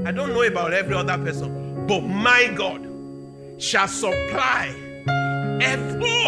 I 0.06 0.12
don't 0.12 0.34
know 0.34 0.42
about 0.42 0.74
every 0.74 0.94
other 0.94 1.16
person, 1.16 1.86
but 1.86 2.02
my 2.02 2.52
God 2.54 2.86
shall 3.56 3.88
supply 3.88 4.74
every 5.62 6.26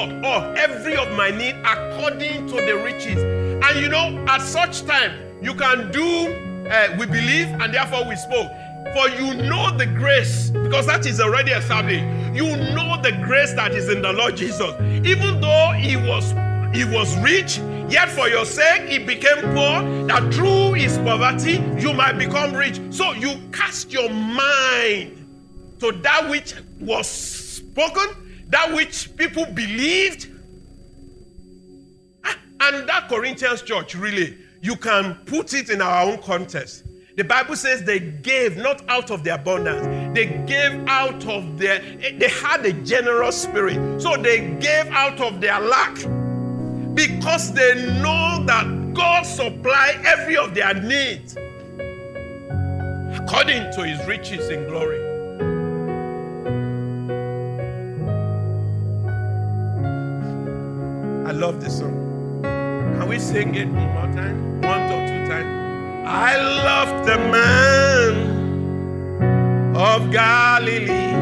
every 0.57 0.97
of 0.97 1.13
my 1.13 1.31
need 1.31 1.57
according 1.67 2.47
to 2.47 2.55
the 2.55 2.81
riches. 2.83 3.23
And 3.67 3.81
you 3.81 3.91
know, 3.91 4.25
at 4.29 4.41
such 4.41 4.87
time, 4.87 5.13
you 5.43 5.55
can 5.55 5.93
do, 5.93 6.67
uh, 6.71 6.97
we 6.99 7.05
believe, 7.05 7.49
and 7.49 7.75
therefore 7.75 8.09
we 8.09 8.17
spoke. 8.17 8.51
For 8.95 9.09
you 9.11 9.35
know 9.35 9.77
the 9.77 9.87
grace, 9.87 10.51
because 10.51 10.87
that 10.87 11.07
is 11.07 11.21
already 11.21 11.53
established. 11.53 12.05
You 12.35 12.57
know 12.57 13.01
the 13.03 13.13
grace 13.23 13.53
that 13.55 13.73
is 13.73 13.89
in 13.89 14.03
the 14.03 14.13
Lord 14.13 14.37
Jesus. 14.37 14.73
Even 15.07 15.41
though 15.41 15.73
he 15.73 15.97
was 15.97 16.33
he 16.75 16.85
was 16.85 17.17
rich, 17.19 17.59
yet 17.91 18.09
for 18.09 18.29
your 18.29 18.45
sake 18.45 18.89
he 18.89 18.99
became 18.99 19.41
poor, 19.55 20.07
that 20.07 20.33
through 20.33 20.75
his 20.75 20.99
poverty 20.99 21.63
you 21.79 21.93
might 21.93 22.19
become 22.19 22.55
rich. 22.55 22.81
So 22.91 23.13
you 23.13 23.37
cast 23.53 23.93
your 23.93 24.11
mind 24.11 25.27
to 25.81 25.93
that 25.93 26.29
which 26.29 26.55
was 26.81 27.09
spoken, 27.09 28.09
that 28.49 28.75
which 28.75 29.15
people 29.17 29.47
believed. 29.47 30.29
Ah, 32.25 32.37
and 32.63 32.89
that 32.89 33.09
Corinthians 33.09 33.63
church, 33.63 33.95
really, 33.95 34.39
you 34.61 34.77
can 34.77 35.15
put 35.27 35.55
it 35.55 35.71
in 35.71 35.81
our 35.81 36.05
own 36.05 36.19
context. 36.23 36.85
The 37.19 37.25
Bible 37.25 37.57
says 37.57 37.83
they 37.83 37.99
gave 37.99 38.57
not 38.57 38.89
out 38.89 39.11
of 39.11 39.25
their 39.25 39.35
abundance, 39.35 40.15
they 40.15 40.27
gave 40.47 40.87
out 40.87 41.27
of 41.27 41.59
their, 41.59 41.81
they 42.17 42.29
had 42.29 42.65
a 42.65 42.73
generous 42.73 43.43
spirit. 43.43 44.01
So 44.01 44.17
they 44.17 44.51
gave 44.61 44.87
out 44.93 45.21
of 45.21 45.41
their 45.41 45.59
lack 45.59 45.97
because 46.95 47.53
they 47.55 47.75
know 48.01 48.45
that 48.47 48.95
God 48.95 49.27
supply 49.27 50.01
every 50.07 50.37
of 50.37 50.55
their 50.55 50.75
needs 50.75 51.37
according 53.19 53.73
to 53.73 53.85
his 53.85 54.07
riches 54.07 54.49
in 54.49 54.69
glory. 54.69 55.01
I 61.27 61.33
love 61.33 61.61
this 61.61 61.79
song. 61.79 62.43
Can 62.45 63.09
we 63.09 63.19
sing 63.19 63.57
it 63.57 63.67
one 63.67 63.93
more 63.93 64.07
time? 64.15 64.61
One 64.61 64.83
or 64.83 65.09
two 65.09 65.29
times? 65.29 65.68
I 66.11 66.37
love 66.39 67.05
the 67.05 67.19
man 67.19 68.15
of 69.77 70.11
Galilee. 70.11 71.13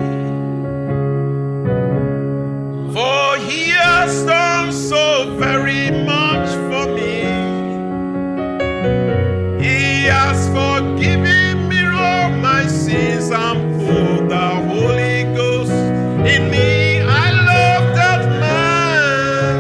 For 2.94 3.36
he 3.38 3.70
has 3.70 4.22
done 4.22 4.72
so 4.72 5.34
very 5.40 5.90
much 5.90 6.48
for 6.70 6.86
me. 6.94 7.24
He 9.60 10.04
has 10.04 10.46
forgiven 10.54 11.68
me 11.68 11.80
all 11.84 12.30
my 12.30 12.68
sins 12.68 13.32
and 13.32 13.80
put 13.80 14.28
the 14.28 14.48
Holy 14.70 15.24
Ghost 15.34 15.72
in 16.32 16.48
me. 16.48 17.00
I 17.02 17.32
love 17.32 17.92
that 17.96 18.22
man 18.38 19.56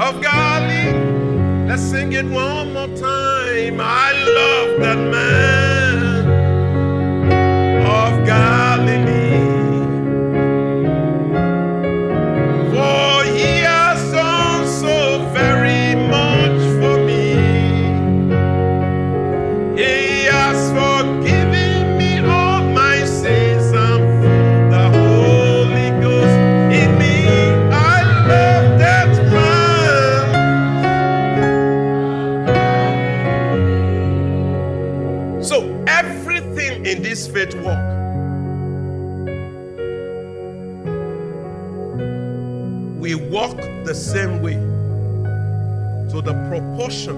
of 0.00 0.22
Galilee. 0.22 0.94
Let's 1.68 1.82
sing 1.82 2.14
it 2.14 2.24
one 2.24 2.55
that 4.76 5.05
So 35.46 35.84
everything 35.86 36.86
in 36.86 37.02
this 37.02 37.28
faith 37.28 37.54
walk 37.54 37.96
we 43.06 43.14
walk 43.14 43.56
the 43.84 43.94
same 43.94 44.42
way 44.42 44.54
to 46.10 46.20
the 46.20 46.32
proportion 46.48 47.16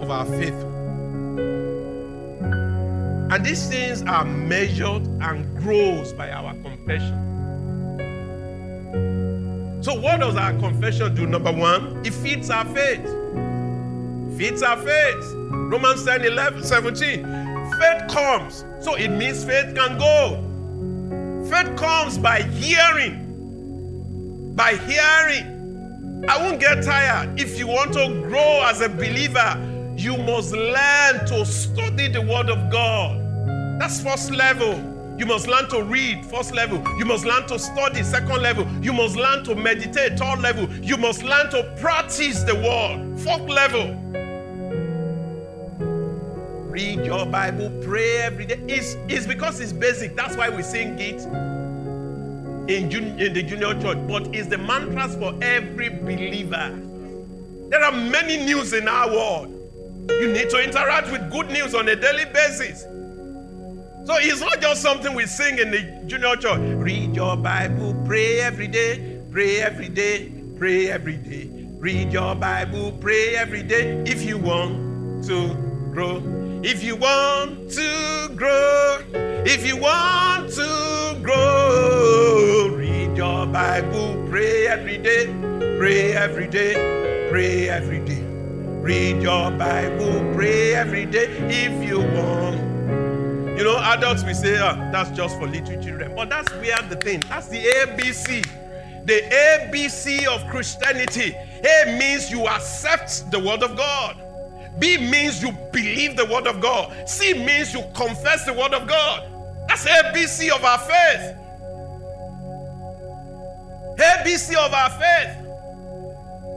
of 0.00 0.08
our 0.08 0.24
faith. 0.24 0.54
And 3.32 3.44
these 3.44 3.66
things 3.68 4.02
are 4.02 4.24
measured 4.24 5.02
and 5.20 5.58
grows 5.58 6.12
by 6.12 6.30
our 6.30 6.54
confession. 6.62 7.20
So 9.82 9.94
what 9.94 10.20
does 10.20 10.36
our 10.36 10.52
confession 10.60 11.12
do? 11.16 11.26
Number 11.26 11.50
one, 11.50 12.06
it 12.06 12.14
feeds 12.14 12.48
our 12.50 12.64
faith. 12.66 13.04
Feeds 14.38 14.62
our 14.62 14.76
faith. 14.76 15.43
Romans 15.70 16.04
10, 16.04 16.24
11, 16.24 16.62
17. 16.62 17.24
Faith 17.80 18.08
comes. 18.08 18.64
So 18.80 18.94
it 18.94 19.08
means 19.08 19.44
faith 19.44 19.74
can 19.74 19.98
go. 19.98 20.40
Faith 21.50 21.76
comes 21.76 22.18
by 22.18 22.42
hearing 22.42 23.24
by 24.54 24.76
hearing. 24.76 26.24
I 26.28 26.38
won't 26.38 26.60
get 26.60 26.84
tired. 26.84 27.38
If 27.38 27.58
you 27.58 27.66
want 27.66 27.92
to 27.94 28.22
grow 28.22 28.62
as 28.64 28.80
a 28.80 28.88
believer, 28.88 29.60
you 29.96 30.16
must 30.16 30.52
learn 30.52 31.26
to 31.26 31.44
study 31.44 32.08
the 32.08 32.22
Word 32.22 32.48
of 32.48 32.70
God. 32.70 33.20
That's 33.80 34.00
first 34.00 34.30
level. 34.30 34.92
You 35.18 35.26
must 35.26 35.46
learn 35.48 35.68
to 35.70 35.82
read, 35.82 36.24
first 36.26 36.54
level. 36.54 36.78
You 36.98 37.04
must 37.04 37.24
learn 37.24 37.46
to 37.48 37.58
study, 37.58 38.02
second 38.02 38.42
level. 38.42 38.66
You 38.82 38.92
must 38.92 39.16
learn 39.16 39.44
to 39.44 39.54
meditate, 39.54 40.18
third 40.18 40.40
level. 40.40 40.68
You 40.82 40.96
must 40.96 41.22
learn 41.22 41.50
to 41.50 41.74
practice 41.80 42.42
the 42.42 42.54
Word, 42.54 43.18
fourth 43.20 43.48
level. 43.48 44.00
Read 46.74 47.06
your 47.06 47.24
Bible, 47.24 47.70
pray 47.84 48.16
every 48.16 48.46
day. 48.46 48.58
It's, 48.66 48.96
it's 49.08 49.28
because 49.28 49.60
it's 49.60 49.72
basic. 49.72 50.16
That's 50.16 50.34
why 50.34 50.48
we 50.48 50.60
sing 50.64 50.98
it 50.98 51.22
in, 52.68 52.90
jun- 52.90 53.16
in 53.20 53.32
the 53.32 53.44
junior 53.44 53.80
church, 53.80 53.98
but 54.08 54.34
it's 54.34 54.48
the 54.48 54.58
mantras 54.58 55.14
for 55.14 55.38
every 55.40 55.88
believer. 55.88 56.76
There 57.68 57.80
are 57.80 57.92
many 57.92 58.38
news 58.38 58.72
in 58.72 58.88
our 58.88 59.08
world. 59.08 59.50
You 60.10 60.32
need 60.32 60.50
to 60.50 60.64
interact 60.64 61.12
with 61.12 61.30
good 61.30 61.46
news 61.46 61.76
on 61.76 61.88
a 61.88 61.94
daily 61.94 62.24
basis. 62.24 62.82
So 62.82 64.16
it's 64.16 64.40
not 64.40 64.60
just 64.60 64.82
something 64.82 65.14
we 65.14 65.26
sing 65.26 65.58
in 65.60 65.70
the 65.70 66.02
junior 66.08 66.34
church. 66.34 66.58
Read 66.58 67.14
your 67.14 67.36
Bible, 67.36 67.94
pray 68.04 68.40
every 68.40 68.66
day, 68.66 69.20
pray 69.30 69.60
every 69.60 69.90
day, 69.90 70.32
pray 70.58 70.90
every 70.90 71.18
day. 71.18 71.48
Read 71.78 72.12
your 72.12 72.34
Bible, 72.34 72.90
pray 73.00 73.36
every 73.36 73.62
day 73.62 74.02
if 74.04 74.24
you 74.24 74.38
want 74.38 75.24
to 75.26 75.54
grow. 75.92 76.43
If 76.66 76.82
you 76.82 76.96
want 76.96 77.70
to 77.72 78.30
grow, 78.34 78.98
if 79.44 79.66
you 79.66 79.76
want 79.76 80.50
to 80.54 81.20
grow, 81.22 82.68
read 82.74 83.14
your 83.14 83.44
Bible, 83.44 84.24
pray 84.30 84.66
every 84.66 84.96
day, 84.96 85.26
pray 85.76 86.14
every 86.14 86.46
day, 86.46 87.28
pray 87.30 87.68
every 87.68 88.02
day. 88.06 88.22
Read 88.80 89.20
your 89.20 89.50
Bible, 89.50 90.32
pray 90.32 90.74
every 90.74 91.04
day 91.04 91.26
if 91.50 91.86
you 91.86 91.98
want. 91.98 92.56
You 93.58 93.64
know, 93.64 93.76
adults 93.82 94.24
we 94.24 94.32
say, 94.32 94.58
oh, 94.58 94.74
that's 94.90 95.10
just 95.10 95.38
for 95.38 95.46
little 95.46 95.82
children. 95.82 96.14
But 96.16 96.30
that's 96.30 96.50
where 96.54 96.80
the 96.88 96.96
thing, 96.96 97.20
that's 97.28 97.48
the 97.48 97.62
ABC. 97.62 98.42
The 99.04 99.20
ABC 99.20 100.26
of 100.26 100.48
Christianity. 100.48 101.36
A 101.62 101.98
means 101.98 102.30
you 102.30 102.48
accept 102.48 103.30
the 103.30 103.38
word 103.38 103.62
of 103.62 103.76
God. 103.76 104.23
B 104.78 104.98
means 104.98 105.42
you 105.42 105.52
believe 105.72 106.16
the 106.16 106.24
word 106.24 106.46
of 106.46 106.60
God. 106.60 107.08
C 107.08 107.34
means 107.34 107.72
you 107.72 107.84
confess 107.94 108.44
the 108.44 108.52
word 108.52 108.74
of 108.74 108.86
God. 108.88 109.28
That's 109.68 109.86
ABC 109.86 110.50
of 110.50 110.64
our 110.64 110.78
faith. 110.78 111.36
ABC 113.98 114.54
of 114.56 114.72
our 114.72 114.90
faith. 114.90 115.44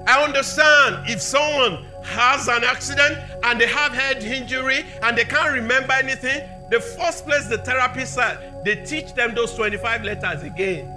I 0.07 0.24
understand 0.24 1.09
if 1.09 1.22
someone 1.22 1.86
has 2.03 2.47
an 2.47 2.63
accident 2.63 3.18
and 3.43 3.59
they 3.59 3.68
have 3.68 3.91
head 3.91 4.24
injury 4.24 4.86
and 5.03 5.18
they 5.18 5.26
can't 5.26 5.53
remember 5.53 5.93
anything, 5.93 6.49
the 6.70 6.80
first 6.80 7.26
place 7.26 7.47
the 7.47 7.57
therapist 7.59 8.15
said, 8.15 8.63
they 8.63 8.84
teach 8.84 9.13
them 9.13 9.36
those 9.36 9.53
25 9.53 10.03
letters 10.03 10.43
again. 10.43 10.97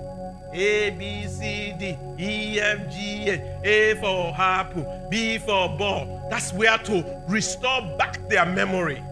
A, 0.53 0.91
B, 0.91 1.27
C, 1.27 1.75
D, 1.79 1.97
E, 2.19 2.61
F, 2.61 2.93
G, 2.93 3.29
H, 3.29 3.41
A 3.65 3.95
for 4.01 4.35
apple, 4.37 5.07
B 5.11 5.39
for 5.39 5.69
ball. 5.77 6.27
That's 6.31 6.53
where 6.53 6.77
to 6.79 7.23
restore 7.29 7.83
back 7.97 8.29
their 8.29 8.47
memory. 8.47 9.03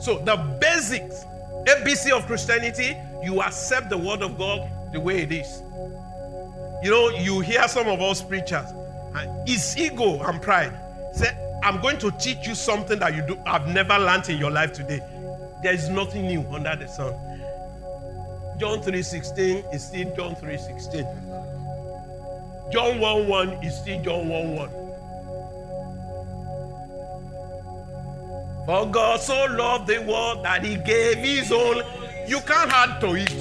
So 0.00 0.18
the 0.18 0.36
basics, 0.60 1.24
ABC 1.64 2.10
of 2.10 2.26
Christianity, 2.26 2.96
you 3.22 3.40
accept 3.40 3.88
the 3.88 3.96
word 3.96 4.22
of 4.22 4.36
God 4.36 4.68
the 4.92 5.00
way 5.00 5.22
it 5.22 5.32
is. 5.32 5.62
You 6.82 6.90
know, 6.90 7.08
you 7.10 7.40
hear 7.40 7.66
some 7.68 7.88
of 7.88 8.00
us 8.02 8.20
preachers, 8.20 8.66
and 9.14 9.48
it's 9.48 9.76
ego 9.76 10.20
and 10.22 10.42
pride. 10.42 10.76
Say, 11.14 11.30
I'm 11.62 11.80
going 11.80 11.98
to 11.98 12.10
teach 12.12 12.46
you 12.46 12.54
something 12.56 12.98
that 12.98 13.14
you 13.14 13.22
do 13.26 13.38
I've 13.46 13.68
never 13.68 13.96
learned 13.98 14.28
in 14.28 14.38
your 14.38 14.50
life 14.50 14.72
today. 14.72 15.00
There 15.62 15.72
is 15.72 15.88
nothing 15.88 16.26
new 16.26 16.44
under 16.50 16.74
the 16.74 16.88
sun. 16.88 17.14
John 18.62 18.80
3:16 18.80 19.64
is 19.74 19.82
still 19.88 20.14
John 20.14 20.36
3:16. 20.36 21.04
John 22.70 23.00
1:1 23.00 23.60
is 23.64 23.76
still 23.76 24.00
John 24.02 24.28
1:1. 24.28 24.68
For 28.64 28.86
God 28.86 29.20
so 29.20 29.46
loved 29.46 29.88
the 29.88 29.98
world 30.02 30.44
that 30.44 30.64
he 30.64 30.76
gave 30.76 31.16
his 31.16 31.50
own. 31.50 31.82
You 32.28 32.38
can't 32.42 32.70
add 32.72 33.00
to 33.00 33.16
it. 33.16 33.32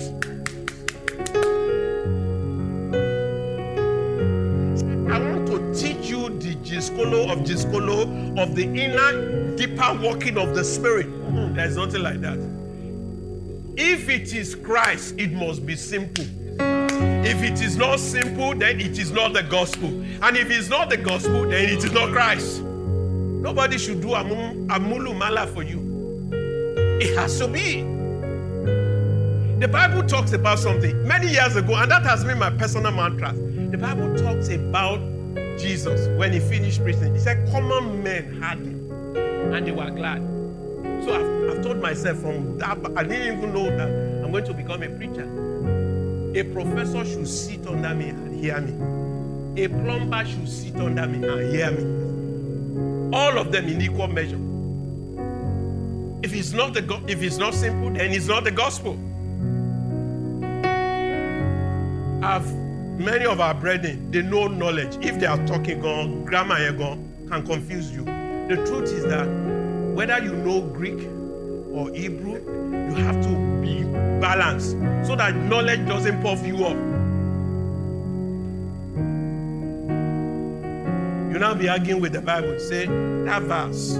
I 5.07 5.19
want 5.19 5.45
to 5.51 5.57
teach 5.79 6.09
you 6.09 6.29
the 6.39 6.55
Giscolo 6.65 7.31
of 7.31 7.45
Giscolo 7.45 8.39
of 8.39 8.55
the 8.55 8.63
inner, 8.63 9.55
deeper 9.55 9.93
working 10.01 10.39
of 10.39 10.55
the 10.55 10.63
spirit. 10.63 11.05
Hmm, 11.05 11.53
There's 11.53 11.77
nothing 11.77 12.01
like 12.01 12.21
that. 12.21 12.60
If 13.77 14.09
it 14.09 14.33
is 14.33 14.55
Christ, 14.55 15.15
it 15.17 15.31
must 15.31 15.65
be 15.65 15.75
simple. 15.75 16.25
If 17.23 17.41
it 17.43 17.61
is 17.61 17.77
not 17.77 17.99
simple, 17.99 18.53
then 18.53 18.81
it 18.81 18.99
is 18.99 19.11
not 19.11 19.33
the 19.33 19.43
gospel. 19.43 19.89
And 20.21 20.35
if 20.35 20.51
it's 20.51 20.69
not 20.69 20.89
the 20.89 20.97
gospel, 20.97 21.47
then 21.47 21.69
it 21.69 21.83
is 21.83 21.91
not 21.91 22.11
Christ. 22.11 22.61
Nobody 22.61 23.77
should 23.77 24.01
do 24.01 24.09
amulu 24.09 25.17
mala 25.17 25.47
for 25.47 25.63
you. 25.63 25.79
It 27.01 27.17
has 27.17 27.39
to 27.39 27.47
be. 27.47 27.81
The 29.59 29.67
Bible 29.67 30.03
talks 30.03 30.33
about 30.33 30.59
something 30.59 31.07
many 31.07 31.29
years 31.31 31.55
ago, 31.55 31.75
and 31.75 31.89
that 31.91 32.03
has 32.03 32.23
been 32.23 32.39
my 32.39 32.49
personal 32.49 32.91
mantra. 32.91 33.33
The 33.33 33.77
Bible 33.77 34.15
talks 34.17 34.49
about 34.49 34.99
Jesus 35.57 36.07
when 36.17 36.33
he 36.33 36.39
finished 36.39 36.83
preaching. 36.83 37.13
He 37.13 37.19
said, 37.19 37.49
Common 37.51 38.03
men 38.03 38.41
had 38.41 38.57
him, 38.57 38.91
and 39.53 39.65
they 39.65 39.71
were 39.71 39.91
glad. 39.91 40.30
So 41.03 41.13
I've, 41.13 41.57
I've 41.57 41.63
told 41.63 41.81
myself 41.81 42.19
from 42.19 42.57
that, 42.59 42.77
I 42.95 43.03
didn't 43.03 43.37
even 43.37 43.53
know 43.53 43.65
that 43.65 43.87
I'm 44.23 44.31
going 44.31 44.45
to 44.45 44.53
become 44.53 44.83
a 44.83 44.89
preacher. 44.89 45.27
A 46.35 46.43
professor 46.53 47.03
should 47.03 47.27
sit 47.27 47.65
under 47.67 47.93
me 47.93 48.09
and 48.09 48.39
hear 48.39 48.61
me. 48.61 49.63
A 49.63 49.67
plumber 49.67 50.25
should 50.25 50.47
sit 50.47 50.75
under 50.75 51.07
me 51.07 51.27
and 51.27 51.53
hear 51.53 51.71
me. 51.71 53.17
All 53.17 53.37
of 53.37 53.51
them 53.51 53.67
in 53.67 53.81
equal 53.81 54.07
measure. 54.07 54.39
If 56.23 56.33
it's 56.33 56.53
not 56.53 56.73
the 56.73 57.03
if 57.07 57.21
it's 57.21 57.37
not 57.37 57.53
simple, 57.53 57.89
then 57.91 58.11
it's 58.11 58.27
not 58.27 58.43
the 58.43 58.51
gospel. 58.51 58.93
I've 62.23 62.49
many 62.99 63.25
of 63.25 63.41
our 63.41 63.53
brethren, 63.53 64.11
they 64.11 64.21
know 64.21 64.47
knowledge. 64.47 65.03
If 65.03 65.19
they 65.19 65.25
are 65.25 65.43
talking 65.47 65.81
gone, 65.81 66.23
grammar 66.23 66.71
gone, 66.73 67.27
can 67.27 67.45
confuse 67.45 67.91
you. 67.91 68.05
The 68.05 68.63
truth 68.67 68.93
is 68.93 69.03
that 69.05 69.50
whether 69.93 70.19
you 70.19 70.33
know 70.33 70.61
Greek 70.61 70.99
or 71.71 71.89
Hebrew, 71.93 72.35
you 72.89 72.95
have 72.95 73.21
to 73.23 73.61
be 73.61 73.83
balanced 74.19 74.71
so 75.07 75.15
that 75.15 75.35
knowledge 75.35 75.85
doesn't 75.87 76.21
puff 76.21 76.45
you 76.45 76.65
up. 76.65 76.77
You 81.31 81.39
now 81.39 81.53
be 81.53 81.69
arguing 81.69 82.01
with 82.01 82.13
the 82.13 82.21
Bible. 82.21 82.59
Say 82.59 82.85
that 82.87 83.41
verse, 83.43 83.95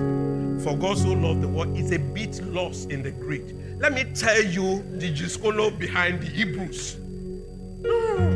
for 0.64 0.78
God 0.78 0.98
so 0.98 1.10
loved 1.10 1.42
the 1.42 1.48
world, 1.48 1.78
is 1.78 1.92
a 1.92 2.00
bit 2.00 2.44
lost 2.46 2.92
in 2.92 3.04
the 3.04 3.12
Greek. 3.12 3.56
Let 3.80 3.94
me 3.94 4.04
tell 4.14 4.42
you 4.44 4.84
the 4.98 5.12
Giskolo 5.14 5.78
behind 5.78 6.22
the 6.22 6.28
Hebrews. 6.28 6.98
No. 7.82 8.31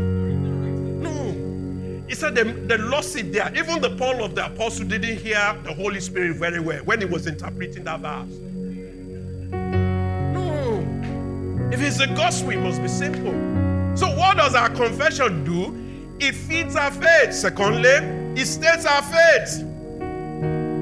He 2.15 2.21
said 2.21 2.33
they, 2.33 2.43
they 2.43 2.77
lost 2.77 3.17
it 3.17 3.33
there. 3.33 3.51
Even 3.57 3.81
the 3.81 3.89
Paul 3.97 4.23
of 4.23 4.35
the 4.35 4.45
Apostle 4.45 4.87
didn't 4.87 5.17
hear 5.17 5.59
the 5.65 5.73
Holy 5.73 5.99
Spirit 5.99 6.37
very 6.37 6.61
well 6.61 6.81
when 6.85 7.01
he 7.01 7.05
was 7.05 7.27
interpreting 7.27 7.83
that 7.83 7.99
verse. 7.99 8.29
No. 10.33 10.79
If 11.73 11.81
it's 11.81 11.97
the 11.97 12.07
gospel, 12.15 12.51
it 12.51 12.59
must 12.59 12.81
be 12.81 12.87
simple. 12.87 13.33
So, 13.97 14.07
what 14.15 14.37
does 14.37 14.55
our 14.55 14.69
confession 14.69 15.43
do? 15.43 15.75
It 16.25 16.35
feeds 16.35 16.77
our 16.77 16.89
faith. 16.89 17.33
Secondly, 17.33 17.89
it 18.39 18.45
states 18.45 18.85
our 18.85 19.01
faith. 19.01 19.65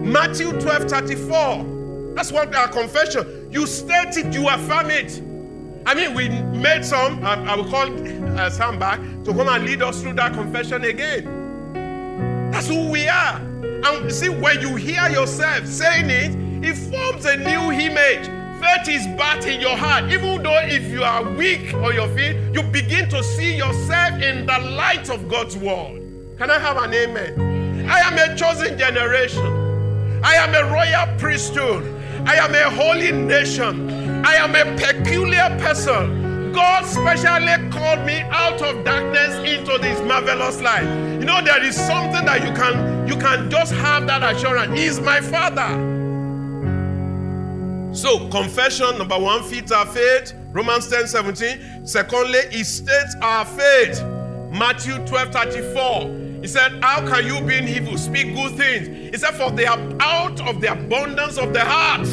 Matthew 0.05 0.51
12 0.61 0.83
34. 0.83 2.13
That's 2.13 2.31
what 2.31 2.53
our 2.53 2.67
confession. 2.67 3.49
You 3.51 3.65
state 3.65 4.17
it, 4.17 4.31
you 4.35 4.47
affirm 4.49 4.91
it. 4.91 5.19
I 5.87 5.95
mean, 5.95 6.13
we 6.13 6.29
made 6.29 6.85
some, 6.85 7.25
I, 7.25 7.43
I 7.43 7.55
will 7.55 7.67
call 7.71 7.87
uh, 8.37 8.77
back 8.77 8.99
to 9.23 9.33
come 9.33 9.49
and 9.49 9.65
lead 9.65 9.81
us 9.81 10.01
through 10.01 10.13
that 10.13 10.33
confession 10.33 10.83
again. 10.83 12.51
That's 12.51 12.67
who 12.67 12.89
we 12.89 13.07
are. 13.07 13.37
And 13.37 14.11
see, 14.11 14.29
when 14.29 14.61
you 14.61 14.75
hear 14.75 15.09
yourself 15.09 15.65
saying 15.65 16.09
it, 16.09 16.65
it 16.65 16.75
forms 16.75 17.25
a 17.25 17.37
new 17.37 17.71
image 17.71 18.29
faith 18.63 18.87
is 18.87 19.07
birthed 19.07 19.45
in 19.45 19.59
your 19.59 19.75
heart, 19.75 20.05
even 20.11 20.41
though 20.41 20.61
if 20.63 20.89
you 20.89 21.03
are 21.03 21.23
weak 21.31 21.73
on 21.73 21.93
your 21.93 22.07
feet, 22.09 22.37
you 22.53 22.63
begin 22.63 23.09
to 23.09 23.21
see 23.23 23.55
yourself 23.57 24.21
in 24.21 24.45
the 24.45 24.59
light 24.59 25.09
of 25.09 25.27
God's 25.27 25.57
word. 25.57 26.01
Can 26.37 26.49
I 26.49 26.59
have 26.59 26.77
an 26.77 26.93
amen? 26.93 27.89
I 27.89 27.99
am 27.99 28.17
a 28.17 28.35
chosen 28.37 28.77
generation. 28.77 29.45
I 30.23 30.35
am 30.35 30.55
a 30.55 30.63
royal 30.71 31.19
priesthood. 31.19 31.83
I 32.25 32.35
am 32.35 32.55
a 32.55 32.69
holy 32.69 33.11
nation. 33.11 34.25
I 34.25 34.35
am 34.35 34.55
a 34.55 34.63
peculiar 34.77 35.49
person. 35.59 36.22
God 36.53 36.85
specially 36.85 37.69
called 37.71 38.05
me 38.05 38.21
out 38.29 38.61
of 38.61 38.85
darkness 38.85 39.35
into 39.37 39.77
this 39.79 39.99
marvelous 40.01 40.61
light. 40.61 40.83
You 41.19 41.25
know, 41.25 41.41
there 41.41 41.63
is 41.63 41.75
something 41.75 42.25
that 42.25 42.43
you 42.45 42.53
can 42.53 43.07
you 43.07 43.17
can 43.17 43.49
just 43.49 43.73
have 43.73 44.07
that 44.07 44.23
assurance. 44.23 44.77
He 44.77 44.85
is 44.85 44.99
my 44.99 45.19
father. 45.19 45.91
So, 47.93 48.27
confession, 48.29 48.97
number 48.97 49.19
one, 49.19 49.43
feeds 49.43 49.71
our 49.71 49.85
faith. 49.85 50.33
Romans 50.51 50.87
10 50.89 51.07
17. 51.07 51.85
Secondly, 51.85 52.39
it 52.51 52.65
states 52.65 53.15
our 53.21 53.45
faith. 53.45 54.03
Matthew 54.51 54.97
12 55.05 55.31
34. 55.31 56.39
He 56.41 56.47
said, 56.47 56.83
How 56.83 57.07
can 57.07 57.25
you 57.25 57.41
be 57.41 57.57
in 57.57 57.67
evil? 57.67 57.97
Speak 57.97 58.35
good 58.35 58.55
things. 58.55 58.87
He 58.87 59.17
said, 59.17 59.33
For 59.35 59.49
they 59.51 59.65
are 59.65 59.79
out 59.99 60.39
of 60.47 60.61
the 60.61 60.71
abundance 60.71 61.37
of 61.37 61.53
the 61.53 61.63
heart. 61.63 62.07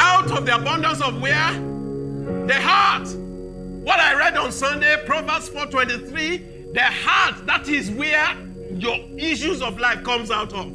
Out 0.00 0.30
of 0.30 0.44
the 0.44 0.54
abundance 0.54 1.00
of 1.00 1.20
where? 1.20 1.73
The 2.46 2.60
heart. 2.60 3.08
What 3.84 3.98
I 4.00 4.14
read 4.14 4.36
on 4.36 4.52
Sunday, 4.52 5.02
Proverbs 5.06 5.48
4:23, 5.48 6.72
the 6.74 6.82
heart, 6.82 7.46
that 7.46 7.68
is 7.68 7.90
where 7.90 8.36
your 8.70 8.96
issues 9.16 9.62
of 9.62 9.78
life 9.78 10.04
comes 10.04 10.30
out 10.30 10.52
of. 10.52 10.72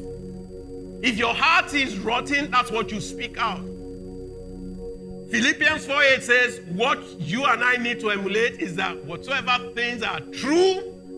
If 1.04 1.18
your 1.18 1.36
heart 1.36 1.72
is 1.76 2.00
rotten, 2.00 2.50
that's 2.50 2.72
what 2.72 2.92
you 2.92 3.00
speak 3.00 3.38
out. 3.38 3.62
Philippians 5.30 5.86
4 5.86 6.02
8 6.02 6.24
says, 6.24 6.62
What 6.74 7.04
you 7.20 7.46
and 7.46 7.64
I 7.64 7.76
need 7.76 8.00
to 8.00 8.10
emulate 8.10 8.60
is 8.60 8.76
that 8.78 9.06
whatsoever 9.06 9.72
things 9.76 10.02
are 10.02 10.22
true, 10.32 10.74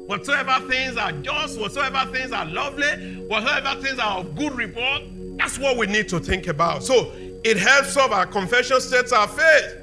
whatsoever 0.06 0.68
things 0.68 0.98
are 0.98 1.14
just, 1.14 1.62
whatsoever 1.62 2.12
things 2.12 2.34
are 2.34 2.46
lovely, 2.46 3.24
whatsoever 3.28 3.82
things 3.82 4.00
are 4.00 4.20
of 4.20 4.36
good 4.36 4.54
report, 4.54 5.04
that's 5.38 5.58
what 5.58 5.78
we 5.78 5.88
need 5.88 6.10
to 6.10 6.20
think 6.20 6.48
about. 6.48 6.84
So 6.84 7.14
it 7.46 7.56
helps 7.56 7.96
us, 7.96 8.12
our 8.12 8.26
confession 8.26 8.82
sets 8.82 9.14
our 9.14 9.30
faith. 9.30 9.78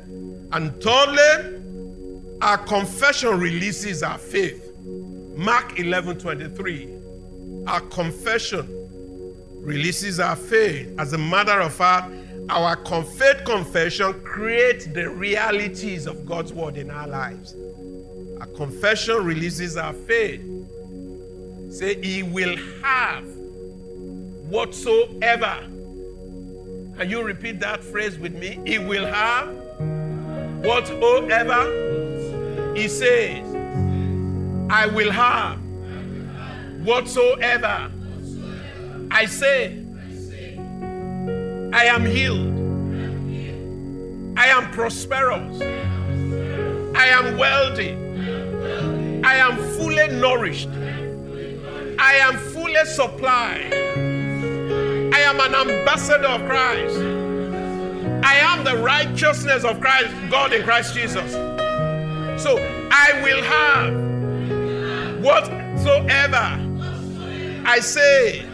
And 0.52 0.82
thirdly, 0.82 1.60
our 2.40 2.58
confession 2.58 3.38
releases 3.38 4.02
our 4.02 4.18
faith. 4.18 4.64
Mark 5.36 5.78
11 5.78 6.18
23. 6.18 6.88
Our 7.66 7.80
confession 7.82 8.66
releases 9.60 10.20
our 10.20 10.36
faith. 10.36 10.94
As 10.98 11.12
a 11.12 11.18
matter 11.18 11.60
of 11.60 11.74
fact, 11.74 12.12
our 12.48 12.76
faith 13.04 13.44
confession 13.44 14.20
creates 14.24 14.86
the 14.86 15.10
realities 15.10 16.06
of 16.06 16.24
God's 16.24 16.52
word 16.52 16.76
in 16.76 16.90
our 16.90 17.06
lives. 17.06 17.54
Our 18.40 18.46
confession 18.46 19.22
releases 19.24 19.76
our 19.76 19.92
faith. 19.92 20.40
Say, 21.70 22.00
He 22.02 22.22
will 22.22 22.56
have 22.82 23.26
whatsoever. 24.48 25.58
Can 26.96 27.10
you 27.10 27.22
repeat 27.22 27.60
that 27.60 27.84
phrase 27.84 28.18
with 28.18 28.34
me? 28.34 28.60
He 28.64 28.78
will 28.78 29.06
have 29.06 29.54
whatsoever. 30.62 31.62
He 32.74 32.88
says, 32.88 33.44
I 34.70 34.86
will 34.86 35.10
have 35.10 35.58
whatsoever 36.84 37.90
I 39.10 39.24
say, 39.24 39.84
I 41.72 41.84
am 41.86 42.04
healed. 42.04 42.56
I 44.38 44.48
am 44.48 44.70
prosperous. 44.70 45.60
I 46.94 47.06
am 47.08 47.38
wealthy. 47.38 47.92
I 49.24 49.36
am 49.36 49.56
fully 49.76 50.08
nourished. 50.08 50.68
I 51.98 52.18
am 52.20 52.36
fully 52.36 52.84
supplied. 52.84 53.72
I 53.72 55.20
am 55.20 55.40
an 55.40 55.54
ambassador 55.54 56.28
of 56.28 56.44
Christ. 56.46 57.17
I 58.22 58.36
am 58.36 58.64
the 58.64 58.76
righteousness 58.78 59.64
of 59.64 59.80
Christ, 59.80 60.14
God 60.30 60.52
in 60.52 60.62
Christ 60.62 60.94
Jesus. 60.94 61.32
So 62.42 62.58
I 62.90 63.20
will 63.22 63.42
have 63.42 64.08
whatsoever 65.22 66.64
I 67.66 67.80
say 67.80 68.48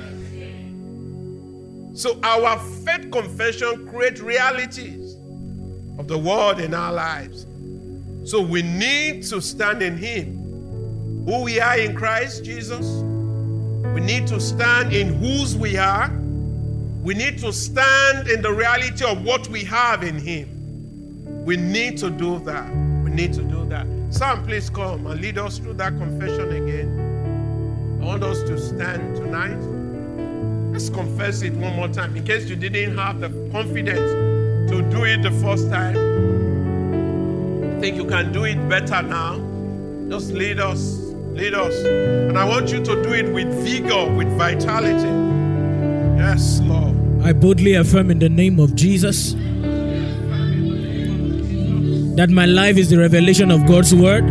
so 1.95 2.19
our 2.25 2.59
faith 2.59 3.13
confession 3.13 3.87
creates 3.89 4.21
realities 4.21 5.15
of 5.97 6.09
the 6.09 6.19
word 6.19 6.59
in 6.59 6.75
our 6.75 6.93
lives. 6.93 7.47
So 8.29 8.41
we 8.43 8.63
need 8.63 9.23
to 9.25 9.41
stand 9.41 9.81
in 9.81 9.97
Him. 9.97 11.25
Who 11.25 11.45
we 11.45 11.61
are 11.61 11.79
in 11.79 11.95
Christ 11.95 12.45
Jesus. 12.45 12.85
We 13.95 14.01
need 14.01 14.27
to 14.27 14.41
stand 14.41 14.93
in 14.93 15.15
whose 15.15 15.57
we 15.57 15.77
are. 15.77 16.09
We 17.05 17.13
need 17.13 17.39
to 17.41 17.53
stand 17.53 18.29
in 18.29 18.41
the 18.41 18.51
reality 18.51 19.05
of 19.05 19.23
what 19.27 19.47
we 19.49 19.63
have 19.65 20.03
in 20.03 20.17
Him. 20.19 21.45
We 21.45 21.59
need 21.59 21.99
to 21.99 22.09
do 22.09 22.39
that. 22.47 22.67
We 23.05 23.11
need 23.11 23.35
to 23.35 23.43
do 23.43 23.67
that. 23.67 23.87
Sam, 24.09 24.43
please 24.43 24.71
come 24.71 25.07
and 25.07 25.21
lead 25.21 25.37
us 25.37 25.59
through 25.59 25.75
that 25.75 25.99
confession 25.99 26.51
again. 26.51 28.01
I 28.01 28.07
want 28.07 28.23
us 28.23 28.43
to 28.45 28.59
stand 28.59 29.17
tonight. 29.17 29.61
Let's 30.73 30.89
confess 30.89 31.43
it 31.43 31.53
one 31.53 31.77
more 31.77 31.89
time 31.89 32.17
in 32.17 32.25
case 32.25 32.49
you 32.49 32.57
didn't 32.57 32.97
have 32.97 33.21
the 33.21 33.29
confidence 33.53 34.71
to 34.71 34.81
do 34.91 35.05
it 35.05 35.23
the 35.23 35.31
first 35.43 35.69
time. 35.69 35.99
I 37.77 37.81
think 37.81 37.97
you 37.97 38.07
can 38.07 38.33
do 38.33 38.45
it 38.45 38.67
better 38.67 39.03
now. 39.03 39.37
Just 40.09 40.33
lead 40.33 40.59
us, 40.59 40.97
lead 41.35 41.53
us. 41.53 41.75
And 41.85 42.39
I 42.39 42.49
want 42.49 42.73
you 42.73 42.83
to 42.83 43.03
do 43.03 43.13
it 43.13 43.31
with 43.31 43.53
vigor, 43.63 44.11
with 44.17 44.29
vitality. 44.39 45.35
Yes, 46.17 46.61
Lord. 46.65 46.94
I 47.25 47.33
boldly 47.33 47.73
affirm 47.73 48.11
in 48.11 48.19
the 48.19 48.29
name 48.29 48.61
of 48.61 48.75
Jesus 48.75 49.33
that 52.17 52.29
my 52.29 52.45
life 52.45 52.77
is 52.77 52.91
the 52.91 52.99
revelation 52.99 53.51
of 53.51 53.67
God's 53.67 53.95
word. 53.95 54.29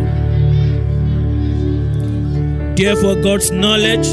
Therefore, 2.76 3.16
God's 3.16 3.50
knowledge, 3.50 4.06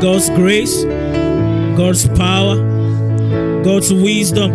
God's 0.00 0.30
grace, 0.30 0.84
God's 1.76 2.08
power, 2.10 2.54
God's 3.64 3.92
wisdom, 3.92 4.52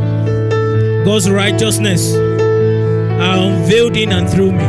God's 1.04 1.30
righteousness 1.30 2.14
are 2.14 3.38
unveiled 3.38 3.98
in 3.98 4.14
and 4.14 4.30
through 4.30 4.54
me. 4.54 4.64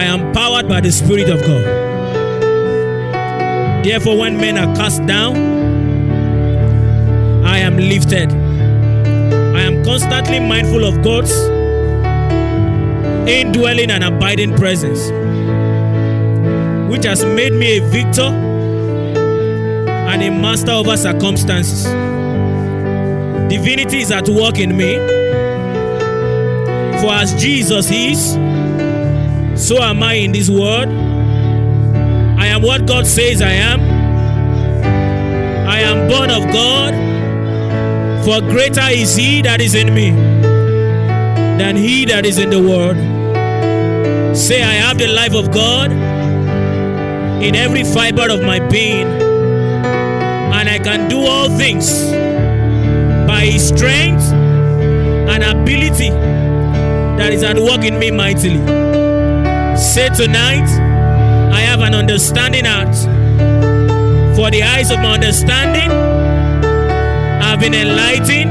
I 0.00 0.04
am 0.04 0.32
powered 0.32 0.66
by 0.66 0.80
the 0.80 0.90
Spirit 0.90 1.28
of 1.28 1.42
God. 1.42 1.84
Therefore, 3.84 4.16
when 4.16 4.38
men 4.38 4.56
are 4.56 4.74
cast 4.74 5.04
down, 5.04 5.73
am 7.64 7.78
lifted. 7.78 8.30
I 8.30 9.62
am 9.62 9.82
constantly 9.84 10.38
mindful 10.38 10.84
of 10.84 11.02
God's 11.02 11.32
indwelling 13.28 13.90
and 13.90 14.04
abiding 14.04 14.54
presence, 14.54 15.00
which 16.92 17.04
has 17.06 17.24
made 17.24 17.54
me 17.54 17.78
a 17.78 17.80
victor 17.88 18.22
and 20.10 20.22
a 20.22 20.30
master 20.30 20.72
over 20.72 20.96
circumstances. 20.96 21.84
Divinity 23.48 24.00
is 24.00 24.10
at 24.10 24.28
work 24.28 24.58
in 24.58 24.76
me. 24.76 24.96
For 27.00 27.12
as 27.12 27.34
Jesus 27.40 27.90
is, 27.90 28.32
so 29.56 29.82
am 29.82 30.02
I 30.02 30.14
in 30.14 30.32
this 30.32 30.50
world. 30.50 30.88
I 32.38 32.46
am 32.48 32.60
what 32.62 32.86
God 32.86 33.06
says 33.06 33.40
I 33.40 33.52
am. 33.52 33.80
I 35.66 35.80
am 35.80 36.08
born 36.08 36.30
of 36.30 36.52
God. 36.52 37.03
For 38.24 38.40
greater 38.40 38.88
is 38.88 39.16
He 39.16 39.42
that 39.42 39.60
is 39.60 39.74
in 39.74 39.92
me 39.94 40.10
than 41.58 41.76
He 41.76 42.06
that 42.06 42.24
is 42.24 42.38
in 42.38 42.48
the 42.48 42.58
world. 42.58 42.96
Say, 44.34 44.62
I 44.62 44.72
have 44.72 44.96
the 44.96 45.08
life 45.08 45.34
of 45.34 45.50
God 45.52 45.92
in 47.42 47.54
every 47.54 47.84
fiber 47.84 48.30
of 48.30 48.40
my 48.42 48.60
being, 48.60 49.06
and 49.06 50.68
I 50.70 50.78
can 50.78 51.10
do 51.10 51.18
all 51.18 51.50
things 51.50 51.92
by 53.28 53.44
His 53.44 53.68
strength 53.68 54.24
and 54.32 55.44
ability 55.44 56.08
that 57.18 57.30
is 57.30 57.42
at 57.42 57.58
work 57.58 57.84
in 57.84 57.98
me 57.98 58.10
mightily. 58.10 58.56
Say 59.76 60.08
tonight, 60.08 60.66
I 61.52 61.60
have 61.60 61.80
an 61.80 61.94
understanding 61.94 62.64
heart. 62.64 62.96
For 64.34 64.50
the 64.50 64.62
eyes 64.62 64.90
of 64.90 65.00
my 65.00 65.12
understanding 65.12 66.13
have 67.44 67.60
been 67.60 67.74
enlightened. 67.74 68.50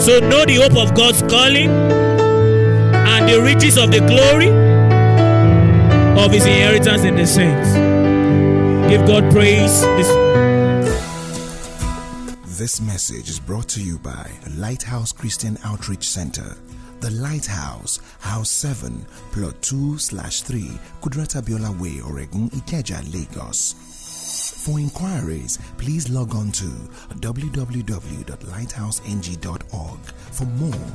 So 0.00 0.20
know 0.20 0.44
the 0.44 0.54
hope 0.62 0.76
of 0.76 0.94
God's 0.94 1.20
calling 1.22 1.68
and 1.68 3.28
the 3.28 3.42
riches 3.42 3.76
of 3.76 3.90
the 3.90 3.98
glory 3.98 4.50
of 6.24 6.30
his 6.30 6.46
inheritance 6.46 7.02
in 7.02 7.16
the 7.16 7.26
saints. 7.26 7.72
Give 8.88 9.04
God 9.04 9.30
praise. 9.32 9.80
This 9.98 10.08
This 12.56 12.80
message 12.80 13.28
is 13.28 13.40
brought 13.40 13.68
to 13.70 13.82
you 13.82 13.98
by 13.98 14.30
Lighthouse 14.56 15.10
Christian 15.10 15.58
Outreach 15.64 16.08
Center. 16.08 16.56
The 17.00 17.10
Lighthouse, 17.10 17.98
House 18.20 18.50
7, 18.50 19.04
Plot 19.32 19.60
2 19.60 19.98
slash 19.98 20.42
3, 20.42 20.60
Kudirat 21.02 21.34
Abiola 21.42 21.76
Way, 21.80 21.98
Oregun, 21.98 22.48
Ikeja, 22.52 23.02
Lagos. 23.12 23.91
For 24.62 24.78
inquiries, 24.78 25.58
please 25.76 26.08
log 26.08 26.36
on 26.36 26.52
to 26.52 26.70
www.lighthouseng.org. 27.16 29.98
For 30.30 30.44
more, 30.44 30.86